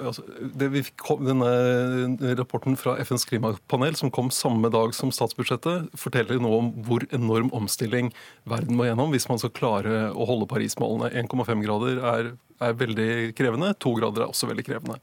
altså, 0.00 0.22
det 0.56 0.86
kom, 0.96 1.26
Denne 1.28 2.30
rapporten 2.38 2.72
fra 2.80 2.94
FNs 3.04 3.26
klimapanel 3.28 3.98
som 4.00 4.12
kom 4.14 4.30
samme 4.32 4.70
dag 4.72 4.94
som 4.96 5.12
statsbudsjettet, 5.12 5.90
forteller 6.00 6.40
noe 6.40 6.62
om 6.62 6.70
hvor 6.86 7.04
enorm 7.12 7.52
omstilling 7.52 8.08
verden 8.48 8.78
må 8.78 8.88
gjennom 8.88 9.12
hvis 9.12 9.28
man 9.28 9.42
skal 9.42 9.52
klare 9.52 10.08
å 10.16 10.28
holde 10.30 10.48
Paris-målene. 10.48 11.12
1,5 11.20 11.64
grader 11.66 12.00
er, 12.14 12.32
er, 12.64 12.76
veldig 12.80 13.10
krevende, 13.36 13.74
2 13.84 13.96
grader 14.00 14.24
er 14.24 14.32
også 14.32 14.48
veldig 14.48 14.68
krevende. 14.72 15.00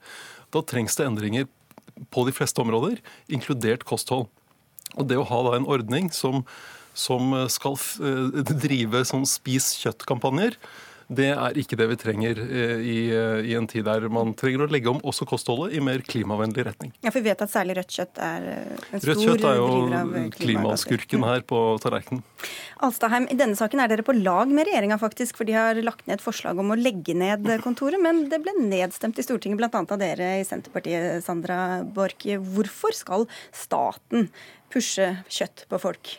Da 0.50 0.66
trengs 0.66 0.98
det 0.98 1.06
endringer 1.06 1.50
på 2.10 2.26
de 2.26 2.34
fleste 2.34 2.66
områder, 2.66 3.04
inkludert 3.30 3.86
kosthold. 3.86 4.32
Og 4.98 5.06
det 5.06 5.22
å 5.22 5.30
ha 5.30 5.44
da 5.46 5.60
en 5.60 5.70
ordning 5.70 6.10
som, 6.10 6.42
som 6.98 7.36
skal 7.54 7.78
eh, 8.02 8.42
drive 8.50 9.06
sånn 9.06 9.30
spis 9.30 9.76
kjøtt-kampanjer, 9.84 10.58
det 11.12 11.28
er 11.34 11.58
ikke 11.60 11.76
det 11.80 11.88
vi 11.92 11.98
trenger 12.00 12.40
eh, 12.40 12.82
i, 12.88 12.98
eh, 13.12 13.42
i, 13.50 13.56
en 13.60 13.68
tid 13.70 13.84
der 13.88 14.06
man 14.14 14.32
trenger 14.38 14.64
å 14.64 14.68
legge 14.72 14.92
om 14.92 15.02
også 15.08 15.28
kostholdet 15.28 15.76
i 15.76 15.82
mer 15.84 16.04
klimavennlig 16.08 16.64
retning. 16.70 16.94
Ja, 17.04 17.12
for 17.12 17.20
Vi 17.20 17.28
vet 17.28 17.44
at 17.44 17.52
særlig 17.52 17.76
rødt 17.82 17.92
kjøtt 17.92 18.22
er 18.24 18.48
eh, 18.54 18.70
en 18.80 19.04
stor 19.04 19.12
Rødt 19.12 19.24
kjøtt 19.26 19.48
er 19.50 19.60
jo 19.60 20.24
klimaskurken 20.38 21.26
her 21.28 21.44
på 21.48 21.60
tallerkenen. 21.84 22.24
Alstaheim, 22.88 23.28
i 23.28 23.38
denne 23.38 23.60
saken 23.60 23.84
er 23.84 23.92
dere 23.92 24.08
på 24.08 24.16
lag 24.16 24.50
med 24.52 24.70
regjeringa, 24.70 24.98
faktisk, 25.02 25.42
for 25.42 25.50
de 25.50 25.58
har 25.58 25.84
lagt 25.84 26.08
ned 26.08 26.20
et 26.20 26.24
forslag 26.24 26.60
om 26.64 26.72
å 26.72 26.80
legge 26.80 27.18
ned 27.18 27.50
kontoret. 27.66 28.00
Men 28.02 28.26
det 28.32 28.40
ble 28.46 28.56
nedstemt 28.62 29.20
i 29.20 29.28
Stortinget, 29.28 29.60
bl.a. 29.60 29.84
av 29.84 30.00
dere 30.02 30.34
i 30.40 30.48
Senterpartiet, 30.48 31.20
Sandra 31.28 31.82
Borch. 31.84 32.24
Hvorfor 32.56 32.96
skal 32.96 33.28
staten 33.52 34.32
pushe 34.72 35.12
kjøtt 35.28 35.68
på 35.68 35.84
folk? 35.90 36.16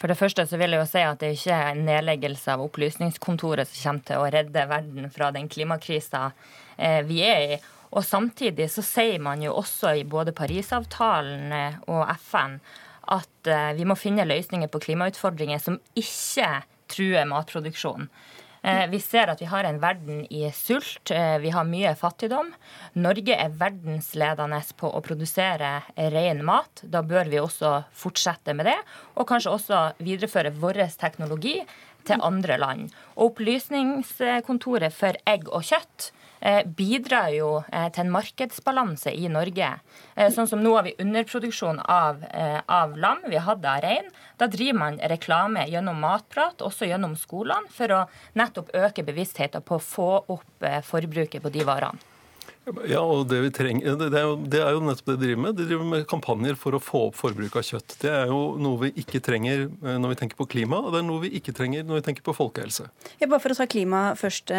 For 0.00 0.08
det 0.08 0.16
første 0.16 0.46
så 0.48 0.56
vil 0.56 0.72
jeg 0.72 0.80
jo 0.80 0.88
si 0.88 1.02
at 1.04 1.20
det 1.20 1.34
ikke 1.36 1.56
er 1.56 1.76
nedleggelse 1.76 2.54
av 2.54 2.62
Opplysningskontoret 2.64 3.68
som 3.68 3.82
kommer 3.82 4.06
til 4.08 4.22
å 4.22 4.30
redde 4.32 4.64
verden 4.70 5.10
fra 5.12 5.28
den 5.34 5.50
klimakrisa 5.52 6.30
eh, 6.78 7.02
vi 7.04 7.20
er 7.26 7.56
i. 7.56 7.58
Og 7.90 8.06
samtidig 8.06 8.70
så 8.72 8.84
sier 8.86 9.20
man 9.20 9.42
jo 9.44 9.56
også 9.60 9.92
i 9.98 10.06
både 10.08 10.32
Parisavtalen 10.36 11.52
eh, 11.52 11.80
og 11.90 12.06
FN 12.16 12.56
at 13.12 13.50
eh, 13.50 13.72
vi 13.76 13.84
må 13.88 13.96
finne 13.98 14.28
løsninger 14.28 14.70
på 14.72 14.80
klimautfordringer 14.86 15.60
som 15.60 15.76
ikke 15.98 16.48
truer 16.90 17.28
matproduksjonen. 17.28 18.08
Eh, 18.62 18.86
vi 18.90 19.00
ser 19.00 19.30
at 19.32 19.40
vi 19.40 19.48
har 19.48 19.64
en 19.64 19.80
verden 19.80 20.24
i 20.30 20.44
sult. 20.52 21.10
Eh, 21.10 21.38
vi 21.40 21.52
har 21.54 21.64
mye 21.64 21.94
fattigdom. 21.96 22.52
Norge 23.00 23.36
er 23.36 23.54
verdensledende 23.60 24.60
på 24.76 24.90
å 24.92 25.02
produsere 25.04 25.72
ren 25.96 26.44
mat. 26.44 26.82
Da 26.82 27.02
bør 27.02 27.30
vi 27.32 27.40
også 27.40 27.78
fortsette 27.96 28.54
med 28.56 28.68
det, 28.68 28.78
og 29.16 29.28
kanskje 29.30 29.54
også 29.56 29.82
videreføre 30.04 30.52
vår 30.60 30.82
teknologi 31.00 31.60
til 32.04 32.20
andre 32.24 32.56
land. 32.60 32.88
Og 33.16 33.30
Opplysningskontoret 33.30 34.92
for 34.92 35.16
egg 35.28 35.48
og 35.48 35.64
kjøtt 35.68 36.10
bidrar 36.64 37.30
jo 37.34 37.50
eh, 37.68 37.88
til 37.92 38.06
en 38.06 38.12
markedsbalanse 38.14 39.12
i 39.12 39.28
Norge. 39.32 39.70
Eh, 40.14 40.30
sånn 40.32 40.48
som 40.50 40.62
nå 40.64 40.74
har 40.76 40.86
vi 40.88 40.96
underproduksjon 41.02 41.82
av, 41.84 42.22
av 42.66 42.96
lam, 42.98 43.24
vi 43.28 43.40
hatt 43.40 43.64
av 43.64 43.82
rein. 43.84 44.08
Da 44.40 44.48
driver 44.50 44.78
man 44.78 45.00
reklame 45.12 45.66
gjennom 45.68 46.00
matprat, 46.00 46.64
også 46.64 46.88
gjennom 46.88 47.16
skolene, 47.20 47.68
for 47.74 47.92
å 47.92 48.04
nettopp 48.40 48.72
øke 48.76 49.04
bevisstheten 49.06 49.64
på 49.64 49.76
å 49.76 49.84
få 49.84 50.12
opp 50.36 50.70
forbruket 50.86 51.44
på 51.44 51.52
de 51.52 51.66
varene. 51.68 52.09
Ja, 52.90 53.04
og 53.04 53.28
det, 53.30 53.40
vi 53.46 53.52
trenger, 53.54 53.96
det, 54.00 54.10
er 54.16 54.26
jo, 54.26 54.36
det 54.50 54.62
er 54.64 54.74
jo 54.76 54.82
nettopp 54.84 55.12
det 55.12 55.16
de 55.20 55.24
driver 55.28 55.44
med. 55.46 55.58
De 55.58 55.68
driver 55.68 55.88
med 55.94 56.06
kampanjer 56.10 56.58
for 56.58 56.76
å 56.76 56.82
få 56.82 57.06
opp 57.08 57.18
forbruket 57.20 57.60
av 57.60 57.66
kjøtt. 57.70 57.96
Det 58.02 58.12
er 58.12 58.32
jo 58.32 58.40
noe 58.60 58.86
vi 58.86 58.92
ikke 59.04 59.22
trenger 59.24 59.66
eh, 59.68 59.96
når 60.00 60.14
vi 60.14 60.20
tenker 60.24 60.40
på 60.40 60.48
klima, 60.56 60.82
og 60.82 60.94
det 60.94 61.02
er 61.02 61.08
noe 61.08 61.24
vi 61.24 61.32
ikke 61.38 61.54
trenger 61.56 61.86
når 61.86 62.00
vi 62.00 62.06
tenker 62.10 62.26
på 62.26 62.36
folkehelse. 62.36 62.88
Ja, 63.20 63.28
bare 63.28 63.42
for 63.42 63.54
å 63.54 63.58
ta 63.60 63.68
klima 63.70 64.04
først, 64.18 64.50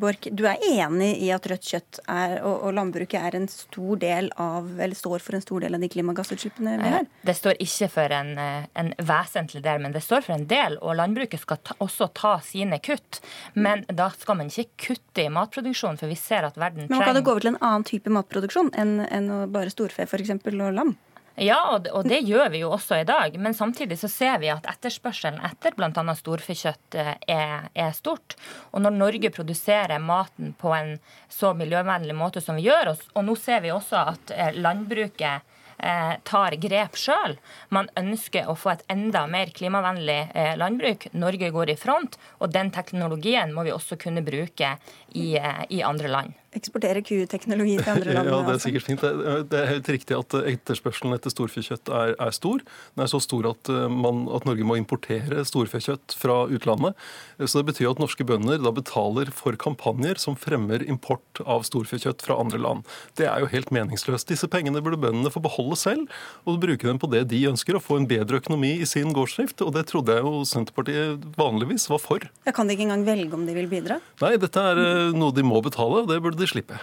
Bork, 0.00 0.16
Borch. 0.16 0.30
Du 0.36 0.46
er 0.48 0.62
enig 0.62 1.16
i 1.22 1.30
at 1.34 1.46
rødt 1.46 1.66
kjøtt 1.66 2.00
er, 2.06 2.38
og, 2.42 2.62
og, 2.66 2.74
landbruket 2.76 3.20
er 3.20 3.36
en 3.38 3.48
stor 3.50 3.96
del 4.00 4.30
av, 4.36 4.68
eller 4.80 4.96
står 4.96 5.22
for 5.24 5.36
en 5.36 5.44
stor 5.44 5.64
del 5.64 5.76
av 5.76 5.82
de 5.82 5.88
klimagassutslippene 5.92 6.76
vi 6.80 6.92
har? 6.92 7.06
Det 7.26 7.34
står 7.36 7.60
ikke 7.62 7.88
for 7.92 8.14
en, 8.16 8.32
eh, 8.38 8.68
en 8.74 8.92
vesentlig 8.98 9.62
del, 9.64 9.80
men 9.82 9.94
det 9.94 10.02
står 10.04 10.24
for 10.26 10.36
en 10.36 10.46
del. 10.46 10.78
Og 10.82 10.96
landbruket 10.98 11.42
skal 11.42 11.60
ta, 11.62 11.76
også 11.84 12.10
ta 12.14 12.36
sine 12.44 12.78
kutt. 12.78 13.20
Men 13.54 13.84
da 13.88 14.10
skal 14.16 14.38
man 14.40 14.50
ikke 14.50 14.68
kutte 14.88 15.26
i 15.26 15.32
matproduksjonen, 15.32 15.98
for 16.00 16.10
vi 16.10 16.18
ser 16.18 16.46
at 16.48 16.58
verden 16.60 16.88
trenger 16.90 17.55
En 17.56 17.62
annen 17.64 17.88
type 17.88 18.12
matproduksjon 18.12 18.72
enn, 18.76 19.00
enn 19.08 19.32
bare 19.52 19.72
storfe 19.72 20.04
f.eks. 20.04 20.36
og 20.36 20.72
lam? 20.76 20.96
Ja, 21.36 21.58
og 21.76 22.06
det, 22.08 22.22
gjør 22.24 22.48
vi 22.48 22.62
jo 22.62 22.70
også 22.72 23.02
i 23.02 23.08
dag. 23.08 23.34
Men 23.40 23.54
samtidig 23.54 23.98
så 24.00 24.08
ser 24.08 24.38
vi 24.40 24.48
at 24.48 24.64
etterspørselen 24.70 25.42
etter 25.44 25.74
bl.a. 25.76 26.14
storfekjøtt 26.16 26.96
eh, 26.96 27.12
er, 27.28 27.66
er, 27.76 27.92
stort. 27.96 28.38
Og 28.72 28.80
når 28.80 28.96
Norge 28.96 29.32
produserer 29.34 30.00
maten 30.00 30.54
på 30.56 30.72
en 30.72 30.94
så 31.28 31.52
miljøvennlig 31.56 32.16
måte 32.16 32.40
som 32.40 32.56
vi 32.56 32.64
gjør, 32.70 32.94
og, 32.94 33.20
nå 33.24 33.36
ser 33.36 33.60
vi 33.66 33.74
også 33.74 34.00
at 34.14 34.32
eh, 34.32 34.56
landbruket 34.56 35.44
eh, 35.76 36.16
tar 36.24 36.56
grep 36.62 36.96
sjøl. 36.96 37.36
Man 37.68 37.92
ønsker 38.00 38.48
å 38.48 38.56
få 38.56 38.72
et 38.72 38.86
enda 38.92 39.26
mer 39.28 39.52
klimavennlig 39.52 40.22
landbruk. 40.56 41.10
Norge 41.12 41.52
går 41.52 41.74
i 41.74 41.78
front, 41.80 42.16
og 42.40 42.56
den 42.56 42.72
teknologien 42.72 43.52
må 43.52 43.68
vi 43.68 43.76
også 43.76 44.00
kunne 44.00 44.24
bruke 44.24 44.78
i, 45.12 45.34
i 45.36 45.84
andre 45.84 46.16
land. 46.16 46.40
Eksportere 46.56 47.02
kuteknologi 47.06 47.76
til 47.80 47.92
andre 47.92 48.16
land? 48.16 48.30
Ja, 48.36 48.40
det 48.40 48.50
er 48.50 48.56
altså? 48.56 48.66
sikkert 48.66 48.86
fint. 48.86 49.04
Det 49.50 49.58
er 49.60 49.68
helt 49.70 49.90
riktig 49.92 50.16
at 50.16 50.36
etterspørselen 50.40 51.14
etter 51.16 51.32
storfekjøtt 51.32 51.90
er, 51.92 52.14
er 52.18 52.34
stor. 52.34 52.64
Den 52.96 53.04
er 53.04 53.10
så 53.12 53.20
stor 53.22 53.50
at, 53.52 53.70
eh, 53.72 53.86
man, 53.92 54.24
at 54.34 54.48
Norge 54.48 54.66
må 54.66 54.78
importere 54.80 55.44
storfekjøtt 55.46 56.16
fra 56.18 56.42
utlandet. 56.50 56.96
Så 57.38 57.60
det 57.60 57.68
betyr 57.70 57.92
at 57.92 58.00
norske 58.02 58.26
bønder 58.26 58.60
da 58.62 58.72
betaler 58.74 59.30
for 59.34 59.56
kampanjer 59.60 60.20
som 60.20 60.38
fremmer 60.38 60.84
import 60.86 61.42
av 61.44 61.66
storfekjøtt 61.68 62.24
fra 62.26 62.38
andre 62.40 62.60
land. 62.62 62.86
Det 63.18 63.28
er 63.28 63.44
jo 63.44 63.50
helt 63.52 63.72
meningsløst. 63.74 64.28
Disse 64.30 64.48
pengene 64.50 64.82
burde 64.84 65.00
bøndene 65.00 65.32
få 65.32 65.42
beholde 65.44 65.78
selv, 65.78 66.06
og 66.48 66.60
bruke 66.62 66.88
dem 66.88 67.00
på 67.02 67.10
det 67.12 67.26
de 67.30 67.42
ønsker, 67.50 67.76
å 67.76 67.82
få 67.82 68.00
en 68.00 68.08
bedre 68.08 68.40
økonomi 68.40 68.76
i 68.80 68.88
sin 68.88 69.12
gårdsdrift. 69.16 69.62
Og 69.66 69.74
det 69.76 69.86
trodde 69.90 70.16
jeg 70.16 70.24
jo 70.24 70.42
Senterpartiet 70.48 71.24
vanligvis 71.36 71.88
var 71.92 72.02
for. 72.02 72.24
Jeg 72.46 72.56
kan 72.56 72.68
de 72.68 72.76
ikke 72.76 72.86
engang 72.88 73.04
velge 73.06 73.36
om 73.36 73.46
de 73.48 73.56
vil 73.56 73.68
bidra? 73.70 73.98
Nei, 74.22 74.34
dette 74.40 74.66
er 74.72 74.80
eh, 74.82 75.16
noe 75.16 75.34
de 75.36 75.44
må 75.46 75.60
betale, 75.64 76.02
og 76.04 76.10
det 76.10 76.20
burde 76.24 76.40
de 76.40 76.45
slippe. 76.50 76.78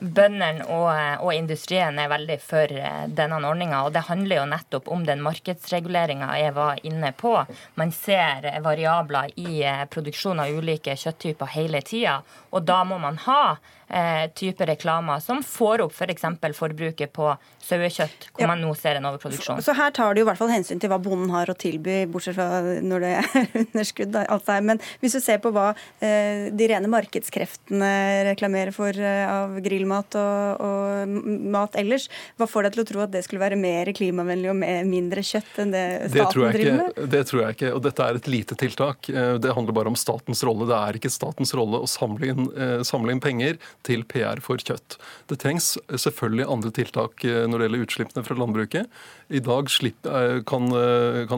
Bøndene 0.00 0.64
og, 0.74 0.88
og, 1.22 1.30
industrien 1.34 1.98
er 2.02 2.10
veldig 2.10 2.36
for 2.42 2.72
eh, 2.74 3.04
denne 3.14 3.38
ordninga. 3.46 3.84
Og 3.86 3.94
det 3.94 4.06
handler 4.08 4.40
jo 4.40 4.46
nettopp 4.50 4.90
om 4.90 5.04
den 5.06 5.22
markedsreguleringa 5.22 6.32
jeg 6.40 6.54
var 6.56 6.82
inne 6.86 7.12
på. 7.16 7.36
Man 7.78 7.94
ser 7.94 8.48
variabler 8.64 9.34
i 9.40 9.62
eh, 9.62 9.84
produksjon 9.90 10.42
av 10.42 10.50
ulike 10.50 10.96
kjøtttyper 10.98 11.54
hele 11.54 11.82
tida. 11.86 12.20
Og 12.50 12.66
da 12.66 12.82
må 12.88 12.98
man 13.02 13.20
ha 13.28 13.56
eh, 13.88 14.26
type 14.36 14.66
reklamer 14.68 15.22
som 15.24 15.42
får 15.44 15.84
opp 15.86 15.94
f.eks. 15.94 16.26
For 16.44 16.74
forbruket 16.74 17.12
på 17.14 17.32
sauekjøtt, 17.64 18.28
hvor 18.34 18.44
ja. 18.44 18.48
man 18.50 18.60
nå 18.62 18.72
ser 18.76 18.98
en 18.98 19.08
overproduksjon. 19.08 19.62
Så 19.64 19.74
her 19.76 19.92
tar 19.96 20.14
det 20.14 20.22
jo 20.22 20.26
i 20.26 20.28
hvert 20.28 20.40
fall 20.40 20.52
hensyn 20.52 20.80
til 20.82 20.90
hva 20.92 20.98
bonden 21.02 21.32
har 21.32 21.50
å 21.50 21.56
tilby, 21.56 22.04
bortsett 22.10 22.36
fra 22.36 22.60
når 22.84 23.04
det 23.04 23.12
er 23.20 23.48
underskudd. 23.62 24.18
alt 24.20 24.48
det 24.48 24.58
Men 24.68 24.82
hvis 25.02 25.16
du 25.16 25.20
ser 25.24 25.40
på 25.44 25.52
hva 25.54 25.70
eh, 26.04 26.50
de 26.52 26.68
rene 26.70 26.90
markedskreftene 26.92 27.92
reklamerer 28.30 28.74
for 28.76 28.92
eh, 28.92 29.24
av 29.28 29.56
grillmat 29.64 30.18
og, 30.20 30.64
og, 30.64 31.16
mat 31.54 31.78
ellers, 31.80 32.08
hva 32.38 32.48
får 32.50 32.68
deg 32.68 32.76
til 32.76 32.84
å 32.84 32.88
tro 32.90 33.04
at 33.06 33.14
det 33.14 33.24
skulle 33.26 33.42
være 33.42 33.58
mer 33.60 33.90
klimavennlig 33.96 34.52
og 34.52 34.60
mindre 34.88 35.24
kjøtt 35.24 35.62
enn 35.64 35.74
det 35.74 35.84
staten 36.12 36.44
det 36.44 36.52
driver 36.58 36.78
med? 36.82 37.02
Det 37.14 37.22
tror 37.30 37.44
jeg 37.44 37.58
ikke. 37.58 37.72
Og 37.76 37.82
dette 37.84 38.08
er 38.08 38.20
et 38.20 38.30
lite 38.30 38.58
tiltak. 38.60 39.08
Eh, 39.10 39.34
det 39.40 39.56
handler 39.56 39.76
bare 39.76 39.92
om 39.92 39.98
statens 39.98 40.44
rolle. 40.46 40.68
Det 40.68 40.78
er 40.78 41.00
ikke 41.00 41.12
statens 41.12 41.54
rolle 41.56 41.80
å 41.84 41.90
samle 41.90 42.32
inn, 42.34 42.48
eh, 42.52 42.80
samle 42.86 43.14
inn 43.14 43.22
penger 43.24 43.58
til 43.86 44.04
PR 44.08 44.40
for 44.44 44.60
kjøtt. 44.60 44.96
Det 45.30 45.38
trengs 45.42 45.74
selvfølgelig 45.88 46.46
andre 46.50 46.72
tiltak 46.74 47.24
eh, 47.26 47.44
når 47.48 47.58
det 47.58 47.68
gjelder 47.68 47.84
utslippene 47.86 48.24
fra 48.26 48.38
landbruket. 48.38 49.02
I 49.34 49.42
dag 49.44 49.70
eh, 49.82 49.90
eh, 49.90 50.40
kan, 50.48 50.70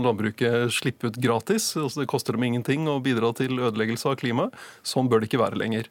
landbruket 0.07 0.73
slippe 0.75 1.11
ut 1.11 1.21
gratis. 1.23 1.73
Altså 1.81 2.03
det 2.03 2.11
koster 2.13 2.37
dem 2.37 2.47
ingenting 2.49 2.89
å 2.91 3.01
bidra 3.03 3.33
til 3.37 3.59
ødeleggelse 3.59 4.13
av 4.13 4.21
klimaet. 4.23 4.57
Sånn 4.87 5.11
bør 5.11 5.23
det 5.23 5.31
ikke 5.31 5.45
være 5.45 5.61
lenger. 5.61 5.91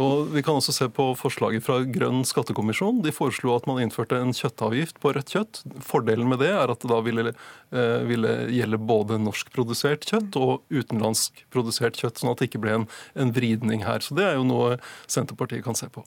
Og 0.00 0.30
Vi 0.34 0.42
kan 0.46 0.56
også 0.56 0.72
se 0.74 0.88
på 0.92 1.10
forslaget 1.18 1.64
fra 1.66 1.80
Grønn 1.84 2.22
skattekommisjon. 2.28 3.02
De 3.04 3.12
foreslo 3.14 3.54
at 3.56 3.66
man 3.68 3.82
innførte 3.82 4.18
en 4.20 4.32
kjøttavgift 4.36 5.00
på 5.02 5.12
rødt 5.16 5.34
kjøtt. 5.34 5.62
Fordelen 5.84 6.30
med 6.30 6.40
det 6.42 6.52
er 6.54 6.72
at 6.72 6.80
det 6.80 6.90
da 6.92 7.00
ville, 7.04 7.34
ville 8.08 8.36
gjelde 8.54 8.80
både 8.90 9.20
norskprodusert 9.22 10.08
kjøtt 10.08 10.38
og 10.40 10.62
utenlandskprodusert 10.72 12.00
kjøtt, 12.00 12.22
sånn 12.22 12.32
at 12.32 12.40
det 12.40 12.50
ikke 12.50 12.62
ble 12.64 12.78
en, 12.80 12.88
en 13.18 13.34
vridning 13.36 13.84
her. 13.84 14.00
Så 14.04 14.16
Det 14.18 14.26
er 14.30 14.40
jo 14.40 14.48
noe 14.48 14.80
Senterpartiet 15.10 15.66
kan 15.66 15.78
se 15.78 15.90
på. 15.92 16.06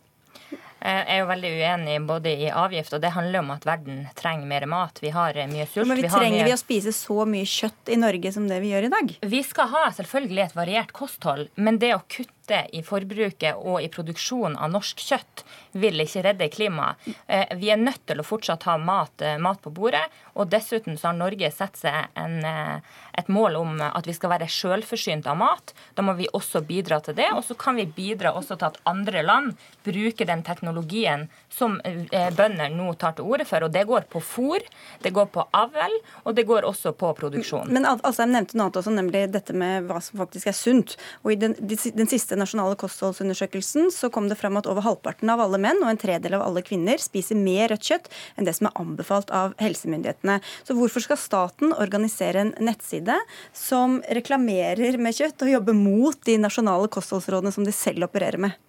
Jeg 0.84 1.04
er 1.08 1.22
jo 1.22 1.28
veldig 1.30 1.50
uenig 1.62 1.94
både 2.04 2.32
i 2.44 2.50
avgift, 2.52 2.92
og 2.92 3.00
det 3.04 3.14
handler 3.16 3.40
om 3.40 3.54
at 3.54 3.64
verden 3.64 4.02
trenger 4.20 4.50
mer 4.50 4.66
mat. 4.68 4.98
Vi 5.00 5.14
har 5.16 5.38
eh, 5.40 5.48
mye 5.48 5.64
sult. 5.70 5.88
Men 5.88 5.96
vi, 6.02 6.04
vi 6.04 6.12
trenger 6.12 6.42
mye... 6.42 6.48
vi 6.50 6.56
å 6.58 6.60
spise 6.60 6.92
så 6.96 7.24
mye 7.30 7.48
kjøtt 7.48 7.92
i 7.94 8.00
Norge 8.02 8.34
som 8.36 8.50
det 8.52 8.58
vi 8.60 8.74
gjør 8.74 8.90
i 8.90 8.92
dag? 8.92 9.14
Vi 9.32 9.40
skal 9.48 9.72
ha 9.72 9.86
selvfølgelig 9.96 10.44
et 10.44 10.58
variert 10.58 10.92
kosthold, 10.96 11.48
men 11.56 11.80
det 11.80 11.94
å 11.96 12.02
kutte 12.04 12.34
i 12.52 12.82
forbruket 12.84 13.56
og 13.56 13.82
i 13.82 13.90
produksjonen 13.92 14.58
av 14.58 14.72
norsk 14.74 15.00
kjøtt 15.00 15.44
vil 15.74 16.04
ikke 16.04 16.24
redde 16.28 16.50
klimaet. 16.54 17.00
Eh, 17.28 17.56
vi 17.58 17.72
er 17.74 17.82
nødt 17.82 18.04
til 18.08 18.22
å 18.22 18.26
fortsatt 18.26 18.66
ha 18.70 18.78
mat, 18.78 19.22
eh, 19.22 19.38
mat 19.38 19.62
på 19.62 19.74
bordet. 19.74 20.04
Og 20.36 20.50
dessuten 20.50 20.98
så 20.98 21.12
har 21.12 21.18
Norge 21.18 21.52
satt 21.52 21.78
seg 21.78 22.08
en, 22.16 22.44
eh, 22.46 22.80
et 23.18 23.28
mål 23.28 23.56
om 23.56 23.82
at 23.82 24.06
vi 24.06 24.14
skal 24.14 24.32
være 24.32 24.50
selvforsynt 24.50 25.28
av 25.28 25.38
mat. 25.38 25.74
Da 25.96 26.02
må 26.02 26.16
vi 26.16 26.28
også 26.34 26.66
bidra 26.66 27.02
til 27.04 27.16
det. 27.16 27.32
Og 27.34 27.44
så 27.44 27.58
kan 27.58 27.76
vi 27.76 27.86
bidra 27.86 28.34
også 28.34 28.58
til 28.58 28.66
at 28.66 28.78
andre 28.86 29.24
land 29.24 29.58
bruker 29.84 30.26
den 30.26 30.44
teknologien 30.44 31.30
som 31.50 31.80
bønder 31.84 32.70
nå 32.72 32.98
tar 32.98 33.14
til 33.14 33.26
orde 33.26 33.46
for. 33.46 33.64
Og 33.64 33.72
det 33.72 33.88
går 33.88 34.06
på 34.10 34.20
fôr, 34.22 34.62
det 35.02 35.14
går 35.14 35.28
på 35.28 35.48
avl, 35.54 35.92
og 36.26 36.36
det 36.36 36.48
går 36.48 36.64
også 36.64 36.96
på 36.96 37.16
produksjon. 37.16 37.70
Men 37.70 37.86
Alsheim 37.86 38.32
nevnte 38.32 38.56
noe 38.56 38.66
annet 38.66 38.82
også, 38.82 38.94
nemlig 38.94 39.32
dette 39.32 39.54
med 39.54 39.88
hva 39.88 40.02
som 40.02 40.20
faktisk 40.20 40.48
er 40.48 40.58
sunt. 40.58 40.98
Og 41.24 41.34
i 41.34 41.36
den, 41.36 41.54
den 41.54 42.08
siste 42.08 42.33
nasjonale 42.40 42.78
kostholdsundersøkelsen 42.80 43.92
så 43.94 44.10
kom 44.14 44.28
det 44.32 44.40
fram 44.40 44.58
at 44.60 44.68
over 44.70 44.86
halvparten 44.86 45.32
av 45.34 45.44
alle 45.44 45.60
menn 45.62 45.82
og 45.84 45.92
en 45.92 46.02
tredel 46.02 46.38
av 46.38 46.46
alle 46.48 46.64
kvinner 46.66 47.02
spiser 47.02 47.40
mer 47.40 47.72
rødt 47.74 47.88
kjøtt 47.90 48.12
enn 48.38 48.48
det 48.48 48.56
som 48.58 48.70
er 48.70 48.78
anbefalt 48.82 49.34
av 49.36 49.56
helsemyndighetene. 49.62 50.40
Så 50.68 50.78
hvorfor 50.78 51.06
skal 51.06 51.22
staten 51.22 51.74
organisere 51.78 52.44
en 52.44 52.54
nettside 52.64 53.18
som 53.56 54.02
reklamerer 54.10 55.00
med 55.02 55.18
kjøtt 55.18 55.46
og 55.46 55.56
jobbe 55.56 55.78
mot 55.78 56.20
de 56.28 56.38
nasjonale 56.42 56.92
kostholdsrådene 56.94 57.54
som 57.56 57.68
de 57.68 57.76
selv 57.76 58.10
opererer 58.10 58.42
med? 58.48 58.60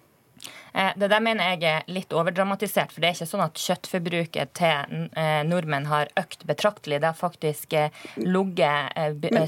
Eh, 0.74 0.90
det 0.96 1.08
der 1.10 1.22
mener 1.22 1.54
jeg 1.54 1.62
er 1.70 1.84
litt 1.92 2.12
overdramatisert. 2.14 2.92
For 2.94 3.02
det 3.02 3.10
er 3.10 3.16
ikke 3.16 3.28
sånn 3.30 3.44
at 3.44 3.60
kjøttforbruket 3.62 4.54
til 4.58 5.08
eh, 5.14 5.42
nordmenn 5.46 5.86
har 5.90 6.10
økt 6.18 6.42
betraktelig. 6.48 6.98
Det 7.02 7.10
har 7.10 7.18
faktisk 7.18 7.76
eh, 7.78 8.04
ligget 8.18 8.90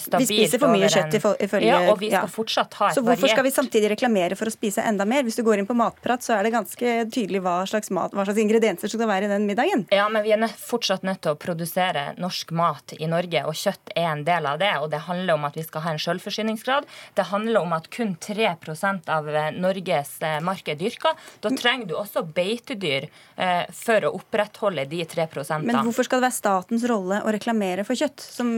stabilt. 0.04 0.22
Vi 0.22 0.28
spiser 0.30 0.62
for 0.62 0.70
mye 0.70 0.90
kjøtt 0.92 1.18
ifølge 1.18 1.66
Ja, 1.66 1.80
og 1.90 1.98
vi 2.02 2.12
skal 2.12 2.28
ja. 2.28 2.30
fortsatt 2.30 2.78
ha 2.78 2.90
et 2.90 2.98
Så 2.98 3.02
hvorfor 3.06 3.32
skal 3.32 3.46
vi 3.46 3.54
samtidig 3.54 3.90
reklamere 3.96 4.38
for 4.38 4.50
å 4.50 4.54
spise 4.54 4.84
enda 4.86 5.06
mer? 5.08 5.24
Hvis 5.26 5.38
du 5.40 5.42
går 5.46 5.62
inn 5.62 5.68
på 5.68 5.76
Matprat, 5.78 6.22
så 6.22 6.36
er 6.36 6.46
det 6.46 6.54
ganske 6.54 6.94
tydelig 7.10 7.42
hva 7.42 7.58
slags, 7.66 7.90
mat, 7.94 8.14
hva 8.14 8.26
slags 8.28 8.40
ingredienser 8.44 8.92
som 8.92 9.02
skal 9.02 9.10
være 9.10 9.26
i 9.26 9.32
den 9.34 9.48
middagen. 9.50 9.86
Ja, 9.94 10.06
men 10.12 10.22
vi 10.26 10.34
er 10.36 10.46
fortsatt 10.46 11.02
nødt 11.06 11.24
til 11.26 11.34
å 11.34 11.40
produsere 11.40 12.12
norsk 12.22 12.54
mat 12.54 12.94
i 13.00 13.10
Norge, 13.10 13.42
og 13.50 13.58
kjøtt 13.58 13.94
er 13.98 14.12
en 14.12 14.24
del 14.28 14.46
av 14.46 14.62
det. 14.62 14.70
Og 14.78 14.92
det 14.94 15.02
handler 15.08 15.34
om 15.34 15.48
at 15.50 15.58
vi 15.58 15.66
skal 15.66 15.82
ha 15.88 15.96
en 15.96 16.02
selvforsyningsgrad. 16.02 16.86
Det 17.18 17.28
handler 17.32 17.66
om 17.66 17.74
at 17.74 17.90
kun 17.90 18.14
3% 18.22 19.10
av 19.10 19.30
Norges 19.58 20.16
mark 20.46 20.70
er 20.70 20.78
dyrka. 20.78 21.15
Da 21.44 21.52
trenger 21.56 21.90
du 21.90 21.94
også 21.98 22.22
beitedyr 22.36 23.08
eh, 23.08 23.64
for 23.74 24.08
å 24.08 24.12
opprettholde 24.18 24.86
de 24.90 25.02
tre 25.08 25.26
prosentene. 25.30 25.72
Men 25.72 25.88
hvorfor 25.88 26.08
skal 26.08 26.20
det 26.20 26.28
være 26.28 26.38
statens 26.38 26.86
rolle 26.90 27.20
å 27.24 27.32
reklamere 27.34 27.86
for 27.86 27.98
kjøtt, 27.98 28.22
som, 28.22 28.52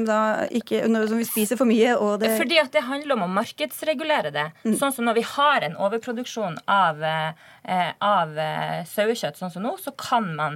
ikke, 0.61 0.85
som 0.87 1.21
vi 1.21 1.29
spiser 1.29 1.61
for 1.61 1.69
mye? 1.69 1.97
Det... 2.21 2.33
Fordi 2.41 2.61
at 2.63 2.73
det 2.75 2.85
handler 2.89 3.19
om 3.19 3.27
å 3.29 3.31
markedsregulere 3.39 4.33
det. 4.35 4.49
Mm. 4.65 4.77
Sånn 4.81 4.95
som 4.97 5.09
når 5.09 5.21
vi 5.21 5.27
har 5.35 5.67
en 5.67 5.79
overproduksjon 5.89 6.61
av 6.69 7.05
eh, 7.05 7.47
av 7.69 8.39
eh, 8.41 8.85
sauekjøtt, 8.89 9.37
sånn 9.37 9.51
som 9.53 9.65
nå, 9.67 9.75
så 9.77 9.93
kan 9.93 10.31
man 10.39 10.55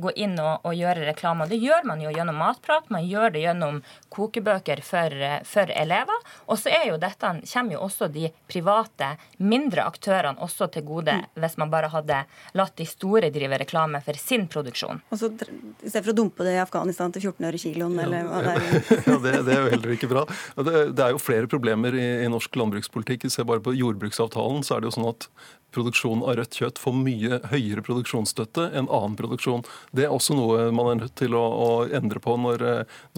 gå 0.00 0.14
inn 0.16 0.38
og, 0.40 0.64
og 0.64 0.72
gjøre 0.78 1.04
reklame. 1.04 1.44
Det 1.50 1.58
gjør 1.60 1.84
man 1.84 2.00
jo 2.00 2.12
gjennom 2.14 2.38
matprat, 2.40 2.86
man 2.92 3.04
gjør 3.04 3.34
det 3.34 3.42
gjennom 3.42 3.82
kokebøker 4.14 4.80
for, 4.86 5.12
for 5.44 5.72
elever. 5.74 6.24
Og 6.48 6.60
så 6.62 6.72
er 6.72 6.86
jo 6.88 7.00
dette, 7.00 7.34
kommer 7.50 7.76
jo 7.76 7.82
også 7.84 8.08
de 8.12 8.30
private, 8.50 9.14
mindre 9.42 9.84
aktørene 9.84 10.40
også 10.44 10.70
til 10.74 10.86
gode, 10.88 11.18
mm. 11.20 11.43
Hvis 11.44 11.58
man 11.60 11.72
bare 11.72 11.90
hadde 11.92 12.20
latt 12.58 12.76
de 12.80 12.86
store 12.88 13.30
drive 13.34 13.58
reklame 13.62 14.00
for 14.04 14.20
sin 14.20 14.46
produksjon. 14.50 15.02
Og 15.10 15.20
så 15.20 15.30
I 15.30 15.88
stedet 15.88 16.04
for 16.04 16.12
å 16.14 16.18
dumpe 16.22 16.46
det 16.46 16.56
i 16.56 16.62
Afghanistan 16.62 17.14
til 17.14 17.30
14 17.30 17.48
øre 17.50 17.60
kiloen, 17.60 17.98
ja, 17.98 18.06
eller 18.06 18.30
hva 18.30 18.42
det 18.44 18.54
er? 18.54 18.78
ja, 19.10 19.18
det, 19.26 19.34
det, 19.46 19.56
er 19.56 19.60
jo 19.60 19.74
heller 19.76 19.96
ikke 19.96 20.10
bra. 20.10 20.24
Det, 20.56 20.86
det 20.96 21.06
er 21.06 21.14
jo 21.14 21.22
flere 21.22 21.50
problemer 21.50 21.96
i, 21.98 22.06
i 22.24 22.30
norsk 22.32 22.56
landbrukspolitikk. 22.60 23.28
Se 23.32 23.46
bare 23.46 23.64
på 23.64 23.76
jordbruksavtalen, 23.78 24.64
så 24.66 24.76
er 24.76 24.84
det 24.84 24.90
jo 24.90 24.96
sånn 24.98 25.12
at 25.12 25.28
produksjon 25.74 26.22
av 26.24 26.38
rødt 26.38 26.58
kjøtt 26.60 26.80
får 26.80 26.96
mye 26.96 27.40
høyere 27.52 27.84
produksjonsstøtte 27.84 28.68
enn 28.72 28.88
annen 28.88 29.16
produksjon. 29.18 29.64
Det 29.94 30.06
er 30.06 30.14
også 30.14 30.36
noe 30.38 30.68
man 30.74 30.92
er 30.92 31.00
nødt 31.04 31.16
til 31.20 31.36
å, 31.36 31.42
å 31.42 31.68
endre 31.94 32.22
på 32.22 32.36
når, 32.40 32.64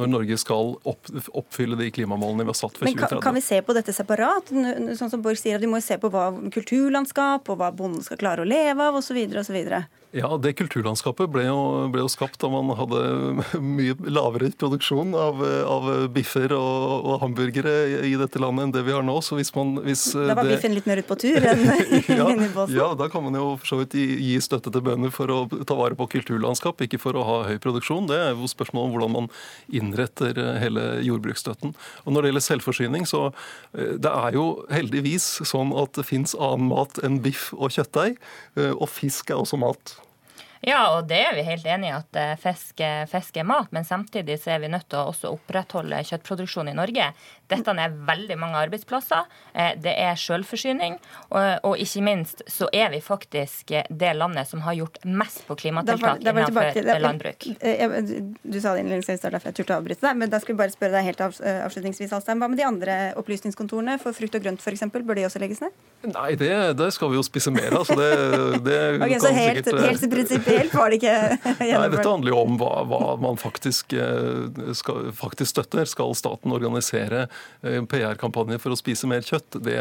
når, 0.01 0.13
Norge 0.17 0.39
skal 0.41 0.75
opp, 0.89 1.13
oppfylle 1.37 1.79
de 1.79 1.91
klimamålene 1.95 2.47
vi 2.47 2.53
har 2.55 2.59
satt 2.59 2.79
for 2.79 2.87
2030. 2.87 3.03
Men 3.03 3.13
kan, 3.17 3.25
kan 3.29 3.39
vi 3.39 3.45
se 3.45 3.61
på 3.63 3.77
dette 3.77 3.95
separat? 3.97 4.53
Sånn 4.99 5.13
som 5.13 5.23
Borg 5.25 5.41
sier, 5.41 5.59
at 5.59 5.65
Vi 5.65 5.71
må 5.71 5.81
se 5.85 5.99
på 6.01 6.11
hva 6.13 6.29
kulturlandskap 6.55 7.49
og 7.53 7.61
hva 7.61 7.73
bonden 7.75 8.05
skal 8.07 8.21
klare 8.21 8.45
å 8.45 8.49
leve 8.49 8.91
av 8.91 8.99
osv. 9.01 9.19
osv. 9.43 9.61
Ja, 10.15 10.29
det 10.39 10.53
kulturlandskapet 10.57 11.29
ble 11.35 11.43
jo, 11.49 11.59
ble 11.91 12.05
jo, 12.05 12.11
skapt 12.11 12.39
da 12.41 12.49
man 12.49 12.71
hadde 12.79 13.01
mye 13.61 13.97
lavere 14.07 14.53
produksjon 14.55 15.11
av, 15.19 15.43
av 15.67 15.89
biffer 16.15 16.55
og, 16.55 17.03
og, 17.03 17.17
hamburgere 17.25 18.05
i 18.07 18.15
dette 18.19 18.41
landet 18.41 18.69
enn 18.69 18.75
det 18.77 18.85
vi 18.87 18.95
har 18.95 19.05
nå. 19.05 19.17
Så 19.25 19.39
hvis 19.39 19.51
man 19.57 19.75
hvis 19.85 20.09
Da 20.15 20.37
var 20.39 20.47
det... 20.47 20.55
biffen 20.55 20.77
litt 20.77 20.87
mer 20.89 21.03
ute 21.03 21.11
på 21.11 21.19
tur 21.21 21.49
enn 21.51 21.65
ja, 22.21 22.29
i 22.31 22.49
båsen? 22.55 22.77
Ja, 22.79 22.89
da 22.99 23.11
kan 23.13 23.27
man 23.27 23.37
jo 23.37 23.57
for 23.59 23.73
så 23.73 23.81
vidt 23.83 23.97
gi, 23.99 24.07
gi 24.29 24.39
støtte 24.45 24.73
til 24.73 24.85
bønder 24.87 25.13
for 25.15 25.33
å 25.33 25.41
ta 25.67 25.77
vare 25.79 25.99
på 25.99 26.09
kulturlandskap, 26.15 26.87
ikke 26.87 27.03
for 27.03 27.19
å 27.19 27.27
ha 27.27 27.37
høy 27.51 27.59
produksjon. 27.63 28.09
Det 28.09 28.21
er 28.29 28.33
jo 28.33 28.49
spørsmålet 28.51 28.87
om 28.87 28.97
hvordan 28.97 29.15
man 29.19 29.31
innretter 29.75 30.39
hele 30.63 30.87
jordbruksstøtten. 31.05 31.75
Og 32.07 32.15
når 32.15 32.25
det 32.25 32.33
gjelder 32.33 32.47
selvforsyning, 32.47 33.11
så 33.11 33.27
eh, 33.75 33.97
det 34.01 34.13
er 34.13 34.39
jo 34.39 34.49
heldigvis 34.73 35.29
sånn 35.51 35.75
at 35.77 35.99
det 35.99 36.07
fins 36.09 36.37
annen 36.39 36.71
mat 36.71 37.03
enn 37.05 37.21
biff 37.25 37.51
og 37.57 37.75
kjøttdeig. 37.75 38.21
Eh, 38.57 38.73
og 38.73 38.89
fisk 38.93 39.35
er 39.35 39.43
også 39.43 39.61
mat. 39.61 39.99
Ja, 40.67 40.81
og 40.97 41.05
det 41.07 41.21
er 41.23 41.37
vi 41.37 41.45
helt 41.47 41.67
enig 41.71 41.93
i 41.93 41.95
at 41.95 42.17
eh, 42.19 42.33
fisk, 42.43 42.81
er 42.83 43.47
mat. 43.47 43.71
Men 43.71 43.85
samtidig 43.87 44.41
så 44.43 44.57
er 44.57 44.64
vi 44.64 44.71
nødt 44.73 44.89
til 44.91 44.99
å 44.99 45.12
også 45.12 45.31
opprettholde 45.37 46.01
kjøttproduksjon 46.09 46.73
i 46.73 46.75
Norge. 46.75 47.12
Dette 47.51 47.75
er 47.77 47.95
veldig 48.09 48.39
mange 48.41 48.61
arbeidsplasser. 48.67 49.27
Eh, 49.55 49.75
det 49.83 49.95
er 49.95 50.19
selvforsyning. 50.21 50.99
Og, 51.31 51.67
og 51.71 51.83
ikke 51.83 52.03
minst 52.07 52.43
så 52.51 52.69
er 52.75 52.91
vi 52.95 53.01
faktisk 53.05 53.73
det 53.89 54.13
landet 54.17 54.49
som 54.51 54.65
har 54.67 54.77
gjort 54.79 54.99
mest 55.07 55.45
på 55.47 55.59
klimatiltak 55.63 56.23
innenfor 56.23 56.81
landbruk. 57.03 57.49
Du 57.57 58.59
sa 58.61 58.75
det 58.75 58.85
innledningsvis, 58.85 59.23
derfor 59.25 59.51
jeg 59.51 59.61
turte 59.61 59.77
å 59.77 59.81
avbryte 59.81 60.07
deg. 60.07 60.19
Men 60.23 60.33
da 60.33 60.41
skulle 60.43 60.57
vi 60.57 60.65
bare 60.65 60.75
spørre 60.75 60.99
deg 60.99 61.11
helt 61.11 61.23
avslutningsvis, 61.27 62.15
Alstein. 62.17 62.43
Hva 62.43 62.51
med 62.51 62.61
de 62.61 62.67
andre 62.67 62.97
opplysningskontorene 63.21 63.99
for 64.03 64.17
frukt 64.17 64.39
og 64.39 64.47
grønt 64.47 64.65
f.eks.? 64.65 64.87
Bør 64.97 65.19
de 65.19 65.27
også 65.29 65.41
legges 65.43 65.61
ned? 65.63 65.75
Nei, 66.07 66.35
det, 66.39 66.51
det 66.79 66.89
skal 66.95 67.11
vi 67.13 67.19
jo 67.19 67.25
spise 67.27 67.53
mer 67.55 67.75
av. 67.79 67.87
Så 67.89 67.97
det, 67.99 68.11
det 68.67 68.79
okay, 69.05 69.21
så 69.23 69.33
helt, 69.35 69.63
sikkert, 69.63 69.87
helt 69.87 70.07
prinsipielt 70.13 70.77
var 70.77 70.93
det 70.93 71.01
ikke 71.01 71.15
Nei, 71.61 71.89
Dette 71.93 72.07
handler 72.07 72.33
jo 72.33 72.43
om 72.43 72.59
hva, 72.61 72.73
hva 72.89 73.01
man 73.23 73.39
faktisk, 73.41 73.95
eh, 73.97 74.73
skal, 74.77 75.11
faktisk, 75.17 75.51
støtter. 75.55 75.89
Skal 75.89 76.15
staten 76.19 76.55
organisere 76.55 77.27
eh, 77.27 77.36
PR-kampanjer 77.91 78.61
for 78.62 78.74
å 78.74 78.78
spise 78.78 79.09
mer 79.11 79.24
kjøtt? 79.26 79.59
Det, 79.62 79.76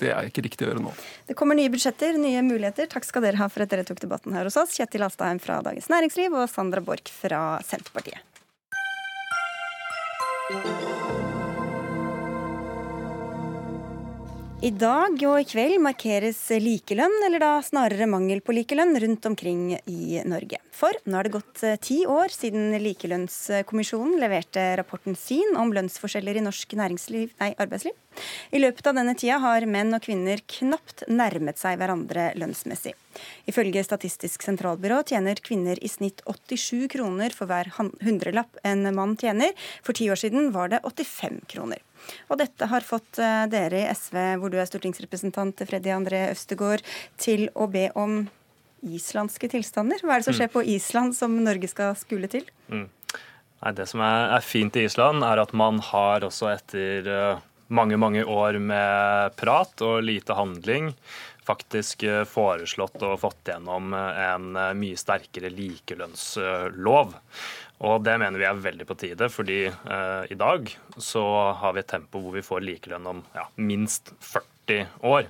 det, 0.00 0.10
er 0.12 0.28
ikke 0.28 0.44
riktig 0.46 0.66
å 0.66 0.72
gjøre 0.72 0.84
nå. 0.84 0.94
Det 1.28 1.36
kommer 1.38 1.58
nye 1.58 1.72
budsjetter, 1.72 2.18
nye 2.20 2.42
muligheter. 2.46 2.90
Takk 2.92 3.08
skal 3.08 3.26
dere 3.26 3.40
ha 3.40 3.48
for 3.52 3.64
at 3.64 3.72
dere 3.72 3.86
tok 3.88 4.02
debatten 4.02 4.36
her 4.36 4.48
hos 4.48 4.58
oss. 4.60 4.76
Kjetil 4.78 5.06
Astheim 5.06 5.42
fra 5.42 5.60
Dagens 5.64 5.90
Næringsliv 5.92 6.34
og 6.36 6.48
Sandra 6.52 6.84
Borch 6.84 7.12
fra 7.14 7.60
Senterpartiet. 7.66 8.20
I 14.62 14.68
dag 14.78 15.16
og 15.26 15.40
i 15.40 15.46
kveld 15.50 15.80
markeres 15.82 16.38
likelønn, 16.62 17.16
eller 17.26 17.42
da 17.42 17.48
snarere 17.66 18.06
mangel 18.06 18.38
på 18.46 18.54
likelønn, 18.54 18.94
rundt 19.02 19.26
omkring 19.26 19.72
i 19.90 20.20
Norge. 20.22 20.60
For 20.70 20.94
nå 21.02 21.18
er 21.18 21.26
det 21.26 21.32
gått 21.34 21.64
eh, 21.66 21.74
ti 21.82 21.96
år 22.06 22.30
siden 22.30 22.70
Likelønnskommisjonen 22.84 24.22
leverte 24.22 24.68
rapporten 24.78 25.18
sin 25.18 25.58
om 25.58 25.74
lønnsforskjeller 25.74 26.38
i 26.38 26.44
norsk 26.46 26.76
nei, 26.78 27.50
arbeidsliv. 27.58 27.98
I 28.54 28.62
løpet 28.62 28.86
av 28.86 29.00
denne 29.00 29.16
tida 29.18 29.40
har 29.42 29.66
menn 29.66 29.98
og 29.98 30.06
kvinner 30.06 30.38
knapt 30.54 31.08
nærmet 31.10 31.58
seg 31.58 31.82
hverandre 31.82 32.30
lønnsmessig. 32.38 32.94
Ifølge 33.50 33.82
Statistisk 33.82 34.46
sentralbyrå 34.46 35.02
tjener 35.10 35.42
kvinner 35.42 35.80
i 35.82 35.90
snitt 35.90 36.22
87 36.22 36.86
kroner 36.94 37.34
for 37.34 37.50
hver 37.50 37.74
hundrelapp 37.80 38.62
en 38.62 38.86
mann 38.94 39.18
tjener. 39.18 39.58
For 39.82 39.98
ti 39.98 40.06
år 40.06 40.22
siden 40.22 40.52
var 40.54 40.70
det 40.70 40.84
85 40.86 41.48
kroner. 41.50 41.82
Og 42.30 42.38
dette 42.40 42.68
har 42.70 42.86
fått 42.86 43.20
eh, 43.22 43.44
dere 43.52 43.82
i 43.82 43.88
SV, 43.92 44.18
hvor 44.40 44.52
du 44.52 44.58
er 44.60 44.68
stortingsrepresentant 44.68 45.64
Freddy 45.68 45.92
André 45.94 46.26
Øvstegård, 46.30 46.84
til 47.20 47.48
å 47.54 47.68
be 47.70 47.88
om 47.98 48.24
islandske 48.82 49.50
tilstander. 49.52 50.02
Hva 50.02 50.16
er 50.16 50.22
det 50.22 50.28
som 50.30 50.36
skjer 50.36 50.50
mm. 50.50 50.56
på 50.56 50.66
Island 50.74 51.16
som 51.16 51.38
Norge 51.44 51.70
skal 51.70 51.94
skule 51.98 52.30
til? 52.30 52.46
Mm. 52.72 52.88
Nei, 53.62 53.72
det 53.78 53.86
som 53.90 54.02
er, 54.02 54.32
er, 54.38 54.44
fint 54.44 54.76
i 54.78 54.86
Island, 54.88 55.22
er 55.22 55.38
at 55.38 55.52
man 55.54 55.78
har 55.92 56.26
også 56.26 56.50
etter 56.50 57.06
uh, 57.06 57.42
mange, 57.70 57.98
mange 58.00 58.24
år 58.26 58.58
med 58.58 59.36
prat 59.38 59.84
og 59.86 60.02
lite 60.02 60.34
handling 60.34 60.90
faktisk 61.46 62.02
uh, 62.10 62.24
foreslått 62.26 62.98
og 63.06 63.20
fått 63.22 63.52
gjennom 63.52 63.94
en 63.94 64.50
mye 64.78 64.98
sterkere 64.98 65.50
likelønnslov. 65.54 67.14
Og 67.82 68.04
det 68.06 68.14
mener 68.22 68.38
vi 68.38 68.46
er 68.46 68.62
veldig 68.62 68.86
på 68.86 68.96
tide, 69.00 69.26
fordi 69.32 69.64
eh, 69.66 70.22
i 70.30 70.38
dag 70.38 70.70
så 71.02 71.24
har 71.58 71.74
vi 71.74 71.82
et 71.82 71.90
tempo 71.90 72.22
hvor 72.22 72.36
vi 72.36 72.44
får 72.46 72.62
likelønn 72.62 73.08
om 73.10 73.22
ja, 73.34 73.48
minst 73.58 74.14
40 74.22 74.86
år. 75.08 75.26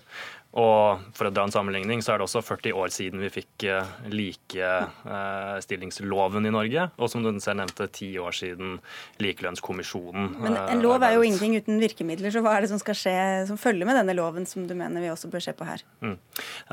Og 0.52 1.00
for 1.16 1.24
å 1.28 1.30
dra 1.32 1.46
en 1.46 1.52
sammenligning, 1.52 2.02
så 2.04 2.12
er 2.12 2.18
det 2.20 2.26
også 2.26 2.42
40 2.44 2.72
år 2.76 2.88
siden 2.92 3.20
vi 3.22 3.30
fikk 3.32 3.64
uh, 3.72 3.88
likestillingsloven 4.12 6.46
i 6.48 6.50
Norge. 6.52 6.90
Og 7.00 7.08
som 7.08 7.22
du 7.24 7.40
selv 7.40 7.58
nevnte, 7.62 7.88
ti 7.92 8.18
år 8.20 8.32
siden 8.36 8.80
Likelønnskommisjonen. 9.22 10.36
Men 10.44 10.56
en 10.60 10.82
lov 10.84 11.02
er 11.06 11.12
jo 11.16 11.22
ingenting 11.24 11.56
uten 11.56 11.80
virkemidler, 11.80 12.30
så 12.34 12.40
hva 12.44 12.52
er 12.56 12.60
det 12.64 12.72
som 12.72 12.80
skal 12.82 12.96
skje 12.98 13.46
som 13.48 13.56
følger 13.60 13.86
med 13.88 13.96
denne 13.96 14.14
loven, 14.18 14.44
som 14.48 14.66
du 14.68 14.74
mener 14.76 15.00
vi 15.00 15.12
også 15.12 15.28
bør 15.32 15.42
se 15.46 15.52
på 15.56 15.68
her? 15.68 15.80
Mm. 16.04 16.16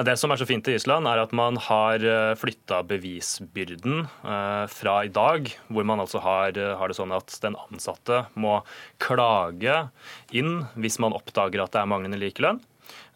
Det 0.10 0.16
som 0.20 0.30
er 0.34 0.38
så 0.42 0.50
fint 0.50 0.66
i 0.68 0.76
Island, 0.76 1.04
er 1.08 1.18
at 1.24 1.32
man 1.36 1.54
har 1.70 1.98
flytta 2.40 2.78
bevisbyrden 2.90 3.96
fra 4.74 4.96
i 5.08 5.12
dag, 5.14 5.42
hvor 5.72 5.84
man 5.88 6.00
altså 6.04 6.20
har, 6.24 6.52
har 6.80 6.88
det 6.90 6.98
sånn 7.00 7.16
at 7.16 7.30
den 7.44 7.56
ansatte 7.70 8.18
må 8.36 8.54
klage 9.00 9.90
inn 10.36 10.66
hvis 10.76 11.00
man 11.00 11.14
oppdager 11.16 11.64
at 11.64 11.72
det 11.76 11.82
er 11.84 11.92
manglende 11.92 12.20
likelønn. 12.20 12.60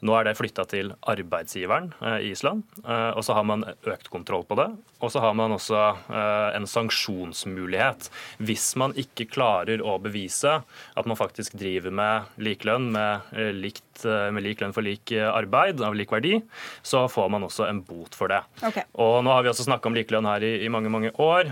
Nå 0.04 0.16
er 0.18 0.28
det 0.28 0.36
flytta 0.36 0.66
til 0.68 0.92
arbeidsgiveren 1.08 1.94
eh, 2.04 2.18
i 2.28 2.32
Island, 2.34 2.66
eh, 2.84 3.12
og 3.16 3.24
så 3.24 3.38
har 3.38 3.46
man 3.48 3.64
økt 3.64 4.10
kontroll 4.12 4.44
på 4.48 4.58
det. 4.60 4.68
Og 5.04 5.12
så 5.12 5.22
har 5.24 5.36
man 5.36 5.56
også 5.56 5.80
eh, 5.80 6.50
en 6.58 6.68
sanksjonsmulighet 6.68 8.10
hvis 8.44 8.74
man 8.80 8.96
ikke 9.00 9.28
klarer 9.32 9.84
å 9.84 9.96
bevise 10.04 10.60
at 10.64 11.08
man 11.08 11.20
faktisk 11.20 11.56
driver 11.60 11.94
med 11.96 12.36
likelønn, 12.44 12.90
med, 12.94 13.32
likt, 13.56 14.04
med 14.04 14.44
lik 14.44 14.62
lønn 14.64 14.74
for 14.76 14.86
lik 14.86 15.12
arbeid 15.14 15.82
av 15.84 15.96
lik 15.96 16.12
verdi, 16.12 16.38
så 16.84 17.06
får 17.12 17.30
man 17.32 17.46
også 17.48 17.68
en 17.70 17.82
bot 17.86 18.16
for 18.18 18.32
det. 18.32 18.42
Okay. 18.64 18.86
Og 19.00 19.22
nå 19.26 19.32
har 19.34 19.46
vi 19.46 19.52
også 19.52 19.68
snakka 19.68 19.90
om 19.90 19.98
likelønn 19.98 20.28
her 20.28 20.46
i, 20.46 20.54
i, 20.66 20.72
mange, 20.74 20.92
mange 20.94 21.14
år. 21.22 21.52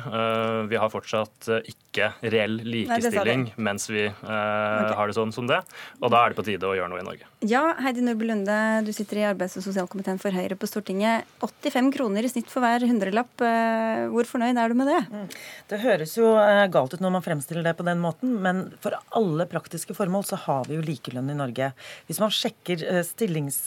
Vi 0.71 0.79
har 0.79 0.91
fortsatt 0.91 1.49
ikke 1.59 2.11
reell 2.23 2.59
likestilling 2.65 3.47
Nei, 3.49 3.65
mens 3.69 3.87
vi 3.91 4.07
okay. 4.09 4.95
har 4.97 5.11
det 5.11 5.17
sånn 5.17 5.33
som 5.35 5.49
det. 5.49 5.61
Og 6.01 6.11
da 6.13 6.23
er 6.23 6.33
det 6.33 6.39
på 6.39 6.47
tide 6.47 6.67
å 6.67 6.75
gjøre 6.77 6.91
noe 6.93 7.03
i 7.03 7.07
Norge. 7.07 7.29
Ja, 7.47 7.63
Heidi 7.81 8.03
Nordby 8.05 8.29
Lunde, 8.41 8.85
du 8.85 8.91
sitter 8.93 9.19
i 9.19 9.25
arbeids- 9.29 9.57
og 9.59 9.63
sosialkomiteen 9.63 10.19
for 10.19 10.33
Høyre 10.33 10.55
på 10.57 10.67
Stortinget. 10.69 11.27
85 11.41 11.91
kroner 11.93 12.25
i 12.25 12.29
snitt 12.31 12.49
for 12.49 12.63
hver 12.63 12.81
hundrelapp. 12.87 13.41
Eh, 13.45 14.07
hvor 14.09 14.25
fornøyd 14.25 14.57
er 14.57 14.71
du 14.71 14.77
med 14.79 14.89
det? 14.89 15.01
Mm. 15.11 15.27
Det 15.69 15.79
høres 15.83 16.15
jo 16.17 16.31
eh, 16.41 16.65
galt 16.73 16.95
ut 16.95 17.03
når 17.03 17.13
man 17.17 17.25
fremstiller 17.25 17.63
det 17.63 17.75
på 17.77 17.85
den 17.85 18.01
måten, 18.01 18.33
men 18.41 18.63
for 18.81 18.97
alle 19.17 19.45
praktiske 19.45 19.93
formål 19.93 20.25
så 20.25 20.39
har 20.47 20.65
vi 20.69 20.79
jo 20.79 20.85
likelønn 20.85 21.29
i 21.29 21.37
Norge. 21.37 21.71
Hvis 22.09 22.21
man 22.23 22.33
sjekker 22.33 22.81
eh, 22.87 23.03
stillings, 23.05 23.61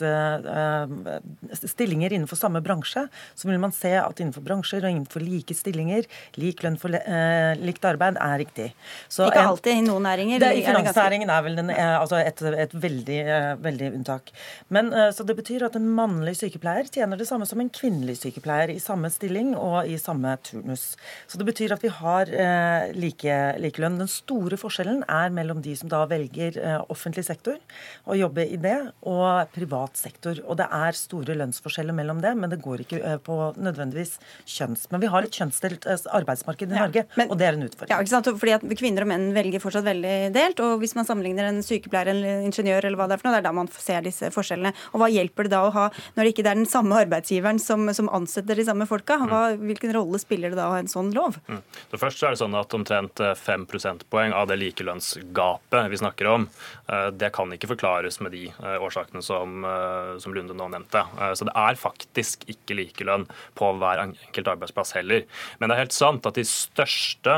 stillinger 1.63 2.17
innenfor 2.17 2.39
samme 2.41 2.63
bransje, 2.65 3.07
så 3.35 3.49
vil 3.49 3.61
man 3.63 3.75
se 3.75 3.95
at 4.01 4.21
innenfor 4.21 4.43
bransjer 4.43 4.83
og 4.83 4.91
innenfor 4.91 5.23
like 5.23 5.55
stillinger, 5.55 6.09
lik 6.41 6.65
lønn 6.67 6.81
for 6.81 6.91
likt 6.91 7.87
arbeid 7.87 8.19
er 8.19 8.39
riktig. 8.43 8.69
Så 9.13 9.29
Ikke 9.29 9.47
alltid 9.47 9.79
i 9.79 9.87
noen 9.87 10.07
næringer? 10.09 10.43
Det, 10.43 10.51
I 10.59 10.67
finansnæringen 10.67 11.31
er 11.31 11.47
vel 11.47 11.59
den, 11.61 11.71
altså 11.75 12.19
et, 12.19 12.43
et 12.65 12.75
veldig 12.75 13.21
veldig 13.65 13.91
unntak. 13.95 14.33
Men, 14.69 14.93
eh, 14.93 15.11
så 15.11 15.25
Det 15.25 15.37
betyr 15.37 15.65
at 15.67 15.77
en 15.77 15.89
mannlig 15.95 16.37
sykepleier 16.39 16.89
tjener 16.89 17.19
det 17.19 17.27
samme 17.29 17.47
som 17.47 17.61
en 17.61 17.71
kvinnelig 17.71 18.17
sykepleier 18.23 18.71
i 18.73 18.81
samme 18.81 19.11
stilling 19.13 19.55
og 19.57 19.87
i 19.87 19.97
samme 20.01 20.37
turnus. 20.43 20.97
Så 21.29 21.39
det 21.39 21.47
betyr 21.47 21.73
at 21.73 21.83
vi 21.85 21.91
har 21.93 22.31
eh, 22.33 22.93
like, 22.97 23.37
likelønn. 23.61 23.99
Den 23.99 24.11
store 24.11 24.57
forskjellen 24.61 25.05
er 25.09 25.35
mellom 25.35 25.61
de 25.65 25.75
som 25.77 25.91
da 25.93 26.05
velger 26.07 26.59
eh, 26.59 26.81
offentlig 26.89 27.25
sektor 27.27 27.59
og 28.07 28.19
jobbe 28.19 28.47
i 28.47 28.57
det, 28.61 28.77
og 29.05 29.51
privat 29.55 29.99
sektor. 30.01 30.41
Og 30.49 30.59
det 30.61 30.69
er 30.71 30.97
store 30.97 31.37
lønnsforskjeller 31.41 31.97
mellom 31.97 32.23
det, 32.25 32.35
men 32.39 32.53
det 32.53 32.61
går 32.65 32.85
ikke 32.85 33.03
eh, 33.03 33.19
på 33.25 33.39
nødvendigvis 33.57 34.17
kjønns. 34.49 34.89
Men 34.93 35.05
vi 35.05 35.13
har 35.13 35.27
et 35.27 35.41
kjønnsdelt 35.41 35.89
eh, 35.91 36.09
arbeidsmarked 36.21 36.73
i 36.73 36.79
Norge, 36.79 37.07
men, 37.19 37.31
og 37.31 37.41
det 37.41 37.49
er 37.49 37.59
en 37.59 37.67
utfordring. 37.69 37.93
Ja, 37.93 38.01
ikke 38.01 38.15
sant? 38.15 38.33
Fordi 38.41 38.57
at 38.57 38.67
Kvinner 38.75 39.07
og 39.07 39.13
menn 39.13 39.29
velger 39.37 39.63
fortsatt 39.63 39.87
veldig 39.87 40.17
delt. 40.35 40.61
og 40.65 40.81
Hvis 40.83 40.97
man 40.99 41.07
sammenligner 41.09 41.49
en 41.51 41.63
sykepleier 41.65 42.13
eller 42.15 42.39
en 42.39 42.49
ingeniør, 42.49 42.89
eller 42.89 43.01
hva 43.01 43.09
det 43.11 43.19
er 43.19 43.23
for 43.23 43.31
noe, 43.31 43.37
det 43.37 43.45
er 43.45 43.49
da 43.49 43.55
man 43.57 43.71
ser 43.73 44.05
disse 44.05 44.29
forskjellene. 44.29 44.44
Og 44.93 45.01
hva 45.01 45.11
hjelper 45.13 45.47
det 45.47 45.55
da 45.55 45.63
å 45.67 45.73
ha, 45.75 45.87
når 46.15 46.27
det 46.27 46.33
ikke 46.33 46.45
er 46.45 46.59
den 46.59 46.69
samme 46.69 46.99
arbeidsgiveren 47.05 47.61
som, 47.63 47.87
som 47.97 48.11
ansetter 48.15 48.59
de 48.59 48.67
samme 48.67 48.87
folka? 48.91 49.19
Hva, 49.31 49.43
hvilken 49.59 49.95
rolle 49.97 50.21
spiller 50.23 50.53
det 50.53 50.59
da 50.59 50.69
å 50.69 50.75
ha 50.75 50.83
en 50.83 50.91
sånn 50.91 51.13
lov? 51.15 51.39
Mm. 51.49 51.63
Det 51.93 52.01
første 52.01 52.27
er 52.27 52.35
det 52.35 52.43
sånn 52.43 52.57
at 52.59 52.75
Omtrent 52.75 53.23
5 53.39 53.67
prosentpoeng 53.71 54.35
av 54.37 54.49
det 54.51 54.59
likelønnsgapet 54.61 55.91
vi 55.93 56.01
snakker 56.01 56.31
om, 56.31 56.49
eh, 56.91 57.09
det 57.15 57.31
kan 57.37 57.53
ikke 57.55 57.71
forklares 57.75 58.21
med 58.25 58.35
de 58.35 58.47
eh, 58.51 58.79
årsakene 58.83 59.23
som, 59.25 59.65
eh, 59.69 60.15
som 60.23 60.35
Lunde 60.35 60.57
nå 60.57 60.67
nevnte. 60.73 61.05
Så 61.39 61.47
det 61.47 61.55
er 61.59 61.79
faktisk 61.79 62.43
ikke 62.51 62.75
likelønn 62.79 63.27
på 63.59 63.69
hver 63.79 64.01
enkelt 64.03 64.49
arbeidsplass 64.51 64.95
heller. 64.97 65.23
Men 65.61 65.71
det 65.71 65.77
er 65.77 65.85
helt 65.85 65.95
sant 65.95 66.27
at 66.27 66.39
de 66.39 66.45
største 66.49 67.37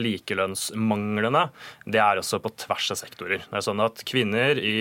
likelønnsmanglene 0.00 1.44
det 1.84 2.00
er 2.00 2.20
også 2.20 2.40
på 2.42 2.52
tvers 2.64 2.90
av 2.94 3.00
sektorer. 3.02 3.44
Det 3.44 3.58
er 3.60 3.66
sånn 3.66 3.82
at 3.84 4.00
Kvinner 4.08 4.60
i 4.60 4.74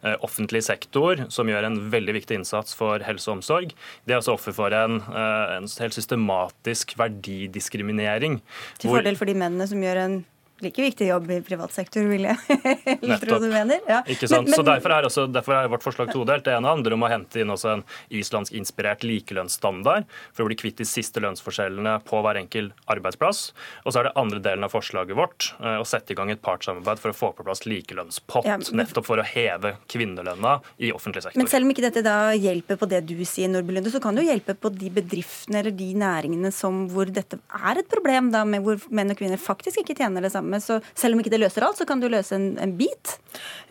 Eh, 0.00 0.16
offentlig 0.24 0.62
sektor, 0.64 0.99
som 1.32 1.48
gjør 1.50 1.68
en 1.68 1.78
veldig 1.92 2.16
viktig 2.20 2.40
innsats 2.40 2.76
for 2.76 3.02
helse 3.06 3.30
og 3.30 3.38
omsorg, 3.38 3.74
det 4.06 4.14
er 4.14 4.20
også 4.20 4.36
offer 4.36 4.56
for 4.56 4.74
en, 4.76 5.00
eh, 5.00 5.56
en 5.58 5.70
helt 5.82 5.96
systematisk 5.96 6.96
verdidiskriminering. 7.00 8.40
Til 8.78 8.94
fordel 8.94 9.18
for 9.20 9.30
de 9.30 9.36
mennene 9.38 9.68
som 9.70 9.82
gjør 9.82 10.04
en 10.04 10.20
like 10.64 10.82
viktig 10.82 11.08
jobb 11.08 11.30
i 11.30 11.40
privat 11.44 11.74
sektor, 11.74 12.06
vil 12.10 12.26
jeg 12.28 13.20
tro 13.24 13.38
du 13.42 13.48
mener. 13.50 13.80
Ja. 13.88 14.00
Ikke 14.06 14.28
sant? 14.28 14.48
Men, 14.48 14.52
men, 14.52 14.58
så 14.58 14.66
derfor 14.66 14.94
er, 14.96 15.08
også, 15.08 15.26
derfor 15.30 15.56
er, 15.56 15.70
vårt 15.72 15.84
forslag 15.84 16.12
todelt. 16.12 16.44
Det 16.46 16.54
ene 16.56 16.70
handler 16.70 16.96
om 16.96 17.06
å 17.06 17.10
hente 17.12 17.42
inn 17.42 17.52
også 17.52 17.74
en 17.74 17.84
islandsk 18.20 18.56
inspirert 18.58 19.04
likelønnsstandard 19.06 20.08
for 20.32 20.44
å 20.44 20.50
bli 20.50 20.58
kvitt 20.60 20.80
de 20.80 20.88
siste 20.88 21.22
lønnsforskjellene 21.22 21.98
på 22.06 22.22
hver 22.24 22.40
enkel 22.40 22.72
arbeidsplass. 22.90 23.50
Og 23.84 23.94
så 23.94 24.02
er 24.02 24.10
det 24.10 24.16
andre 24.20 24.42
delen 24.44 24.66
av 24.66 24.74
forslaget 24.74 25.18
vårt 25.18 25.52
eh, 25.60 25.78
å 25.80 25.86
sette 25.88 26.14
i 26.14 26.18
gang 26.18 26.32
et 26.32 26.42
partssamarbeid 26.44 27.02
for 27.02 27.12
å 27.12 27.16
få 27.16 27.32
på 27.36 27.46
plass 27.46 27.64
likelønnspott, 27.68 28.48
ja, 28.48 28.58
men, 28.60 28.82
nettopp 28.82 29.06
for 29.06 29.22
å 29.22 29.26
heve 29.26 29.76
kvinnelønna 29.90 30.58
i 30.82 30.92
offentlig 30.94 31.24
sektor. 31.24 31.40
Men 31.40 31.50
selv 31.50 31.66
om 31.66 31.74
ikke 31.74 31.86
dette 31.86 32.04
da 32.06 32.18
hjelper 32.36 32.80
på 32.80 32.88
det 32.90 33.02
du 33.08 33.16
sier, 33.28 33.50
Nordby 33.52 33.76
Lunde, 33.76 33.92
så 33.92 34.02
kan 34.02 34.16
det 34.16 34.24
jo 34.24 34.32
hjelpe 34.32 34.56
på 34.58 34.72
de 34.74 34.90
bedriftene 35.00 35.62
eller 35.62 35.74
de 35.76 35.90
næringene 35.98 36.52
som, 36.54 36.84
hvor 36.90 37.10
dette 37.10 37.38
er 37.38 37.80
et 37.82 37.90
problem, 37.90 38.32
da, 38.34 38.42
med 38.48 38.64
hvor 38.64 38.80
menn 38.94 39.12
og 39.12 39.18
kvinner 39.20 39.40
faktisk 39.40 39.82
ikke 39.82 39.96
tjener 40.00 40.24
det 40.24 40.32
samme. 40.34 40.49
Så 40.58 40.80
selv 40.98 41.14
om 41.14 41.22
ikke 41.22 41.30
det 41.30 41.42
løser 41.44 41.62
alt, 41.62 41.78
så 41.78 41.86
kan 41.86 42.02
du 42.02 42.08
løse 42.10 42.34
en, 42.34 42.56
en 42.58 42.74
bit. 42.78 43.14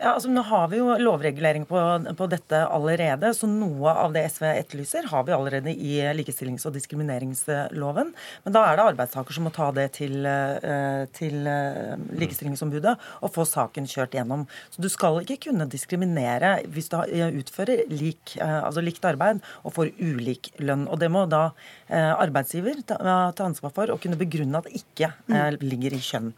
Ja, 0.00 0.14
altså 0.14 0.30
Nå 0.32 0.42
har 0.48 0.70
vi 0.72 0.78
jo 0.80 0.94
lovregulering 0.96 1.66
på, 1.68 1.80
på, 2.16 2.28
dette 2.32 2.62
allerede, 2.64 3.32
så 3.36 3.48
noe 3.50 3.92
av 3.92 4.14
det 4.16 4.22
SV 4.32 4.46
etterlyser, 4.54 5.10
har 5.12 5.26
vi 5.26 5.34
allerede 5.36 5.74
i 5.74 5.98
likestillings- 6.16 6.64
og 6.68 6.72
diskrimineringsloven. 6.78 8.14
Men 8.46 8.56
da 8.56 8.64
er 8.66 8.78
det 8.78 8.86
arbeidstaker 8.94 9.36
som 9.36 9.44
må 9.48 9.52
ta 9.54 9.68
det 9.76 9.90
til, 9.98 10.24
eh, 10.24 11.04
til 11.16 11.44
eh, 11.50 11.98
Likestillingsombudet 12.20 12.96
og 13.20 13.34
få 13.34 13.44
saken 13.48 13.88
kjørt 13.90 14.16
gjennom. 14.16 14.46
Så 14.72 14.80
du 14.80 14.88
skal 14.92 15.20
ikke 15.24 15.50
kunne 15.50 15.68
diskriminere 15.70 16.56
hvis 16.72 16.90
du 16.92 16.96
utfører 17.42 17.84
lik, 17.92 18.36
eh, 18.40 18.60
altså 18.62 18.84
likt 18.84 19.04
arbeid 19.04 19.44
og 19.64 19.76
får 19.76 19.92
ulik 20.00 20.52
lønn. 20.62 20.86
Og 20.88 21.00
det 21.02 21.10
må 21.12 21.26
da 21.30 21.50
arbeidsgiver 21.90 22.80
ta, 22.86 22.96
ta 23.36 23.46
ansvar 23.46 23.72
for 23.74 23.90
og 23.94 24.00
kunne 24.02 24.18
begrunne 24.20 24.60
at 24.60 24.68
det 24.68 24.80
ikke 24.80 25.10
mm. 25.26 25.58
ligger 25.64 25.96
i 25.96 26.00
kjønn. 26.04 26.30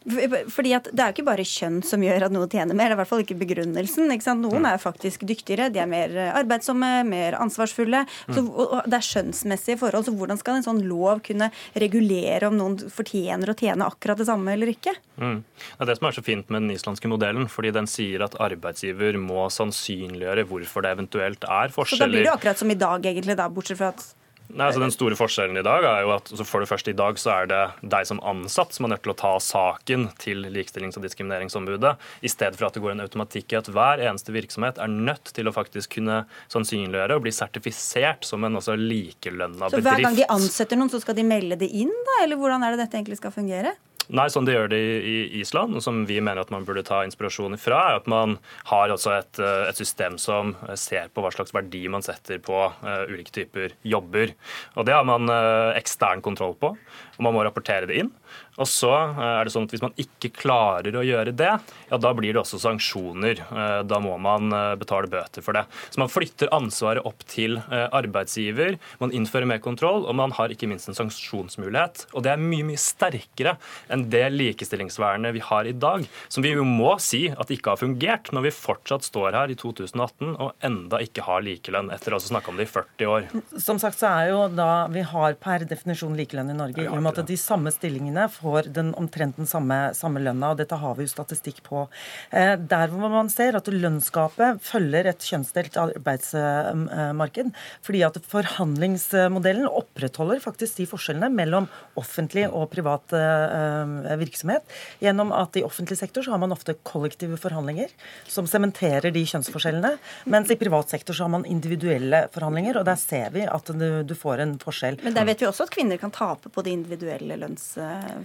Fordi 0.53 0.75
at 0.77 0.89
Det 0.93 1.03
er 1.03 1.11
jo 1.11 1.17
ikke 1.17 1.27
bare 1.29 1.47
kjønn 1.47 1.81
som 1.87 2.03
gjør 2.05 2.27
at 2.29 2.35
noe 2.35 2.49
tjener 2.51 2.77
mer, 2.79 2.91
det 2.91 2.95
er 2.95 2.97
i 2.97 3.01
hvert 3.03 3.11
fall 3.11 3.25
ikke 3.25 3.39
begrunnelsen. 3.43 4.13
Ikke 4.15 4.37
Noen 4.39 4.65
mm. 4.65 4.71
er 4.73 4.83
faktisk 4.83 5.27
dyktigere, 5.29 5.69
de 5.73 5.83
er 5.83 5.91
mer 5.91 6.15
arbeidsomme, 6.33 6.91
mer 7.09 7.37
ansvarsfulle. 7.41 8.05
Mm. 8.29 8.37
Så, 8.37 8.45
og 8.49 8.89
det 8.89 8.99
er 8.99 9.09
skjønnsmessige 9.09 9.81
forhold. 9.83 10.07
så 10.07 10.17
Hvordan 10.17 10.41
skal 10.41 10.61
en 10.61 10.67
sånn 10.67 10.83
lov 10.89 11.23
kunne 11.27 11.51
regulere 11.79 12.49
om 12.49 12.59
noen 12.59 12.79
fortjener 12.93 13.53
å 13.53 13.59
tjene 13.59 13.89
akkurat 13.89 14.21
det 14.21 14.29
samme 14.31 14.57
eller 14.57 14.73
ikke? 14.73 14.95
Mm. 15.21 15.43
Det 15.43 15.85
er 15.85 15.91
det 15.91 15.99
som 15.99 16.09
er 16.09 16.17
så 16.17 16.25
fint 16.25 16.49
med 16.49 16.65
den 16.65 16.75
islandske 16.77 17.11
modellen, 17.11 17.49
fordi 17.53 17.75
den 17.77 17.91
sier 17.91 18.25
at 18.27 18.39
arbeidsgiver 18.43 19.19
må 19.21 19.47
sannsynliggjøre 19.53 20.47
hvorfor 20.49 20.87
det 20.87 20.97
eventuelt 20.97 21.47
er 21.47 21.75
forskjeller. 21.75 22.03
Så 22.03 22.09
da 22.09 22.15
blir 22.15 22.29
det 22.29 22.35
akkurat 22.35 22.63
som 22.63 22.73
i 22.73 22.79
dag, 22.79 23.07
egentlig, 23.13 23.39
da, 23.39 23.49
bortsett 23.53 23.81
fra 23.81 23.93
at 23.93 24.09
Nei, 24.53 24.67
altså 24.67 24.83
Den 24.83 24.93
store 24.93 25.17
forskjellen 25.17 25.57
i 25.57 25.65
dag 25.65 25.85
er 25.89 26.03
jo 26.05 26.13
at 26.17 26.31
altså 26.33 26.45
for 26.49 26.65
det 26.65 26.69
første 26.69 26.93
i 26.93 26.97
dag 26.97 27.19
så 27.21 27.31
er 27.35 27.49
det 27.51 27.61
deg 27.95 28.09
som 28.09 28.21
ansatt 28.27 28.75
som 28.77 28.87
er 28.87 28.95
nødt 28.95 29.05
til 29.07 29.15
å 29.15 29.19
ta 29.19 29.33
saken 29.41 30.09
til 30.21 30.45
Likestillings- 30.53 30.99
og 31.01 31.07
diskrimineringsombudet, 31.07 31.95
i 32.21 32.33
stedet 32.33 32.59
for 32.59 32.69
at 32.69 32.77
det 32.77 32.83
går 32.85 32.95
en 32.95 33.05
automatikk 33.07 33.55
i 33.55 33.61
at 33.63 33.71
hver 33.73 34.03
eneste 34.05 34.35
virksomhet 34.35 34.81
er 34.83 34.93
nødt 34.93 35.33
til 35.37 35.49
å 35.49 35.55
faktisk 35.57 35.97
kunne 35.97 36.23
sannsynliggjøre 36.53 37.17
og 37.17 37.25
bli 37.25 37.33
sertifisert 37.35 38.29
som 38.29 38.45
en 38.45 38.61
også 38.61 38.77
likelønna 38.77 39.71
bedrift. 39.71 39.79
Så 39.79 39.87
hver 39.89 40.05
gang 40.05 40.19
de 40.21 40.29
ansetter 40.37 40.81
noen, 40.81 40.93
så 40.93 41.01
skal 41.03 41.17
de 41.17 41.25
melde 41.27 41.59
det 41.63 41.71
inn, 41.73 41.93
da? 42.11 42.21
Eller 42.27 42.41
hvordan 42.41 42.67
er 42.67 42.75
det 42.75 42.85
dette 42.85 43.01
egentlig 43.01 43.21
skal 43.23 43.35
fungere? 43.35 43.77
Nei, 44.11 44.27
sånn 44.33 44.47
de 44.49 44.55
gjør 44.57 44.71
det 44.73 44.81
i 45.07 45.17
Island, 45.39 45.77
og 45.79 45.85
som 45.85 46.03
vi 46.09 46.19
mener 46.19 46.43
at 46.43 46.51
man 46.55 46.65
burde 46.67 46.83
ta 46.87 47.03
inspirasjon 47.07 47.55
ifra, 47.55 47.79
er 47.91 48.01
at 48.01 48.09
man 48.11 48.39
har 48.71 48.91
altså 48.91 49.13
et, 49.15 49.39
eh, 49.39 49.69
et, 49.69 49.79
system 49.79 50.19
som 50.19 50.57
ser 50.75 51.13
på 51.15 51.23
hva 51.23 51.31
slags 51.35 51.55
verdi 51.55 51.85
man 51.91 52.05
setter 52.05 52.41
på 52.43 52.59
uh, 52.71 53.05
ulike 53.11 53.33
typer 53.35 53.77
jobber. 53.87 54.35
Og 54.77 54.87
Det 54.87 54.95
har 54.95 55.07
man 55.07 55.31
uh, 55.31 55.73
ekstern 55.79 56.23
kontroll 56.25 56.57
på, 56.59 56.75
og 56.75 57.23
man 57.23 57.37
må 57.37 57.45
rapportere 57.47 57.89
det 57.91 58.03
inn. 58.03 58.13
Og 58.61 58.69
så 58.69 58.91
eh, 58.93 59.21
er 59.41 59.47
det 59.47 59.55
sånn 59.55 59.67
at 59.67 59.75
Hvis 59.75 59.85
man 59.85 59.95
ikke 60.01 60.33
klarer 60.37 60.97
å 60.99 61.05
gjøre 61.07 61.33
det, 61.37 61.53
ja, 61.89 61.99
da 62.01 62.13
blir 62.17 62.35
det 62.35 62.43
også 62.43 62.61
sanksjoner. 62.61 63.41
Eh, 63.47 63.79
da 63.89 64.01
må 64.03 64.17
man 64.21 64.53
eh, 64.53 64.75
betale 64.81 65.11
bøter 65.13 65.45
for 65.45 65.57
det. 65.57 65.65
Så 65.93 66.03
Man 66.03 66.13
flytter 66.13 66.53
ansvaret 66.53 67.05
opp 67.07 67.23
til 67.31 67.59
arbeidsgiver, 67.73 68.77
man 69.01 69.13
innfører 69.15 69.47
mer 69.49 69.61
kontroll, 69.63 70.05
og 70.09 70.17
man 70.19 70.33
har 70.37 70.53
ikke 70.53 70.67
minst 70.71 70.89
en 70.91 70.97
sanksjonsmulighet. 70.97 72.07
Og 72.13 72.25
Det 72.25 72.33
er 72.33 72.43
mye 72.43 72.67
mye 72.67 72.81
sterkere 72.81 73.55
enn 73.93 74.05
det 74.13 74.25
likestillingsvernet 74.35 75.35
vi 75.37 75.43
har 75.45 75.69
i 75.69 75.75
dag, 75.77 76.05
som 76.33 76.45
vi 76.45 76.53
jo 76.53 76.67
må 76.69 76.95
si 77.03 77.25
at 77.31 77.53
ikke 77.55 77.75
har 77.75 77.81
fungert, 77.81 78.33
når 78.35 78.49
vi 78.49 78.55
fortsatt 78.57 79.07
står 79.07 79.39
her 79.39 79.53
i 79.53 79.59
2018 79.59 80.35
og 80.35 80.53
enda 80.65 81.01
ikke 81.05 81.25
har 81.27 81.45
likelønn, 81.47 81.93
etter 81.95 82.15
å 82.15 82.21
ha 82.21 82.27
snakka 82.27 82.53
om 82.53 82.61
det 82.61 82.69
i 82.69 82.73
40 82.73 83.13
år. 83.15 83.29
Som 83.63 83.81
sagt 83.83 84.03
så 84.03 84.11
er 84.11 84.33
jo 84.33 84.43
da 84.53 84.71
vi 84.93 85.05
har 85.07 85.39
per 85.43 85.67
definisjon 85.69 86.19
likelønn 86.19 86.53
i 86.53 86.59
Norge, 86.59 86.85
i 86.85 86.91
og 86.91 87.01
med 87.03 87.23
at 87.23 87.31
de 87.31 87.39
samme 87.41 87.73
stillingene 87.75 88.22
får 88.31 88.69
den 88.75 88.93
omtrent 88.99 89.39
den 89.41 89.49
samme, 89.49 89.93
samme 89.97 90.23
lønna, 90.23 90.53
og 90.53 90.61
dette 90.61 90.79
har 90.79 90.97
vi 90.99 91.07
jo 91.07 91.13
statistikk 91.13 91.63
på. 91.67 91.87
Eh, 92.31 92.55
der 92.57 92.93
hvor 92.93 93.11
man 93.13 93.31
ser 93.33 93.57
at 93.59 93.69
lønnsgapet 93.73 94.61
følger 94.65 95.09
et 95.11 95.27
kjønnsdelt 95.27 95.79
arbeidsmarked, 95.81 97.53
fordi 97.83 98.03
at 98.07 98.19
forhandlingsmodellen 98.33 99.69
opprettholder 99.71 100.43
faktisk 100.45 100.81
de 100.81 100.89
forskjellene 100.91 101.31
mellom 101.33 101.69
offentlig 102.01 102.47
og 102.51 102.69
privat 102.73 103.17
eh, 103.17 104.17
virksomhet, 104.21 104.67
gjennom 105.03 105.33
at 105.37 105.59
i 105.59 105.65
offentlig 105.67 105.99
sektor 106.01 106.25
så 106.25 106.35
har 106.35 106.43
man 106.43 106.55
ofte 106.55 106.77
kollektive 106.87 107.39
forhandlinger 107.41 107.93
som 108.31 108.49
sementerer 108.51 109.13
de 109.15 109.25
kjønnsforskjellene, 109.29 109.97
mens 110.33 110.53
i 110.53 110.59
privat 110.61 110.93
sektor 110.93 111.17
så 111.17 111.27
har 111.27 111.35
man 111.37 111.49
individuelle 111.49 112.27
forhandlinger, 112.35 112.79
og 112.81 112.87
der 112.89 112.99
ser 113.01 113.33
vi 113.35 113.47
at 113.49 113.73
du, 113.73 113.89
du 114.07 114.15
får 114.19 114.45
en 114.45 114.57
forskjell. 114.63 115.01
Men 115.03 115.17
der 115.17 115.27
vet 115.29 115.43
vi 115.43 115.49
også 115.49 115.67
at 115.67 115.75
kvinner 115.75 116.01
kan 116.01 116.13
tape 116.15 116.53
på 116.53 116.65
de 116.65 116.75
individuelle 116.75 117.39
lønns 117.41 117.73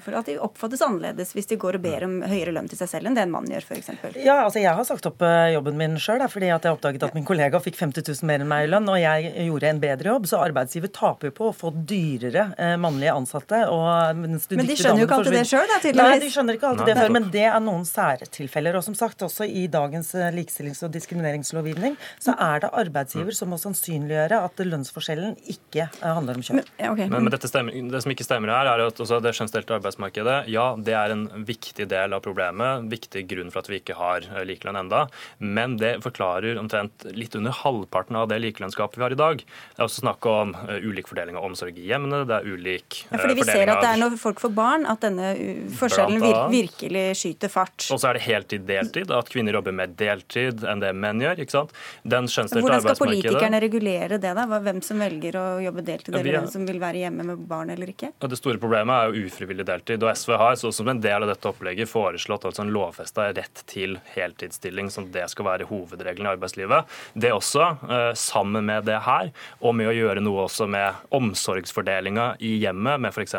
for 0.04 0.18
at 0.20 0.30
de 0.30 0.38
oppfattes 0.42 0.84
annerledes 0.86 1.34
hvis 1.36 1.50
de 1.50 1.60
går 1.60 1.80
og 1.80 1.86
ber 1.86 2.06
om 2.08 2.20
høyere 2.28 2.54
lønn 2.56 2.70
til 2.70 2.80
seg 2.80 2.92
selv 2.92 3.10
enn 3.10 3.18
det 3.18 3.26
en 3.26 3.34
mann 3.34 3.48
gjør, 3.50 3.66
f.eks. 3.66 3.92
Ja, 4.22 4.42
altså 4.44 4.62
jeg 4.62 4.74
har 4.76 4.88
sagt 4.88 5.08
opp 5.10 5.24
eh, 5.26 5.54
jobben 5.56 5.78
min 5.80 5.98
sjøl 6.02 6.24
fordi 6.32 6.50
at 6.54 6.66
jeg 6.66 6.76
oppdaget 6.76 7.06
at 7.08 7.16
min 7.18 7.26
kollega 7.28 7.60
fikk 7.64 7.78
50 7.80 8.06
000 8.08 8.28
mer 8.28 8.44
enn 8.44 8.50
meg 8.50 8.66
i 8.66 8.72
lønn, 8.72 8.88
og 8.92 9.00
jeg 9.00 9.32
gjorde 9.48 9.70
en 9.70 9.82
bedre 9.82 10.12
jobb. 10.14 10.28
Så 10.30 10.40
arbeidsgiver 10.42 10.92
taper 10.94 11.30
jo 11.30 11.36
på 11.38 11.50
å 11.50 11.56
få 11.56 11.72
dyrere 11.88 12.48
eh, 12.58 12.76
mannlige 12.82 13.14
ansatte. 13.16 13.62
Og, 13.74 14.18
men 14.18 14.38
de 14.38 14.78
skjønner 14.78 15.04
jo 15.04 15.08
ikke 15.08 15.20
alltid 15.20 15.38
det 15.38 15.44
sjøl, 15.50 15.66
da, 15.70 15.80
tydeligvis. 15.84 16.14
Nei, 16.14 16.22
de 16.24 16.32
skjønner 16.34 16.60
ikke 16.60 16.72
alltid 16.72 16.92
det 16.92 16.98
før, 17.00 17.14
men 17.18 17.30
det 17.34 17.46
er 17.50 17.64
noen 17.64 17.86
særtilfeller. 17.88 18.80
Og 18.80 18.86
som 18.88 18.98
sagt, 18.98 19.24
også 19.28 19.48
i 19.48 19.68
dagens 19.72 20.14
eh, 20.18 20.30
likestillings- 20.36 20.84
og 20.88 20.94
diskrimineringslovgivning 20.96 21.98
så 22.24 22.36
er 22.48 22.66
det 22.66 22.74
arbeidsgiver 22.84 23.38
som 23.38 23.54
må 23.54 23.62
sannsynliggjøre 23.62 24.42
at 24.48 24.66
lønnsforskjellen 24.66 25.38
ikke 25.54 25.90
handler 26.02 26.40
om 26.40 26.46
kjønn. 26.46 26.62
Men, 26.62 26.92
okay. 26.92 27.10
men, 27.12 27.28
men 27.28 27.94
det 27.94 28.04
som 28.04 28.14
ikke 28.14 28.28
stemmer 28.28 28.54
her, 28.54 28.72
er 28.74 28.86
at 28.88 29.02
det 29.24 29.36
kjønnsdelte 29.38 29.77
arbeidsmarkedet 29.78 30.08
arbeidsmarkedet, 30.08 30.50
ja, 30.52 30.76
det 30.78 30.94
er 30.94 31.14
en 31.14 31.46
viktig 31.46 31.88
del 31.90 32.14
av 32.14 32.22
problemet. 32.22 32.88
Viktig 32.92 33.28
grunn 33.28 33.52
for 33.52 33.62
at 33.62 33.70
vi 33.70 33.80
ikke 33.82 33.96
har 33.98 34.26
eh, 34.26 34.44
likelønn 34.46 34.78
enda. 34.84 35.08
Men 35.40 35.78
det 35.78 36.02
forklarer 36.04 36.58
omtrent 36.60 37.06
litt 37.14 37.36
under 37.36 37.52
halvparten 37.52 38.16
av 38.16 38.30
det 38.30 38.40
likelønnsgapet 38.44 38.98
vi 38.98 39.04
har 39.04 39.16
i 39.16 39.20
dag. 39.20 39.44
Det 39.44 39.82
er 39.82 39.86
også 39.86 40.04
snakk 40.04 40.26
om 40.30 40.54
uh, 40.56 40.78
ulik 40.84 41.08
fordeling 41.10 41.38
av 41.38 41.48
omsorg 41.48 41.78
i 41.78 41.88
hjemmene. 41.90 42.24
Det 42.28 42.38
er 42.40 42.48
ulik 42.48 43.04
ja, 43.10 43.20
fordi 43.20 43.38
Vi 43.38 43.48
ser 43.48 43.72
at 43.72 43.82
det 43.84 43.92
er 43.92 44.02
når 44.02 44.18
folk 44.22 44.42
får 44.42 44.54
barn 44.56 44.88
at 44.90 45.04
denne 45.04 45.34
forskjellen 45.78 46.22
vir 46.24 46.40
virkelig 46.52 47.06
skyter 47.22 47.52
fart. 47.52 47.88
Og 47.94 48.02
så 48.02 48.12
er 48.12 48.20
det 48.20 48.26
heltid-deltid. 48.28 49.14
At 49.14 49.32
kvinner 49.32 49.58
jobber 49.58 49.76
mer 49.76 49.92
deltid 49.98 50.64
enn 50.68 50.84
det 50.84 50.94
menn 50.98 51.22
gjør. 51.24 51.44
ikke 51.44 51.56
sant? 51.56 51.76
Den 52.04 52.28
Hvordan 52.28 52.84
skal 52.84 53.00
politikerne 53.02 53.62
regulere 53.64 54.22
det? 54.22 54.34
da? 54.38 54.48
Hvem 54.68 54.82
som 54.86 55.02
velger 55.02 55.38
å 55.40 55.46
jobbe 55.64 55.84
deltid, 55.86 56.16
eller 56.16 56.40
hvem 56.40 56.50
som 56.52 56.66
vil 56.68 56.80
være 56.82 57.06
hjemme 57.06 57.26
med 57.28 57.46
barn 57.50 57.72
eller 57.74 57.92
ikke? 57.94 58.12
Det 58.28 58.40
store 58.40 58.60
problemet 58.62 58.94
er 58.98 59.12
jo 59.12 59.28
ufrivillig 59.28 59.67
deltid. 59.68 60.04
Og 60.04 60.12
SV 60.16 60.36
har 60.40 60.58
så 60.60 60.72
som 60.74 60.88
en 60.92 61.02
del 61.04 61.26
av 61.26 61.32
dette 61.32 61.50
opplegget 61.50 61.90
foreslått 61.92 62.48
altså 62.48 62.64
en 62.64 62.74
lovfesta 62.74 63.30
rett 63.36 63.64
til 63.70 63.98
heltidsstilling, 64.16 64.92
som 64.94 65.10
det 65.14 65.26
skal 65.32 65.48
være 65.50 65.68
hovedregelen 65.70 66.28
i 66.28 66.34
arbeidslivet. 66.34 66.98
Det 67.14 67.34
også, 67.36 67.70
eh, 67.90 68.14
sammen 68.18 68.66
med 68.66 68.88
det 68.90 69.00
her, 69.06 69.32
og 69.62 69.76
med 69.76 69.92
å 69.92 69.96
gjøre 69.96 70.24
noe 70.24 70.46
også 70.48 70.68
med 70.70 70.96
omsorgsfordelinga 71.16 72.38
i 72.40 72.58
hjemmet, 72.64 73.02
med 73.02 73.14
f.eks. 73.14 73.36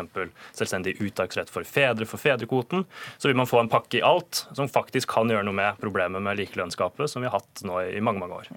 selvstendig 0.55 0.97
uttaksrett 1.01 1.49
for 1.49 1.67
fedre 1.67 2.07
for 2.09 2.21
fedrekvoten, 2.21 2.85
så 3.17 3.29
vil 3.29 3.37
man 3.39 3.49
få 3.49 3.63
en 3.63 3.71
pakke 3.71 3.99
i 3.99 4.05
alt 4.05 4.45
som 4.55 4.69
faktisk 4.69 5.09
kan 5.09 5.29
gjøre 5.29 5.47
noe 5.47 5.57
med 5.57 5.79
problemet 5.81 6.21
med 6.21 6.39
likelønnsgapet, 6.39 7.09
som 7.09 7.23
vi 7.23 7.29
har 7.29 7.39
hatt 7.39 7.63
nå 7.67 7.81
i 7.89 8.01
mange 8.03 8.21
mange 8.21 8.39
år. 8.41 8.49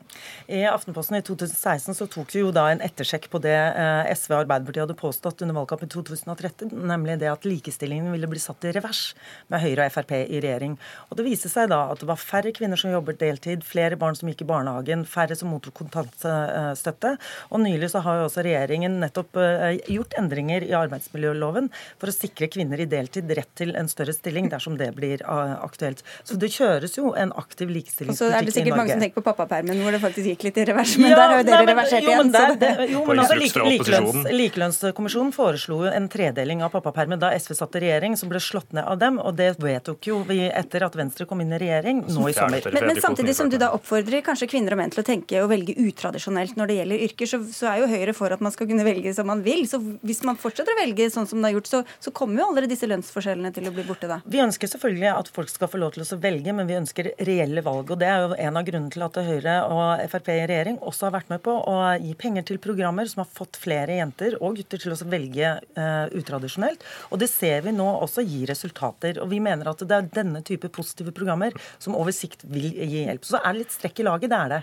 I 0.53 0.65
Aftenposten 0.69 1.19
i 1.19 1.23
2016 1.25 1.97
så 1.97 2.09
tok 2.11 2.33
vi 2.35 2.43
jo 2.43 2.53
da 2.55 2.69
en 2.73 2.83
ettersjekk 2.85 3.29
på 3.33 3.41
det 3.43 3.57
eh, 3.57 4.13
SV 4.13 4.35
og 4.35 4.41
Arbeiderpartiet 4.43 4.85
hadde 4.87 4.99
påstått 4.99 5.45
under 5.45 5.57
valgkampen 5.61 5.91
i 5.91 5.95
2013, 5.95 6.73
nemlig 6.93 7.19
det 7.23 7.31
at 7.33 7.47
likestilling 7.49 7.62
likestillingen 7.63 8.11
ville 8.13 8.27
bli 8.27 8.41
satt 8.43 8.65
i 8.67 8.73
revers 8.75 9.15
med 9.53 9.63
Høyre 9.63 9.87
og 9.87 9.95
Frp 9.95 10.13
i 10.19 10.41
regjering. 10.43 10.77
Og 11.11 11.17
Det 11.17 11.27
viste 11.27 11.51
seg 11.53 11.71
da 11.71 11.85
at 11.93 12.01
det 12.03 12.09
var 12.09 12.19
færre 12.21 12.53
kvinner 12.55 12.81
som 12.81 12.93
jobbet 12.93 13.21
deltid, 13.23 13.63
flere 13.65 13.97
barn 13.97 14.17
som 14.19 14.29
gikk 14.29 14.43
i 14.43 14.49
barnehagen, 14.51 15.05
færre 15.07 15.37
som 15.39 15.53
mottok 15.53 15.77
kontantstøtte. 15.83 17.17
Og 17.51 17.63
nylig 17.63 17.93
så 17.93 18.03
har 18.03 18.21
jo 18.21 18.27
også 18.29 18.45
regjeringen 18.47 18.99
nettopp 19.03 19.39
eh, 19.41 19.79
gjort 19.93 20.17
endringer 20.19 20.67
i 20.67 20.75
arbeidsmiljøloven 20.77 21.71
for 22.01 22.11
å 22.11 22.17
sikre 22.17 22.51
kvinner 22.53 22.83
i 22.83 22.89
deltid 22.91 23.31
rett 23.37 23.51
til 23.59 23.75
en 23.79 23.91
større 23.91 24.15
stilling 24.17 24.51
dersom 24.53 24.79
det 24.81 24.91
blir 24.97 25.23
uh, 25.27 25.59
aktuelt. 25.63 26.03
Så 26.27 26.39
det 26.41 26.51
kjøres 26.55 26.97
jo 26.99 27.13
en 27.19 27.33
aktiv 27.39 27.71
likestillingspolitikk 27.71 28.11
i 28.11 28.11
Norge. 28.11 28.13
Og 28.13 28.19
så 28.19 28.41
er 28.43 28.49
det 28.49 28.57
sikkert 28.57 28.81
mange 28.81 28.97
som 28.97 29.05
tenker 29.05 29.21
på 29.21 29.27
pappapermen, 29.29 29.83
hvor 29.85 29.95
det 29.95 30.03
faktisk 30.03 30.33
gikk 30.33 30.49
litt 30.49 30.61
i 30.63 30.67
revers. 30.73 30.97
Men 31.01 31.13
ja, 31.13 31.19
der 31.21 31.33
har 31.33 31.43
jo 31.43 31.49
dere 31.51 31.69
reversert 31.71 32.09
igjen. 32.09 32.33
Der, 32.33 32.57
det, 32.61 32.73
jo, 32.93 33.05
men 33.09 33.23
altså, 33.23 33.39
like, 33.39 33.67
likelønns, 33.77 34.31
Likelønnskommisjonen 34.33 35.33
foreslo 35.37 35.83
en 35.91 36.09
tredeling 36.13 36.65
av 36.65 36.73
pappapermen 36.75 37.21
da 37.23 37.33
SV 37.43 37.57
satt 37.59 37.77
i 37.79 37.85
regjering, 37.85 38.17
som 38.19 38.31
ble 38.31 38.41
slått 38.43 38.73
ned 38.77 38.87
av 38.89 38.99
dem. 39.01 39.19
Og 39.23 39.35
det 39.39 39.53
vedtok 39.63 40.09
jo 40.09 40.21
vi 40.29 40.45
etter 40.49 40.87
at 40.87 40.97
Venstre 40.99 41.27
kom 41.29 41.43
inn 41.45 41.53
i 41.53 41.61
regjering 41.61 42.05
nå 42.09 42.29
i 42.31 42.37
sommer. 42.37 42.69
Men, 42.73 42.89
men 42.93 43.01
samtidig 43.03 43.35
som 43.37 43.51
du 43.53 43.59
da 43.61 43.73
oppfordrer 43.77 44.25
kanskje 44.25 44.49
kvinner 44.53 44.77
og 44.77 44.83
menn 44.83 44.93
til 44.95 45.03
å 45.03 45.07
tenke 45.07 45.43
og 45.43 45.51
velge 45.53 45.77
utradisjonelt 45.83 46.59
når 46.59 46.71
det 46.71 46.79
gjelder 46.81 47.05
yrker, 47.09 47.31
så, 47.33 47.43
så, 47.53 47.69
er 47.73 47.83
jo 47.83 47.91
Høyre 47.93 48.15
for 48.17 48.35
at 48.35 48.43
man 48.45 48.55
skal 48.55 48.69
kunne 48.71 48.87
velge 48.87 49.13
som 49.17 49.29
man 49.29 49.43
vil. 49.45 49.65
Så 49.69 49.81
hvis 50.01 50.23
man 50.27 50.39
fortsetter 50.41 50.75
å 50.75 50.81
velge 50.81 51.09
sånn 51.13 51.29
som 51.29 51.43
det 51.43 51.51
har 51.51 51.59
gjort, 51.59 51.71
så, 51.71 51.83
så 52.03 52.15
kommer 52.15 52.43
jo 52.43 52.49
aldri 52.53 52.71
disse 52.71 52.89
lønnsforskjellene 52.89 53.53
til 53.55 53.69
å 53.69 53.75
bli 53.75 53.87
borte 53.89 54.11
da. 54.11 54.21
Vi 54.25 54.41
ønsker 54.43 54.71
selvfølgelig 54.71 55.11
at 55.13 55.33
folk 55.35 55.53
skal 55.53 55.71
få 55.73 55.81
lov 55.83 55.97
til 55.97 56.05
å 56.07 56.21
velge, 56.23 56.55
men 56.57 56.69
vi 56.71 56.79
ønsker 56.79 57.13
reelle 57.27 57.65
valg. 57.65 57.91
og 57.91 58.01
Det 58.01 58.09
er 58.09 58.27
jo 58.27 58.39
en 58.39 58.61
av 58.61 58.67
grunnene 58.69 58.93
til 58.95 59.07
at 59.07 59.21
Høyre 59.27 59.57
og 59.73 60.05
Frp 60.13 60.33
i 60.33 60.39
regjering 60.49 60.79
også 60.81 61.09
har 61.09 61.17
vært 61.19 61.33
med 61.33 61.43
på 61.45 61.55
å 61.69 61.77
gi 62.01 62.15
penger 62.19 62.47
til 62.49 62.61
programmer 62.63 63.09
som 63.11 63.25
har 63.25 63.31
fått 63.33 63.59
flere 63.61 63.99
jenter 63.99 64.39
og 64.41 64.59
gutter 64.61 64.81
til 64.83 64.95
å 64.95 64.99
velge 65.13 65.55
uh, 65.77 66.07
utradisjonelt. 66.17 66.85
Og 67.11 67.21
det 67.23 67.32
ser 67.33 67.65
vi 67.65 67.73
nå 67.75 67.87
også 68.05 68.25
gir 68.27 68.51
resultater. 68.51 69.19
Og 69.23 69.31
vi 69.33 69.41
mener 69.43 69.71
at 69.71 69.83
det 69.89 69.97
er 69.97 70.11
denne 70.21 70.43
type 70.47 70.71
positive 70.75 71.15
programmer 71.17 71.57
som 71.83 71.97
over 71.99 72.15
sikt 72.15 72.45
vil 72.53 72.71
gi 72.73 73.07
hjelp. 73.07 73.25
Så 73.27 73.41
er 73.41 73.49
det 73.51 73.65
litt 73.65 73.75
strekk 73.75 74.03
i 74.03 74.07
laget, 74.07 74.31
det 74.33 74.39
er 74.39 74.53
det. 74.55 74.61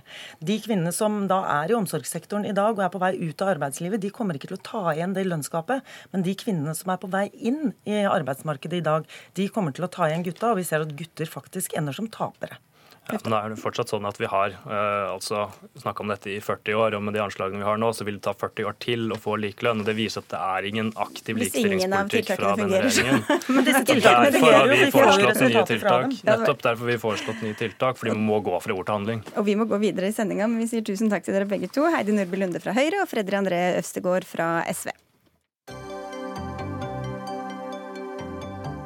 De 0.52 0.60
kvinnene 0.64 0.94
som 0.96 1.22
da 1.32 1.42
er 1.60 1.74
i 1.74 1.78
omsorgssektoren 1.78 2.48
i 2.50 2.56
dag 2.56 2.76
og 2.76 2.86
er 2.86 2.94
på 2.94 3.02
vei 3.02 3.14
ut 3.20 3.44
av 3.46 3.54
arbeidslivet, 3.56 4.02
de 4.04 4.14
kommer 4.14 4.38
ikke 4.38 4.52
til 4.54 4.60
å 4.60 4.64
ta 4.72 4.86
igjen 4.94 5.18
det 5.18 5.28
lønnsgapet. 5.28 5.86
Men 6.14 6.26
de 6.26 6.38
kvinnene 6.40 6.78
som 6.78 6.94
er 6.94 7.02
på 7.02 7.12
vei 7.12 7.28
inn 7.34 7.74
i 7.90 8.02
arbeidsmarkedet 8.06 8.82
i 8.82 8.88
dag, 8.90 9.10
de 9.36 9.52
kommer 9.54 9.76
til 9.76 9.88
å 9.88 9.92
ta 9.92 10.10
igjen 10.10 10.26
gutta, 10.28 10.54
og 10.54 10.62
vi 10.62 10.68
ser 10.68 10.86
at 10.86 10.96
gutter 11.00 11.30
faktisk 11.30 11.78
ender 11.80 11.96
som 11.96 12.10
tapere. 12.12 12.62
Ja, 13.10 13.18
men 13.24 13.34
da 13.34 13.40
er 13.42 13.54
det 13.54 13.60
fortsatt 13.62 13.90
sånn 13.90 14.06
at 14.06 14.20
Vi 14.22 14.28
har 14.30 14.54
uh, 14.68 15.14
altså 15.16 15.48
snakka 15.82 16.04
om 16.04 16.12
dette 16.14 16.30
i 16.30 16.38
40 16.44 16.78
år, 16.78 16.98
og 16.98 17.04
med 17.08 17.18
de 17.18 17.24
anslagene 17.24 17.64
vi 17.64 17.68
har 17.68 17.80
nå, 17.82 17.90
så 17.96 18.06
vil 18.08 18.20
det 18.20 18.26
ta 18.28 18.36
40 18.38 18.70
år 18.70 18.78
til 18.84 19.08
å 19.16 19.18
få 19.20 19.36
likelønn. 19.42 19.82
og 19.82 19.90
Det 19.90 19.96
viser 19.98 20.24
at 20.24 20.30
det 20.34 20.42
er 20.46 20.70
ingen 20.70 20.92
aktiv 21.02 21.40
likestillingspolitikk 21.42 22.32
fra 22.36 22.54
denne 22.60 22.84
regjeringen. 22.86 23.26
men 23.56 23.68
disse 23.68 23.84
derfor 23.90 24.58
har 24.60 24.70
vi 24.70 24.80
foreslått 24.94 25.44
nye 25.44 25.66
tiltak. 25.74 26.16
Nettopp 26.30 26.64
derfor 26.68 26.86
har 26.86 26.94
vi 26.94 27.02
foreslått 27.02 27.44
nye 27.48 27.60
tiltak, 27.66 28.00
fordi 28.00 28.16
vi 28.16 28.26
må 28.30 28.42
gå 28.46 28.62
fra 28.64 28.78
ord 28.78 28.90
til 28.90 29.00
handling. 29.00 29.26
Og 29.36 29.50
Vi 29.50 29.58
må 29.58 29.66
gå 29.70 29.82
videre 29.82 30.12
i 30.12 30.16
sendinga, 30.16 30.48
men 30.48 30.62
vi 30.62 30.70
sier 30.70 30.86
tusen 30.86 31.10
takk 31.12 31.26
til 31.26 31.38
dere 31.38 31.50
begge 31.50 31.72
to. 31.74 31.90
Heidi 31.90 32.14
Nordby 32.16 32.44
Lunde 32.44 32.62
fra 32.62 32.78
Høyre 32.78 33.04
og 33.04 33.10
Fredrik 33.12 33.42
André 33.42 33.64
Øvstegård 33.80 34.28
fra 34.30 34.60
SV. 34.70 34.94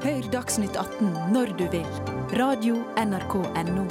Hør 0.04 0.26
Dagsnytt 0.34 0.76
18 0.76 1.14
når 1.32 1.54
du 1.56 1.62
vil. 1.72 1.86
Radio 2.36 2.82
NRK 3.00 3.38
Radio.nrk.no. 3.40 3.86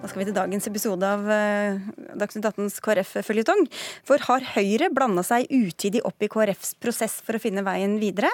Da 0.00 0.08
skal 0.08 0.22
vi 0.22 0.26
til 0.30 0.38
dagens 0.38 0.70
episode 0.70 1.10
av 1.18 1.28
uh, 1.28 2.05
Dagsnytt 2.20 2.48
18s 2.48 2.78
KrF-føljetong. 2.84 3.66
For 4.06 4.22
har 4.28 4.46
Høyre 4.54 4.88
blanda 4.94 5.24
seg 5.26 5.48
utidig 5.52 6.02
opp 6.06 6.22
i 6.24 6.30
KrFs 6.32 6.74
prosess 6.82 7.18
for 7.24 7.36
å 7.36 7.42
finne 7.42 7.64
veien 7.66 7.98
videre? 8.02 8.30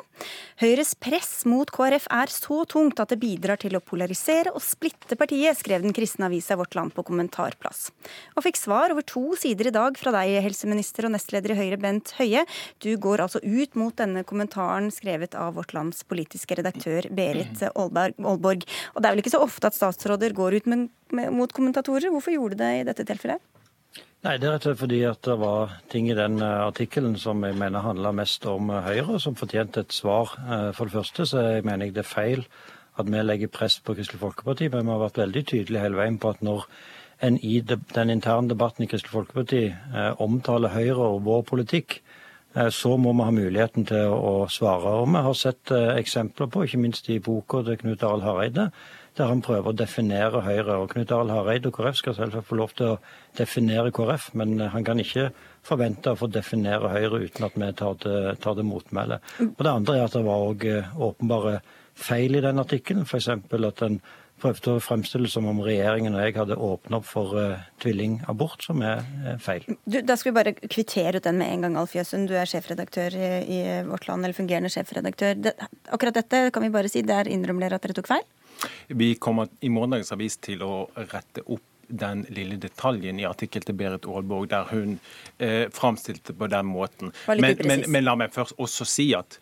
Høyres 0.62 0.94
press 0.98 1.42
mot 1.48 1.70
KrF 1.72 2.08
er 2.12 2.32
så 2.32 2.62
tungt 2.70 3.02
at 3.02 3.12
det 3.12 3.20
bidrar 3.22 3.60
til 3.62 3.76
å 3.76 3.82
polarisere 3.84 4.52
og 4.54 4.62
splitte 4.64 5.18
partiet, 5.18 5.58
skrev 5.58 5.84
den 5.84 5.94
kristne 5.96 6.28
avisa 6.30 6.56
Vårt 6.60 6.76
Land 6.78 6.94
på 6.96 7.04
kommentarplass. 7.08 7.88
Og 8.36 8.46
fikk 8.46 8.60
svar 8.60 8.94
over 8.94 9.06
to 9.06 9.36
sider 9.38 9.70
i 9.70 9.74
dag 9.74 9.98
fra 10.00 10.14
deg, 10.14 10.38
helseminister 10.44 11.08
og 11.08 11.14
nestleder 11.16 11.54
i 11.54 11.58
Høyre, 11.58 11.80
Bent 11.82 12.14
Høie. 12.18 12.44
Du 12.84 12.90
går 13.00 13.24
altså 13.24 13.42
ut 13.42 13.78
mot 13.78 13.96
denne 13.98 14.24
kommentaren 14.28 14.90
skrevet 14.94 15.36
av 15.38 15.56
Vårt 15.58 15.74
Lands 15.76 16.04
politiske 16.08 16.58
redaktør 16.58 17.08
Berit 17.12 17.62
Aalborg. 17.72 18.66
Og 18.94 19.02
det 19.02 19.08
er 19.08 19.14
vel 19.14 19.24
ikke 19.24 19.34
så 19.34 19.42
ofte 19.44 19.68
at 19.68 19.78
statsråder 19.78 20.36
går 20.36 20.60
ut 20.60 20.70
med, 20.70 20.88
mot 21.34 21.52
kommentatorer. 21.52 22.12
Hvorfor 22.12 22.34
gjorde 22.36 22.58
du 22.58 22.64
det 22.64 22.72
i 22.80 22.86
dette 22.88 23.06
tilfellet? 23.08 23.51
Nei, 24.22 24.36
Det 24.38 24.46
er 24.46 24.52
rett 24.54 24.66
og 24.68 24.70
slett 24.70 24.78
fordi 24.78 24.98
at 25.02 25.18
det 25.26 25.34
var 25.40 25.70
ting 25.90 26.06
i 26.06 26.14
den 26.14 26.36
eh, 26.38 26.60
artikkelen 26.62 27.16
som 27.18 27.40
jeg 27.42 27.56
mener 27.58 27.82
handla 27.82 28.12
mest 28.14 28.44
om 28.46 28.68
eh, 28.70 28.84
Høyre, 28.84 29.16
som 29.18 29.34
fortjente 29.34 29.82
et 29.82 29.96
svar. 29.96 30.36
Eh, 30.46 30.68
for 30.76 30.86
det 30.86 30.94
første 30.94 31.26
så 31.26 31.42
jeg 31.42 31.64
mener 31.66 31.88
jeg 31.88 31.96
det 31.96 32.04
er 32.04 32.06
feil 32.12 32.44
at 33.02 33.10
vi 33.10 33.24
legger 33.24 33.50
press 33.50 33.80
på 33.82 33.96
Kristelig 33.98 34.20
Folkeparti, 34.20 34.68
men 34.70 34.86
vi 34.86 34.94
har 34.94 35.02
vært 35.02 35.18
veldig 35.24 35.42
tydelige 35.50 35.82
hele 35.82 35.98
veien 35.98 36.20
på 36.22 36.30
at 36.30 36.46
når 36.46 36.68
en 37.26 37.40
i 37.42 37.56
den 37.66 38.14
interne 38.14 38.52
debatten 38.52 38.86
i 38.86 38.90
Kristelig 38.92 39.16
Folkeparti 39.16 39.64
omtaler 40.22 40.70
Høyre 40.70 41.08
og 41.16 41.24
vår 41.26 41.42
politikk, 41.48 41.98
så 42.70 42.94
må 43.00 43.14
vi 43.16 43.26
ha 43.26 43.32
muligheten 43.32 43.86
til 43.88 44.12
å 44.12 44.44
svare. 44.52 44.98
Og 45.00 45.08
vi 45.08 45.22
har 45.24 45.38
sett 45.38 45.72
eksempler 45.72 46.50
på, 46.52 46.66
ikke 46.66 46.82
minst 46.82 47.08
i 47.08 47.18
boka 47.18 47.62
til 47.64 47.80
Knut 47.80 48.04
Arild 48.04 48.26
Hareide, 48.28 48.68
der 49.18 49.28
han 49.28 49.42
prøver 49.44 49.72
å 49.72 49.76
definere 49.76 50.40
Høyre. 50.44 50.78
Og 50.80 50.92
Knut 50.92 51.12
Arild 51.12 51.34
Hareide 51.34 51.68
og 51.68 51.76
KrF 51.76 51.98
skal 52.00 52.16
selvsagt 52.16 52.48
få 52.48 52.58
lov 52.60 52.72
til 52.78 52.94
å 52.94 53.00
definere 53.38 53.92
KrF, 53.94 54.30
men 54.38 54.56
eh, 54.58 54.72
han 54.72 54.86
kan 54.86 55.02
ikke 55.02 55.28
forvente 55.66 56.14
å 56.14 56.18
få 56.18 56.30
definere 56.32 56.92
Høyre 56.94 57.22
uten 57.26 57.46
at 57.48 57.58
vi 57.60 57.70
tar 57.78 58.00
det, 58.04 58.16
tar 58.42 58.64
motmæle. 58.64 59.20
Og 59.50 59.62
Det 59.62 59.76
andre 59.76 59.98
er 59.98 60.08
at 60.08 60.16
det 60.16 60.24
var 60.26 60.48
òg 60.48 60.66
eh, 60.70 60.96
åpenbare 60.96 61.60
feil 61.92 62.38
i 62.38 62.44
den 62.44 62.62
artikkelen, 62.62 63.04
f.eks. 63.04 63.28
at 63.28 63.84
en 63.84 64.00
prøvde 64.42 64.74
å 64.74 64.82
fremstille 64.82 65.28
som 65.30 65.46
om 65.46 65.60
regjeringen 65.62 66.16
og 66.16 66.24
jeg 66.24 66.34
hadde 66.34 66.58
åpnet 66.58 66.96
opp 66.98 67.06
for 67.06 67.36
uh, 67.38 67.60
tvillingabort, 67.82 68.64
som 68.64 68.80
er 68.82 69.04
uh, 69.22 69.36
feil. 69.42 69.68
Du, 69.84 70.00
da 70.02 70.16
skal 70.18 70.32
vi 70.32 70.38
bare 70.40 70.54
kvittere 70.56 71.20
ut 71.20 71.28
den 71.28 71.38
med 71.38 71.52
en 71.52 71.66
gang, 71.66 71.78
Alf 71.78 71.94
Jøsund. 71.94 72.26
Du 72.30 72.34
er 72.34 72.50
sjefredaktør 72.50 73.14
i, 73.14 73.30
i 73.44 73.60
Vårt 73.86 74.08
Land, 74.08 74.24
eller 74.24 74.34
fungerende 74.34 74.72
sjefredaktør. 74.72 75.38
Det, 75.38 75.54
akkurat 75.94 76.18
dette 76.18 76.48
kan 76.54 76.66
vi 76.66 76.72
bare 76.74 76.90
si, 76.90 77.04
der 77.06 77.30
innrømmer 77.30 77.68
dere 77.68 77.78
at 77.78 77.86
dere 77.86 78.00
tok 78.00 78.10
feil? 78.10 78.26
Vi 78.88 79.14
kommer 79.14 79.50
i 79.60 79.70
morgendagens 79.72 80.12
avis 80.14 80.38
til 80.42 80.64
å 80.66 80.74
rette 81.12 81.44
opp 81.46 81.68
den 81.92 82.24
lille 82.32 82.56
detaljen 82.56 83.20
i 83.20 83.26
artikkelen 83.28 83.66
til 83.68 83.76
Berit 83.76 84.06
Aalborg 84.08 84.48
der 84.52 84.68
hun 84.70 84.96
eh, 85.38 85.68
framstilte 85.72 86.34
på 86.36 86.48
den 86.50 86.66
måten. 86.66 87.12
Men, 87.28 87.58
men, 87.66 87.84
men, 87.88 88.06
la 88.06 88.14
meg 88.18 88.32
først 88.34 88.56
også 88.62 88.86
si 88.88 89.08
at 89.16 89.38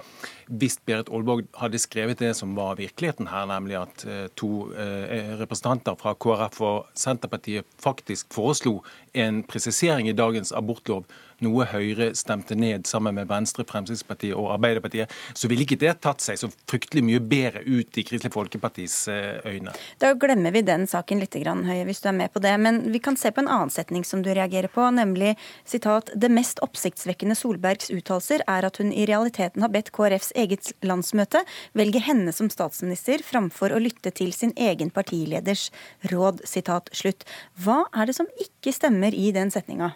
hvis 0.51 0.81
Berit 0.87 1.11
Aalborg 1.13 1.47
hadde 1.61 1.81
skrevet 1.81 2.23
det 2.23 2.33
som 2.39 2.57
var 2.59 2.79
virkeligheten 2.81 3.31
her, 3.31 3.47
nemlig 3.51 3.79
at 3.81 4.07
eh, 4.07 4.27
to 4.39 4.71
eh, 4.75 5.37
representanter 5.41 5.99
fra 6.01 6.17
KrF 6.19 6.61
og 6.67 6.91
Senterpartiet 6.99 7.69
faktisk 7.81 8.33
foreslo 8.35 8.81
en 9.13 9.43
presisering 9.43 10.09
i 10.09 10.17
dagens 10.17 10.53
abortlov, 10.53 11.05
noe 11.45 11.65
Høyre 11.71 12.11
stemte 12.19 12.57
ned 12.59 12.87
sammen 12.89 13.17
med 13.17 13.29
Venstre, 13.31 13.65
Fremskrittspartiet 13.69 14.37
og 14.37 14.51
Arbeiderpartiet, 14.55 15.13
så 15.33 15.49
ville 15.49 15.65
ikke 15.65 15.79
det 15.81 15.95
tatt 16.05 16.21
seg 16.25 16.37
så 16.41 16.51
fryktelig 16.69 17.05
mye 17.07 17.23
bedre 17.25 17.63
ut 17.65 17.97
i 17.97 18.05
Kristelig 18.07 18.33
Folkepartis 18.35 18.97
eh, 19.09 19.41
øyne. 19.49 19.73
Da 20.03 20.13
glemmer 20.21 20.53
vi 20.55 20.65
den 20.67 20.87
saken 20.91 21.23
litt, 21.23 21.39
Høie, 21.41 21.87
hvis 21.89 22.03
du 22.03 22.11
er 22.11 22.17
med 22.17 22.33
på 22.35 22.43
det. 22.43 22.53
Men 22.61 22.83
vi 22.93 23.01
kan 23.03 23.17
se 23.17 23.31
på 23.33 23.41
en 23.41 23.49
annen 23.49 23.73
setning 23.73 24.05
som 24.05 24.21
du 24.25 24.29
reagerer 24.35 24.69
på, 24.73 24.85
nemlig 24.93 25.33
sitat 25.69 26.11
det 26.13 26.29
mest 26.33 26.61
oppsiktsvekkende 26.65 27.37
Solbergs 27.39 27.89
uttalelser 27.95 28.45
er 28.51 28.67
at 28.67 28.81
hun 28.83 28.91
i 28.93 29.07
realiteten 29.09 29.65
har 29.65 29.73
bedt 29.73 29.93
KrFs 29.97 30.35
eget 30.37 30.73
landsmøte 30.85 31.43
velge 31.79 32.03
henne 32.05 32.35
som 32.37 32.51
statsminister 32.53 33.25
framfor 33.25 33.73
å 33.73 33.81
lytte 33.81 34.13
til 34.13 34.35
sin 34.37 34.53
egen 34.61 34.93
partileders 34.93 35.69
råd. 36.13 36.45
Sitat 36.51 36.91
slutt. 36.97 37.25
Hva 37.63 37.85
er 37.97 38.11
det 38.11 38.19
som 38.19 38.29
ikke 38.43 38.75
stemmer 38.75 39.00
i 39.09 39.31
den 39.33 39.51
setninga? 39.51 39.95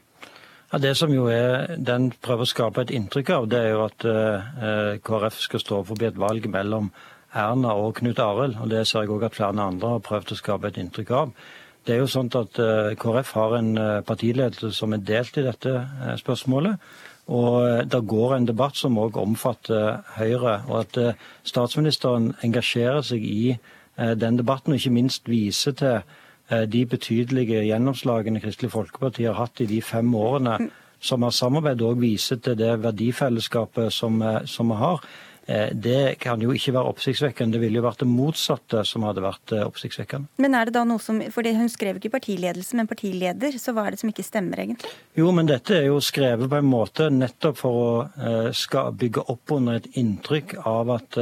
Ja, 0.72 0.78
Det 0.78 0.96
som 0.96 1.12
jo 1.12 1.28
er 1.30 1.76
den 1.78 2.10
prøver 2.10 2.42
å 2.42 2.50
skape 2.50 2.82
et 2.82 2.90
inntrykk 2.90 3.30
av, 3.30 3.48
det 3.48 3.58
er 3.58 3.70
jo 3.70 3.84
at 3.84 4.04
eh, 4.04 4.96
KrF 5.04 5.36
skal 5.38 5.60
stå 5.60 5.82
forbi 5.86 6.08
et 6.08 6.18
valg 6.18 6.48
mellom 6.50 6.88
Erna 7.34 7.74
og 7.78 7.94
Knut 8.00 8.18
Arild. 8.18 8.56
Og 8.62 8.70
det 8.70 8.86
ser 8.88 9.04
jeg 9.04 9.12
òg 9.14 9.26
at 9.28 9.36
flere 9.36 9.54
andre 9.54 9.92
har 9.96 10.02
prøvd 10.02 10.32
å 10.34 10.40
skape 10.40 10.70
et 10.70 10.80
inntrykk 10.80 11.12
av. 11.14 11.34
Det 11.84 11.94
er 11.94 12.00
jo 12.00 12.08
sånn 12.08 12.30
at 12.40 12.58
eh, 12.62 12.94
KrF 12.98 13.34
har 13.36 13.54
en 13.58 13.70
eh, 13.76 14.00
partiledelse 14.08 14.72
som 14.72 14.94
er 14.96 15.04
delt 15.04 15.36
i 15.36 15.44
dette 15.44 15.74
eh, 15.76 16.14
spørsmålet. 16.20 16.80
Og 17.28 17.58
eh, 17.60 17.82
det 17.84 18.00
går 18.08 18.36
en 18.36 18.48
debatt 18.48 18.78
som 18.80 18.96
òg 18.98 19.18
omfatter 19.20 20.00
Høyre. 20.16 20.62
Og 20.70 20.78
at 20.80 21.00
eh, 21.00 21.24
statsministeren 21.44 22.32
engasjerer 22.46 23.04
seg 23.04 23.24
i 23.24 23.56
den 23.94 24.34
debatten, 24.34 24.72
og 24.74 24.80
ikke 24.80 24.90
minst 24.90 25.28
viser 25.30 25.70
til 25.78 26.00
de 26.68 26.82
betydelige 26.84 27.62
gjennomslagene 27.64 28.42
Kristelig 28.42 28.74
Folkeparti 28.74 29.24
har 29.24 29.38
hatt 29.38 29.62
i 29.64 29.68
de 29.70 29.78
fem 29.80 30.10
årene 30.14 30.58
mm. 30.60 30.66
som 31.00 31.24
har 31.24 31.32
samarbeidet, 31.32 31.86
òg 31.88 32.02
viser 32.02 32.42
til 32.44 32.58
det 32.60 32.74
verdifellesskapet 32.84 33.94
som, 33.94 34.20
som 34.44 34.74
vi 34.74 34.80
har. 34.82 35.06
Eh, 35.46 35.68
det 35.76 36.16
kan 36.18 36.40
jo 36.40 36.54
ikke 36.56 36.72
være 36.72 36.90
oppsiktsvekkende. 36.94 37.56
Det 37.56 37.60
ville 37.60 37.80
jo 37.80 37.84
vært 37.84 38.00
det 38.00 38.08
motsatte 38.08 38.80
som 38.88 39.04
hadde 39.04 39.24
vært 39.24 39.52
eh, 39.52 39.64
oppsiktsvekkende. 39.66 40.30
Men 40.40 40.56
er 40.56 40.68
det 40.68 40.76
da 40.76 40.84
noe 40.88 41.02
som, 41.02 41.20
for 41.34 41.44
Hun 41.44 41.68
skrev 41.68 42.00
ikke 42.00 42.14
partiledelse, 42.16 42.76
men 42.78 42.88
partileder, 42.88 43.58
så 43.60 43.74
hva 43.76 43.86
er 43.86 43.94
det 43.94 44.00
som 44.00 44.12
ikke 44.12 44.24
stemmer, 44.24 44.62
egentlig? 44.64 44.92
Jo, 45.18 45.28
men 45.36 45.50
dette 45.50 45.76
er 45.76 45.90
jo 45.90 46.00
skrevet 46.04 46.48
på 46.48 46.60
en 46.60 46.70
måte 46.70 47.10
nettopp 47.12 47.60
for 47.60 47.82
å 47.84 48.86
bygge 48.96 49.26
opp 49.32 49.54
under 49.58 49.78
et 49.78 49.90
inntrykk 50.00 50.56
av 50.64 50.96
at 50.96 51.20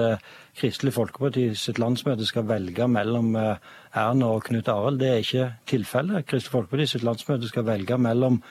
Kristelig 0.58 0.92
Folkeparti 0.92 1.46
sitt 1.56 1.78
landsmøte 1.80 2.26
skal 2.28 2.44
velge 2.48 2.88
mellom 2.90 3.32
Erna 3.36 4.26
og 4.34 4.42
Knut 4.48 4.68
Arild. 4.68 5.00
Det 5.00 5.08
er 5.08 5.22
ikke 5.22 5.46
tilfellet. 5.72 6.26
Kristelig 6.28 6.52
Folkeparti 6.52 6.86
sitt 6.90 7.06
landsmøte 7.06 7.48
skal 7.48 7.66
velge 7.66 7.98
mellom 7.98 8.42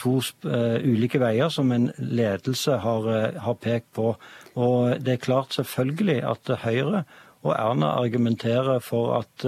to 0.00 0.14
ulike 0.40 1.20
veier 1.20 1.52
som 1.52 1.72
en 1.76 1.90
ledelse 1.98 2.78
har, 2.80 3.08
har 3.44 3.58
pekt 3.60 3.90
på. 3.98 4.14
Og 4.56 4.96
det 5.04 5.12
er 5.18 5.26
klart 5.26 5.58
selvfølgelig 5.58 6.22
at 6.24 6.54
Høyre 6.64 7.04
og 7.44 7.52
Erna 7.52 7.92
argumenterer 8.00 8.80
for 8.80 9.20
at 9.20 9.44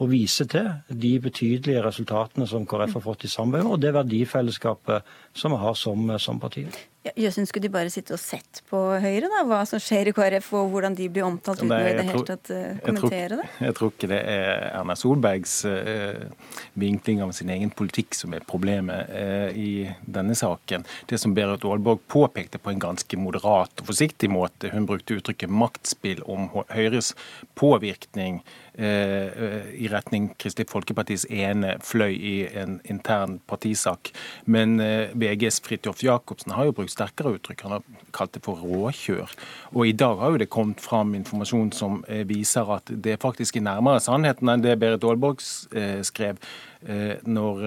å 0.00 0.08
vise 0.08 0.46
til 0.48 0.70
de 0.88 1.12
betydelige 1.20 1.82
resultatene 1.84 2.48
som 2.48 2.64
KrF 2.68 2.96
har 2.96 3.04
fått 3.04 3.26
i 3.28 3.32
samarbeid, 3.32 3.68
og 3.68 3.82
det 3.82 3.92
verdifellesskapet 3.96 5.12
som 5.36 5.52
vi 5.52 5.60
har 5.60 5.76
som, 5.76 6.14
som 6.18 6.40
parti. 6.40 6.64
Ja, 7.00 7.14
Jøssen, 7.16 7.46
skulle 7.48 7.64
de 7.64 7.72
bare 7.72 7.88
sitte 7.88 8.12
og 8.12 8.20
sett 8.20 8.58
på 8.68 8.76
Høyre, 9.00 9.30
da? 9.32 9.40
Hva 9.48 9.62
som 9.64 9.80
skjer 9.80 10.10
i 10.10 10.12
KrF, 10.12 10.50
og 10.58 10.66
hvordan 10.74 10.96
de 10.98 11.06
blir 11.08 11.24
omtalt 11.24 11.62
uten 11.62 11.72
å 11.72 11.78
i 11.80 11.94
det 11.96 12.04
hele 12.10 12.24
tatt 12.28 12.50
uh, 12.52 12.74
kommentere 12.84 13.38
det? 13.40 13.46
Jeg 13.64 13.76
tror 13.78 13.94
ikke 13.94 14.10
det 14.10 14.18
er 14.28 14.66
Erna 14.74 14.96
Solbergs 15.00 15.54
uh, 15.64 16.50
vinkling 16.82 17.22
av 17.24 17.32
sin 17.36 17.48
egen 17.56 17.72
politikk 17.72 18.18
som 18.18 18.36
er 18.36 18.44
problemet 18.44 19.14
uh, 19.16 19.48
i 19.56 19.88
denne 20.04 20.36
saken. 20.36 20.84
Det 21.08 21.16
som 21.22 21.32
Berit 21.36 21.64
Aalborg 21.64 22.04
påpekte 22.12 22.60
på 22.60 22.74
en 22.74 22.84
ganske 22.84 23.20
moderat 23.20 23.80
og 23.80 23.88
forsiktig 23.94 24.28
måte, 24.36 24.68
hun 24.74 24.88
brukte 24.88 25.16
uttrykket 25.16 25.56
maktspill 25.56 26.20
om 26.28 26.50
Høyres 26.68 27.14
påvirkning 27.56 28.42
i 28.78 29.88
retning 29.90 30.30
Kristelig 30.40 30.70
Folkepartis 30.70 31.26
ene 31.30 31.74
fløy 31.84 32.14
i 32.14 32.34
en 32.56 32.78
intern 32.88 33.38
partisak. 33.50 34.12
Men 34.44 34.78
VGs 35.18 35.60
Fridtjof 35.66 36.04
Jacobsen 36.04 36.54
har 36.56 36.68
jo 36.68 36.76
brukt 36.78 36.94
sterkere 36.94 37.34
uttrykk. 37.36 37.64
Han 37.66 37.76
har 37.76 37.84
kalt 38.16 38.34
det 38.34 38.44
for 38.46 38.60
råkjør. 38.62 39.34
Og 39.74 39.86
i 39.88 39.94
dag 39.96 40.18
har 40.20 40.34
jo 40.34 40.40
det 40.42 40.50
kommet 40.52 40.80
fram 40.80 41.14
informasjon 41.18 41.72
som 41.76 42.02
eh, 42.08 42.24
viser 42.28 42.68
at 42.76 42.90
det 42.90 43.20
faktisk 43.22 43.58
er 43.58 43.66
nærmere 43.68 44.02
sannheten 44.02 44.50
enn 44.50 44.64
det 44.64 44.78
Berit 44.80 45.04
Aalborg 45.06 45.42
eh, 45.76 46.00
skrev 46.06 46.40
eh, 46.86 47.16
når 47.24 47.64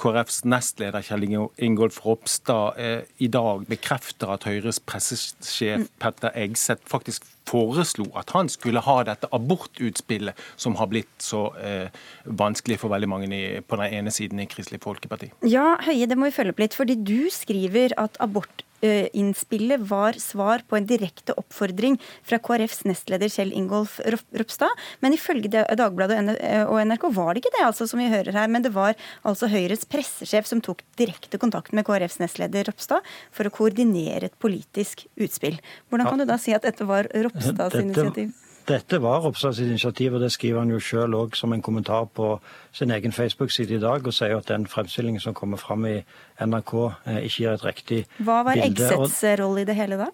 KrFs 0.00 0.42
nestleder 0.48 1.04
Kjell 1.04 1.26
Ingolf 1.60 2.00
Ropstad 2.06 2.78
i 3.20 3.28
dag 3.28 3.66
bekrefter 3.68 4.32
at 4.34 4.46
Høyres 4.48 4.80
pressesjef 4.80 5.90
Petter 6.00 6.32
Egseth 6.38 6.88
faktisk 6.88 7.26
foreslo 7.50 8.06
at 8.18 8.32
han 8.34 8.50
skulle 8.52 8.82
ha 8.84 8.96
dette 9.06 9.28
abortutspillet 9.34 10.38
som 10.60 10.76
har 10.80 10.90
blitt 10.92 11.10
så 11.22 11.48
eh, 11.58 12.00
vanskelig 12.24 12.80
for 12.82 12.92
veldig 12.92 13.10
mange 13.10 13.30
i, 13.34 13.60
på 13.60 13.80
den 13.80 13.98
ene 14.00 14.14
siden 14.14 14.42
i 14.42 14.48
Kristelig 14.50 14.82
Folkeparti. 14.84 15.30
Ja, 15.48 15.74
Høie, 15.84 16.08
det 16.10 16.18
må 16.18 16.30
vi 16.30 16.36
følge 16.36 16.54
opp 16.54 16.62
litt. 16.62 16.76
fordi 16.78 16.96
du 16.96 17.30
skriver 17.32 17.94
at 18.00 18.18
abort 18.22 18.64
innspillet 18.82 19.82
var 19.90 20.18
svar 20.20 20.64
på 20.68 20.78
en 20.78 20.88
direkte 20.88 21.34
oppfordring 21.38 21.98
fra 22.26 22.40
KrFs 22.42 22.84
nestleder 22.88 23.30
Kjell 23.32 23.52
Ingolf 23.56 23.98
Ropstad. 24.06 24.72
Men 25.04 25.16
ifølge 25.16 25.50
Dagbladet 25.50 26.20
og 26.66 26.80
NRK 26.88 27.08
var 27.16 27.34
det 27.34 27.44
ikke 27.44 27.54
det, 27.58 27.64
altså, 27.68 27.88
som 27.90 28.02
vi 28.02 28.10
hører 28.12 28.36
her. 28.36 28.50
Men 28.50 28.64
det 28.66 28.74
var 28.76 28.96
altså 29.26 29.50
Høyres 29.50 29.86
pressesjef 29.90 30.48
som 30.48 30.62
tok 30.64 30.84
direkte 31.00 31.40
kontakt 31.40 31.74
med 31.76 31.86
KrFs 31.88 32.20
nestleder 32.22 32.68
Ropstad 32.70 33.06
for 33.34 33.48
å 33.48 33.54
koordinere 33.54 34.30
et 34.30 34.38
politisk 34.42 35.06
utspill. 35.20 35.60
Hvordan 35.88 36.12
kan 36.12 36.22
du 36.22 36.28
da 36.28 36.38
si 36.40 36.56
at 36.56 36.66
dette 36.66 36.86
var 36.88 37.10
Ropstads 37.14 37.80
initiativ? 37.80 38.32
Dette 38.68 38.98
var 39.02 39.20
Ropstad 39.24 39.54
sitt 39.56 39.68
initiativ, 39.68 40.14
og 40.14 40.20
det 40.20 40.32
skriver 40.32 40.62
han 40.62 40.70
jo 40.70 40.80
sjøl 40.82 41.14
òg 41.16 41.36
som 41.38 41.52
en 41.52 41.62
kommentar 41.62 42.06
på 42.14 42.32
sin 42.76 42.90
egen 42.90 43.12
Facebook-side 43.12 43.74
i 43.76 43.82
dag, 43.82 44.06
og 44.06 44.14
sier 44.14 44.36
at 44.36 44.48
den 44.48 44.66
fremstillingen 44.66 45.20
som 45.20 45.34
kommer 45.34 45.58
fram 45.58 45.86
i 45.86 46.00
NRK, 46.40 46.74
eh, 47.06 47.22
ikke 47.26 47.36
gir 47.36 47.52
et 47.52 47.64
riktig 47.64 48.00
bilde. 48.04 48.24
Hva 48.28 48.42
var 48.46 48.60
Eggsets 48.60 49.22
rolle 49.40 49.64
i 49.64 49.68
det 49.68 49.76
hele 49.78 49.98
da? 50.00 50.10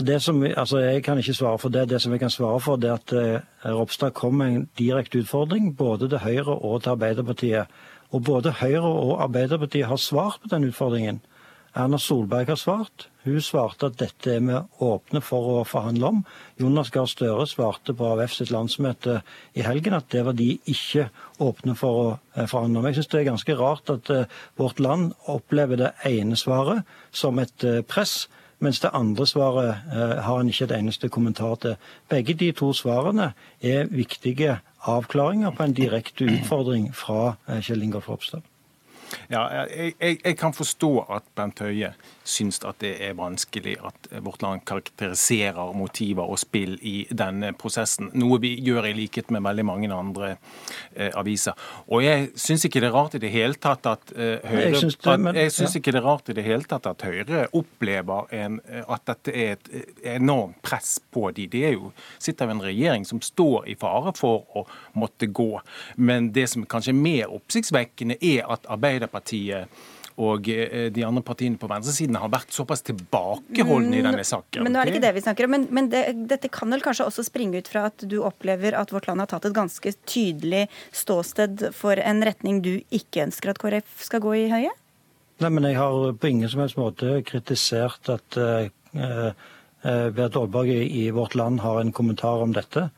Det 0.00 0.22
som, 0.22 0.42
altså 0.42 0.78
Jeg 0.78 1.02
kan 1.04 1.18
ikke 1.18 1.34
svare 1.34 1.58
for 1.58 1.68
det. 1.68 1.88
Det 1.90 2.00
som 2.02 2.12
jeg 2.12 2.20
kan 2.20 2.30
svare 2.30 2.60
for, 2.60 2.76
det 2.76 2.90
er 2.90 2.94
at 2.94 3.12
eh, 3.12 3.72
Ropstad 3.74 4.10
kom 4.10 4.34
med 4.34 4.46
en 4.46 4.68
direkte 4.78 5.18
utfordring 5.18 5.76
både 5.76 6.08
til 6.08 6.18
Høyre 6.18 6.54
og 6.56 6.82
til 6.82 6.90
Arbeiderpartiet. 6.90 7.66
Og 8.10 8.24
både 8.24 8.52
Høyre 8.52 8.86
og 8.86 9.22
Arbeiderpartiet 9.22 9.86
har 9.86 9.96
svart 9.96 10.40
på 10.42 10.48
den 10.56 10.64
utfordringen. 10.64 11.20
Erna 11.74 11.98
Solberg 11.98 12.48
har 12.48 12.58
svart. 12.58 13.06
Hun 13.22 13.38
svarte 13.44 13.90
at 13.90 13.98
dette 14.00 14.32
er 14.32 14.40
vi 14.42 14.56
åpne 14.82 15.20
for 15.22 15.50
å 15.52 15.58
forhandle 15.68 16.08
om. 16.08 16.20
Jonas 16.58 16.90
Gahr 16.90 17.06
Støre 17.10 17.46
svarte 17.46 17.94
på 17.94 18.08
AUF 18.14 18.34
sitt 18.34 18.50
landsmøte 18.50 19.20
i 19.54 19.62
helgen 19.62 19.94
at 19.94 20.08
det 20.10 20.24
var 20.26 20.34
de 20.38 20.54
ikke 20.70 21.06
åpne 21.38 21.76
for 21.78 22.00
å 22.00 22.08
eh, 22.34 22.48
forhandle 22.50 22.80
om. 22.80 22.88
Jeg 22.88 22.98
syns 22.98 23.12
det 23.12 23.20
er 23.20 23.28
ganske 23.30 23.56
rart 23.60 23.92
at 23.92 24.10
uh, 24.10 24.40
vårt 24.58 24.82
land 24.82 25.12
opplever 25.30 25.78
det 25.78 25.92
ene 26.08 26.38
svaret 26.38 26.88
som 27.14 27.38
et 27.38 27.66
uh, 27.68 27.82
press, 27.86 28.24
mens 28.60 28.82
det 28.82 28.90
andre 28.96 29.24
svaret 29.24 29.86
har 30.20 30.36
en 30.36 30.50
ikke 30.52 30.66
et 30.66 30.74
eneste 30.76 31.08
kommentar 31.08 31.54
til. 31.62 31.78
Begge 32.12 32.34
de 32.36 32.50
to 32.52 32.74
svarene 32.76 33.30
er 33.64 33.88
viktige 33.88 34.58
avklaringer 34.84 35.54
på 35.56 35.64
en 35.64 35.76
direkte 35.78 36.28
utfordring 36.28 36.90
fra 36.92 37.38
Kjell 37.64 37.86
Ingolf 37.86 38.10
Ropstad. 38.12 38.44
Ja, 39.30 39.44
jeg, 39.68 39.94
jeg, 40.00 40.18
jeg, 40.24 40.36
kan 40.38 40.54
forstå 40.56 40.90
at 41.10 41.26
Bent 41.38 41.60
Høie 41.64 41.92
syns 42.30 42.60
at 42.66 42.78
det 42.82 42.92
er 43.02 43.16
vanskelig 43.18 43.76
at 43.86 44.08
vårt 44.22 44.42
land 44.44 44.62
karakteriserer 44.68 45.72
motiver 45.76 46.30
og 46.30 46.38
spill 46.38 46.76
i 46.86 47.02
denne 47.10 47.52
prosessen. 47.58 48.10
Noe 48.18 48.38
vi 48.42 48.52
gjør 48.62 48.90
i 48.90 48.94
likhet 48.96 49.32
med 49.34 49.42
veldig 49.46 49.66
mange 49.66 49.90
andre 49.94 50.30
eh, 50.94 51.10
aviser. 51.18 51.58
Og 51.90 52.04
jeg 52.04 52.30
syns 52.38 52.66
ikke 52.68 52.82
det 52.84 52.90
er 52.90 52.96
rart 52.96 53.16
i 53.18 53.22
det 53.22 53.32
hele 53.34 53.58
tatt 53.58 53.88
at 53.90 54.14
eh, 54.14 54.38
Høyre 54.46 54.68
Jeg 54.70 54.82
syns, 54.84 55.74
ja. 55.74 55.80
ikke 55.80 55.94
det 55.94 56.02
er 56.02 56.06
rart 56.06 56.30
i 56.30 56.36
det 56.36 56.46
hele 56.46 56.68
tatt 56.70 56.86
at 56.90 57.02
Høyre 57.06 57.46
opplever 57.56 58.30
en, 58.36 58.60
at 58.86 59.06
dette 59.10 59.34
er 59.34 59.56
et 59.56 60.04
enormt 60.16 60.60
press 60.62 60.98
på 61.10 61.30
de. 61.34 61.48
Det 61.50 61.64
er 61.66 61.74
jo 61.74 61.90
sitter 62.18 62.46
jo 62.46 62.56
en 62.56 62.64
regjering 62.64 63.06
som 63.08 63.20
står 63.24 63.68
i 63.72 63.76
fare 63.80 64.12
for 64.16 64.46
å 64.56 64.64
måtte 64.98 65.26
gå. 65.26 65.50
Men 65.96 66.30
det 66.36 66.46
som 66.52 66.66
kanskje 66.68 66.94
er 66.94 67.00
mer 67.00 67.34
oppsiktsvekkende, 67.34 68.18
er 68.20 68.46
at 68.50 68.68
Arbeiderpartiet 68.70 68.99
og 70.20 70.48
eh, 70.52 70.88
de 70.92 71.04
andre 71.06 71.22
partiene 71.24 71.58
på 71.60 71.68
venstresiden 71.70 72.18
har 72.20 72.32
vært 72.32 72.52
såpass 72.54 72.82
tilbakeholdne 72.88 74.00
i 74.00 74.04
denne 74.04 74.24
saken. 74.26 74.64
Men 74.66 74.74
nå 74.74 74.80
er 74.80 74.88
det 74.88 74.94
ikke 74.94 75.04
det 75.06 75.14
vi 75.16 75.24
snakker 75.24 75.46
om. 75.46 75.54
Men, 75.54 75.66
men 75.76 75.90
det, 75.92 76.02
dette 76.30 76.50
kan 76.52 76.72
vel 76.74 76.84
kanskje 76.84 77.06
også 77.08 77.24
springe 77.26 77.62
ut 77.62 77.70
fra 77.70 77.86
at 77.90 78.04
du 78.10 78.18
opplever 78.26 78.76
at 78.76 78.92
vårt 78.94 79.08
land 79.08 79.24
har 79.24 79.30
tatt 79.30 79.48
et 79.48 79.56
ganske 79.56 79.94
tydelig 80.04 80.66
ståsted 80.96 81.70
for 81.76 82.00
en 82.02 82.24
retning 82.26 82.60
du 82.64 82.74
ikke 82.90 83.24
ønsker 83.28 83.54
at 83.54 83.62
KrF 83.62 84.04
skal 84.10 84.24
gå 84.24 84.36
i, 84.42 84.46
Høie? 84.52 84.74
Nei, 85.40 85.48
men 85.48 85.70
jeg 85.70 85.78
har 85.78 86.12
på 86.20 86.28
ingen 86.28 86.50
som 86.52 86.60
helst 86.60 86.76
måte 86.76 87.22
kritisert 87.24 88.10
at 88.12 88.36
uh, 88.36 88.66
uh, 88.92 89.30
Berit 89.80 90.36
Aalborg 90.36 90.68
i, 90.74 90.82
i 91.00 91.10
Vårt 91.16 91.32
Land 91.38 91.62
har 91.64 91.80
en 91.80 91.94
kommentar 91.96 92.44
om 92.44 92.52
dette. 92.52 92.90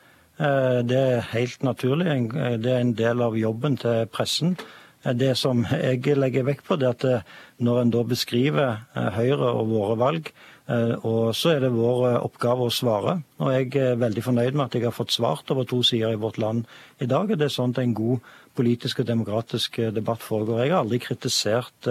Uh, 0.43 0.83
det 0.83 0.99
er 0.99 1.29
helt 1.37 1.63
naturlig. 1.63 2.17
Det 2.33 2.73
er 2.73 2.83
en 2.83 2.97
del 2.99 3.23
av 3.23 3.39
jobben 3.39 3.79
til 3.79 4.09
pressen. 4.11 4.57
Det 5.03 5.33
som 5.35 5.65
jeg 5.67 6.15
legger 6.15 6.47
vekt 6.47 6.67
på, 6.69 6.79
det 6.79 6.87
er 6.87 6.95
at 6.95 7.05
eh, 7.09 7.31
når 7.67 7.81
en 7.81 7.93
da 7.95 8.03
beskriver 8.07 8.85
eh, 8.95 9.09
Høyre 9.17 9.49
og 9.51 9.73
våre 9.73 9.97
valg, 9.99 10.29
eh, 10.71 10.93
og 11.03 11.35
så 11.35 11.57
er 11.57 11.65
det 11.65 11.73
vår 11.75 12.21
oppgave 12.21 12.69
å 12.69 12.75
svare. 12.75 13.17
Og 13.43 13.51
jeg 13.51 13.73
er 13.83 13.99
veldig 13.99 14.23
fornøyd 14.29 14.55
med 14.55 14.69
at 14.69 14.79
jeg 14.79 14.87
har 14.87 14.95
fått 14.95 15.15
svart 15.15 15.51
over 15.51 15.67
to 15.67 15.81
sider 15.87 16.15
i 16.15 16.21
Vårt 16.23 16.39
Land 16.39 16.71
i 17.03 17.11
dag. 17.11 17.35
Det 17.35 17.49
er 17.49 17.55
sånn 17.55 17.75
at 17.75 17.83
en 17.83 17.97
god 17.99 18.23
politisk 18.55 19.03
og 19.03 19.11
demokratisk 19.11 19.81
debatt 19.97 20.23
foregår. 20.23 20.63
Jeg 20.63 20.75
har 20.75 20.85
aldri 20.85 21.03
kritisert 21.03 21.91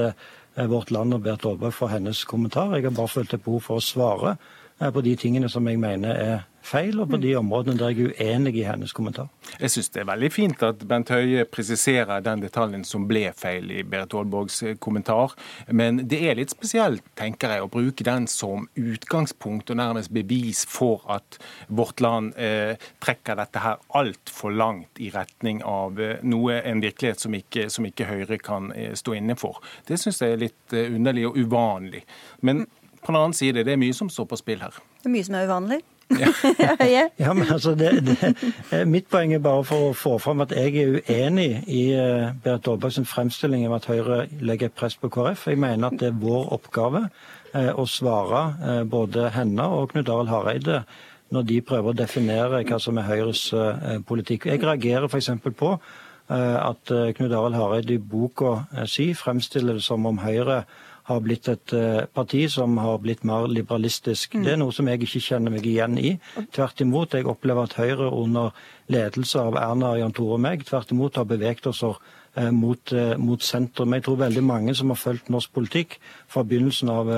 Vårt 0.72 0.92
Land 0.94 1.16
og 1.16 1.24
Bert 1.26 1.44
Aalberg 1.48 1.76
for 1.76 1.92
hennes 1.92 2.24
kommentar. 2.28 2.76
Jeg 2.78 2.88
har 2.88 2.96
bare 2.96 3.12
følt 3.12 3.34
et 3.36 3.44
behov 3.44 3.66
for 3.66 3.82
å 3.82 3.84
svare 3.84 4.36
på 4.90 5.04
de 5.06 5.14
tingene 5.20 5.50
som 5.50 5.68
jeg 5.70 5.78
mener 5.78 6.18
er 6.18 6.40
feil, 6.66 7.00
og 7.02 7.10
på 7.12 7.20
de 7.22 7.34
områdene 7.38 7.80
der 7.80 7.94
jeg 7.94 8.12
er 8.12 8.34
uenig 8.34 8.56
i 8.62 8.66
hennes 8.66 8.94
kommentar. 8.96 9.30
Jeg 9.60 9.74
syns 9.74 9.90
det 9.94 10.04
er 10.04 10.10
veldig 10.12 10.30
fint 10.34 10.64
at 10.66 10.84
Bent 10.88 11.12
Høie 11.14 11.46
presiserer 11.50 12.24
den 12.26 12.44
detaljen 12.44 12.84
som 12.88 13.08
ble 13.10 13.28
feil 13.38 13.72
i 13.74 13.82
Berit 13.88 14.14
Aalborgs 14.18 14.62
eh, 14.64 14.78
kommentar, 14.82 15.36
men 15.68 16.04
det 16.10 16.22
er 16.30 16.38
litt 16.40 16.54
spesielt, 16.54 17.04
tenker 17.20 17.56
jeg, 17.56 17.66
å 17.66 17.72
bruke 17.72 18.06
den 18.08 18.28
som 18.32 18.68
utgangspunkt 18.80 19.74
og 19.74 19.82
nærmest 19.82 20.14
bevis 20.14 20.64
for 20.70 21.06
at 21.12 21.40
vårt 21.68 22.04
land 22.04 22.38
eh, 22.40 22.78
trekker 23.04 23.40
dette 23.42 23.64
her 23.64 23.82
altfor 23.98 24.54
langt 24.56 25.02
i 25.02 25.12
retning 25.14 25.64
av 25.68 26.00
eh, 26.02 26.20
noe, 26.24 26.62
en 26.62 26.84
virkelighet 26.84 27.26
som 27.26 27.38
ikke, 27.38 27.70
som 27.74 27.88
ikke 27.90 28.10
Høyre 28.12 28.38
kan 28.42 28.72
eh, 28.76 28.94
stå 28.98 29.18
inne 29.18 29.38
for. 29.40 29.62
Det 29.88 30.00
syns 30.00 30.22
jeg 30.22 30.38
er 30.38 30.46
litt 30.46 30.78
eh, 30.78 30.94
underlig 30.94 31.28
og 31.30 31.42
uvanlig. 31.42 32.06
Men 32.46 32.66
på 33.02 33.12
den 33.12 33.20
annen 33.20 33.38
side, 33.38 33.66
det 33.66 33.74
er 33.74 33.82
mye 33.82 33.96
som 33.98 34.10
står 34.10 34.30
på 34.30 34.40
spill 34.40 34.62
her. 34.62 34.78
Det 35.02 35.10
er 35.10 35.16
mye 35.16 35.28
som 35.28 35.38
er 35.38 35.50
uvanlig? 35.50 35.82
ja, 37.20 37.34
men 37.38 37.52
altså 37.52 37.76
det, 37.76 37.92
det, 38.06 38.34
eh, 38.72 38.86
Mitt 38.88 39.08
poeng 39.12 39.34
er 39.34 39.44
bare 39.44 39.64
for 39.68 39.90
å 39.90 39.94
få 39.98 40.18
fram 40.22 40.44
at 40.44 40.54
jeg 40.56 40.76
er 40.82 40.98
uenig 41.00 41.64
i 41.72 41.84
uh, 41.96 42.32
Berit 42.44 42.68
Aalbergs 42.68 43.00
fremstilling 43.10 43.66
om 43.68 43.76
at 43.78 43.88
Høyre 43.90 44.26
legger 44.42 44.70
et 44.70 44.78
press 44.78 44.98
på 45.00 45.12
KrF. 45.12 45.48
Jeg 45.52 45.62
mener 45.62 45.92
at 45.92 46.00
det 46.02 46.12
er 46.12 46.20
vår 46.22 46.52
oppgave 46.58 47.06
uh, 47.08 47.72
å 47.72 47.88
svare 47.90 48.84
både 48.92 49.32
henne 49.36 49.68
og 49.72 49.92
Knut 49.94 50.12
Arild 50.12 50.32
Hareide 50.32 50.84
når 51.32 51.48
de 51.48 51.62
prøver 51.64 51.94
å 51.94 51.96
definere 51.96 52.64
hva 52.68 52.80
som 52.82 52.98
er 53.00 53.08
Høyres 53.08 53.46
politikk. 54.04 54.50
Jeg 54.52 54.60
reagerer 54.66 55.08
f.eks. 55.08 55.30
på 55.56 55.70
at 56.28 56.92
Knut 56.92 57.32
Arild 57.32 57.56
Hareide 57.56 57.96
i 57.96 58.02
boka 58.04 58.66
si 58.84 59.14
fremstiller 59.16 59.80
det 59.80 59.86
som 59.86 60.04
om 60.10 60.20
Høyre 60.20 60.66
har 61.10 61.24
blitt 61.26 61.50
et 61.52 61.74
eh, 61.74 62.04
parti 62.14 62.46
som 62.52 62.78
har 62.82 63.02
blitt 63.04 63.26
mer 63.28 63.48
liberalistisk. 63.52 64.36
Mm. 64.36 64.46
Det 64.46 64.54
er 64.54 64.62
noe 64.62 64.76
som 64.76 64.90
jeg 64.90 65.02
ikke 65.02 65.24
kjenner 65.26 65.54
meg 65.54 65.68
igjen 65.68 65.98
i. 66.02 66.16
Tvert 66.54 66.82
imot, 66.84 67.18
jeg 67.18 67.30
opplever 67.30 67.68
at 67.70 67.78
Høyre 67.80 68.12
under 68.12 68.56
ledelse 68.92 69.40
av 69.42 69.60
Erna, 69.60 69.96
Jan 70.00 70.16
Tore 70.16 70.38
og 70.38 70.44
meg 70.44 70.66
tvert 70.68 70.92
imot 70.92 71.20
har 71.20 71.30
beveget 71.30 71.70
oss 71.72 71.84
mot, 72.56 72.92
mot 73.20 73.44
sentrum. 73.44 73.94
Jeg 73.96 74.04
tror 74.06 74.20
veldig 74.22 74.44
mange 74.44 74.76
som 74.76 74.92
har 74.92 75.00
fulgt 75.00 75.32
norsk 75.32 75.52
politikk 75.56 75.98
fra 76.32 76.44
begynnelsen 76.48 76.92
av 76.92 77.12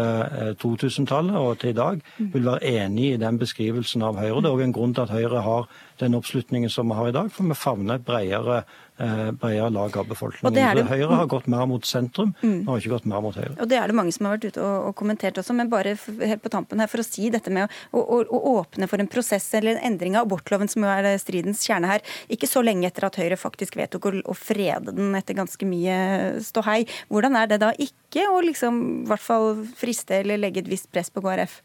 2000-tallet 0.62 1.38
og 1.38 1.60
til 1.62 1.74
i 1.74 1.78
dag, 1.78 2.02
mm. 2.18 2.30
vil 2.34 2.48
være 2.50 2.76
enig 2.82 3.08
i 3.12 3.20
den 3.22 3.38
beskrivelsen 3.42 4.06
av 4.06 4.22
Høyre. 4.22 4.42
Det 4.42 4.50
er 4.50 4.58
òg 4.58 4.64
en 4.68 4.76
grunn 4.78 4.94
til 4.94 5.06
at 5.06 5.14
Høyre 5.14 5.44
har 5.46 5.70
den 6.02 6.18
oppslutningen 6.18 6.70
som 6.70 6.90
vi 6.90 6.98
har 6.98 7.10
i 7.10 7.16
dag, 7.16 7.30
for 7.34 7.50
vi 7.50 7.58
favner 7.58 7.96
et 7.96 8.06
bredere, 8.06 8.64
eh, 8.93 8.93
bredere 8.98 9.70
lag 9.74 9.98
av 9.98 10.08
befolkningen. 10.08 10.78
Det. 10.78 10.84
Høyre 10.86 11.18
har 11.18 11.30
gått 11.32 11.48
mer 11.50 11.66
mot 11.70 11.86
sentrum, 11.86 12.34
mm. 12.44 12.68
har 12.68 12.78
ikke 12.78 12.92
gått 12.94 13.08
mer 13.10 13.24
mot 13.26 13.36
Høyre. 13.36 13.56
Og 13.58 13.70
Det 13.70 13.78
er 13.80 13.90
det 13.90 13.98
mange 13.98 14.14
som 14.14 14.28
har 14.28 14.36
vært 14.36 14.54
ute 14.54 14.62
og, 14.62 14.90
og 14.90 14.96
kommentert 15.00 15.40
også, 15.42 15.56
men 15.58 15.72
bare 15.72 15.96
helt 15.98 16.44
på 16.44 16.52
tampen 16.54 16.84
her 16.84 16.92
for 16.92 17.02
å 17.02 17.08
si 17.08 17.32
dette 17.34 17.54
med 17.54 17.66
å, 17.92 18.04
å, 18.04 18.22
å, 18.22 18.42
åpne 18.60 18.88
for 18.92 19.02
en 19.02 19.10
prosess 19.10 19.48
eller 19.58 19.76
en 19.76 19.90
endring 19.92 20.18
av 20.18 20.28
abortloven, 20.28 20.70
som 20.70 20.86
jo 20.86 20.92
er 20.94 21.10
stridens 21.22 21.66
kjerne 21.66 21.90
her, 21.90 22.06
ikke 22.34 22.50
så 22.50 22.62
lenge 22.66 22.88
etter 22.90 23.08
at 23.10 23.18
Høyre 23.18 23.40
faktisk 23.40 23.80
vedtok 23.80 24.10
å, 24.10 24.14
å 24.30 24.38
frede 24.38 24.94
den 24.94 25.18
etter 25.18 25.38
ganske 25.38 25.68
mye 25.68 25.98
ståhei. 26.46 26.84
Hvordan 27.10 27.40
er 27.40 27.50
det 27.50 27.62
da 27.66 27.74
ikke 27.74 28.30
å 28.30 28.44
liksom, 28.46 28.80
i 29.04 29.10
hvert 29.10 29.26
fall 29.26 29.66
friste 29.80 30.22
eller 30.22 30.42
legge 30.42 30.62
et 30.62 30.70
visst 30.70 30.92
press 30.94 31.10
på 31.14 31.24
KrF? 31.26 31.62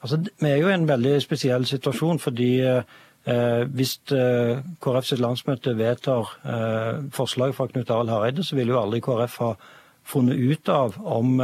Altså, 0.00 0.16
Vi 0.24 0.48
er 0.48 0.62
jo 0.62 0.72
i 0.72 0.76
en 0.78 0.88
veldig 0.88 1.18
spesiell 1.20 1.66
situasjon 1.68 2.20
fordi 2.22 2.52
eh, 2.64 2.80
Eh, 2.80 3.09
hvis 3.24 3.98
eh, 4.16 4.62
KrF 4.80 5.10
sitt 5.10 5.20
landsmøte 5.20 5.74
vedtar 5.76 6.30
eh, 6.40 7.02
forslaget 7.12 7.56
fra 7.56 7.68
Knut 7.68 7.90
Arild 7.92 8.12
Hareide, 8.14 8.44
så 8.44 8.56
ville 8.56 8.72
jo 8.72 8.80
aldri 8.80 9.02
KrF 9.04 9.36
ha 9.44 9.50
funnet 10.10 10.40
ut 10.40 10.68
av 10.72 10.96
om, 11.04 11.36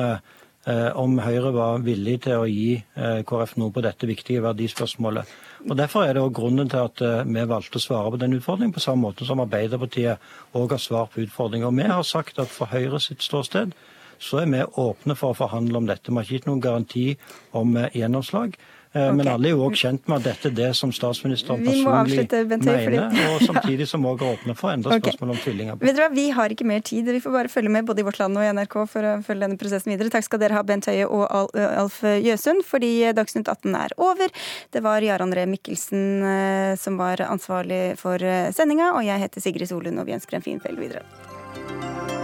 om 0.99 1.18
Høyre 1.22 1.51
var 1.55 1.83
villig 1.85 2.16
til 2.24 2.41
å 2.41 2.47
gi 2.49 2.81
KrF 2.97 3.53
noe 3.61 3.70
på 3.70 3.83
dette 3.85 4.09
viktige 4.09 4.43
verdispørsmålet. 4.43 5.29
Og 5.68 5.77
Derfor 5.79 6.03
er 6.03 6.16
det 6.16 6.22
også 6.24 6.35
grunnen 6.41 6.72
til 6.72 6.89
at 6.89 7.03
vi 7.29 7.45
valgte 7.47 7.79
å 7.79 7.85
svare 7.85 8.11
på 8.11 8.18
den 8.24 8.35
utfordringen, 8.35 8.72
på 8.74 8.83
samme 8.83 9.05
måte 9.05 9.29
som 9.29 9.45
Arbeiderpartiet 9.45 10.57
òg 10.57 10.74
har 10.74 10.83
svar 10.83 11.12
på 11.12 11.22
utfordringer. 11.22 11.70
Vi 11.77 11.87
har 11.93 12.03
sagt 12.09 12.41
at 12.43 12.51
for 12.51 12.72
Høyre 12.72 12.99
sitt 13.05 13.22
ståsted 13.22 13.77
så 14.18 14.41
er 14.43 14.51
vi 14.51 14.64
åpne 14.64 15.14
for 15.20 15.37
å 15.37 15.39
forhandle 15.45 15.85
om 15.85 15.87
dette. 15.87 16.11
Vi 16.11 16.16
har 16.16 16.27
ikke 16.27 16.41
gitt 16.41 16.51
noen 16.51 16.64
garanti 16.64 17.07
om 17.55 17.77
gjennomslag. 17.93 18.57
Eh, 18.97 19.05
okay. 19.05 19.16
Men 19.20 19.32
alle 19.34 19.53
er 19.53 19.57
jo 19.57 19.68
òg 19.68 19.76
kjent 19.76 20.09
med 20.09 20.22
at 20.22 20.30
dette 20.32 20.49
er 20.49 20.59
det 20.62 20.72
som 20.78 20.94
statsministeren 20.97 21.61
personlig 21.66 22.26
mener, 22.49 23.09
og 23.34 23.44
samtidig 23.51 23.88
som 23.90 24.09
òg 24.09 24.24
åpner 24.24 24.47
åpne 24.47 24.57
for 24.57 24.70
å 24.70 24.74
endre 24.74 24.97
okay. 24.97 25.12
spørsmål 25.12 25.34
om 25.34 25.40
tvillinger. 25.42 25.78
Vet 25.80 25.99
dere, 25.99 26.11
Vi 26.14 26.26
har 26.34 26.53
ikke 26.53 26.66
mer 26.68 26.80
tid. 26.86 27.09
Vi 27.16 27.20
får 27.20 27.34
bare 27.34 27.53
følge 27.53 27.72
med 27.72 27.86
både 27.88 28.03
i 28.03 28.07
Vårt 28.07 28.20
Land 28.20 28.38
og 28.38 28.44
i 28.44 28.51
NRK 28.57 28.76
for 28.92 29.09
å 29.11 29.14
følge 29.26 29.47
denne 29.47 29.61
prosessen 29.61 29.92
videre. 29.92 30.12
Takk 30.12 30.26
skal 30.26 30.42
dere 30.42 30.59
ha, 30.59 30.64
Bent 30.66 30.88
Høie 30.90 31.07
og 31.07 31.26
Alf 31.30 32.03
Jøsund, 32.03 32.64
fordi 32.66 32.92
Dagsnytt 33.16 33.49
18 33.49 33.78
er 33.78 33.97
over. 34.01 34.34
Det 34.72 34.82
var 34.84 35.05
Jarand 35.05 35.36
Ree 35.36 35.49
Mikkelsen 35.51 36.26
eh, 36.32 36.74
som 36.80 37.01
var 37.01 37.22
ansvarlig 37.26 37.97
for 38.01 38.22
eh, 38.22 38.53
sendinga, 38.57 38.92
og 38.97 39.07
jeg 39.07 39.26
heter 39.26 39.44
Sigrid 39.44 39.72
Solund, 39.72 40.01
og 40.01 40.09
vi 40.09 40.16
ønsker 40.18 40.38
en 40.38 40.47
fin 40.47 40.62
kveld 40.62 40.80
videre. 40.82 42.15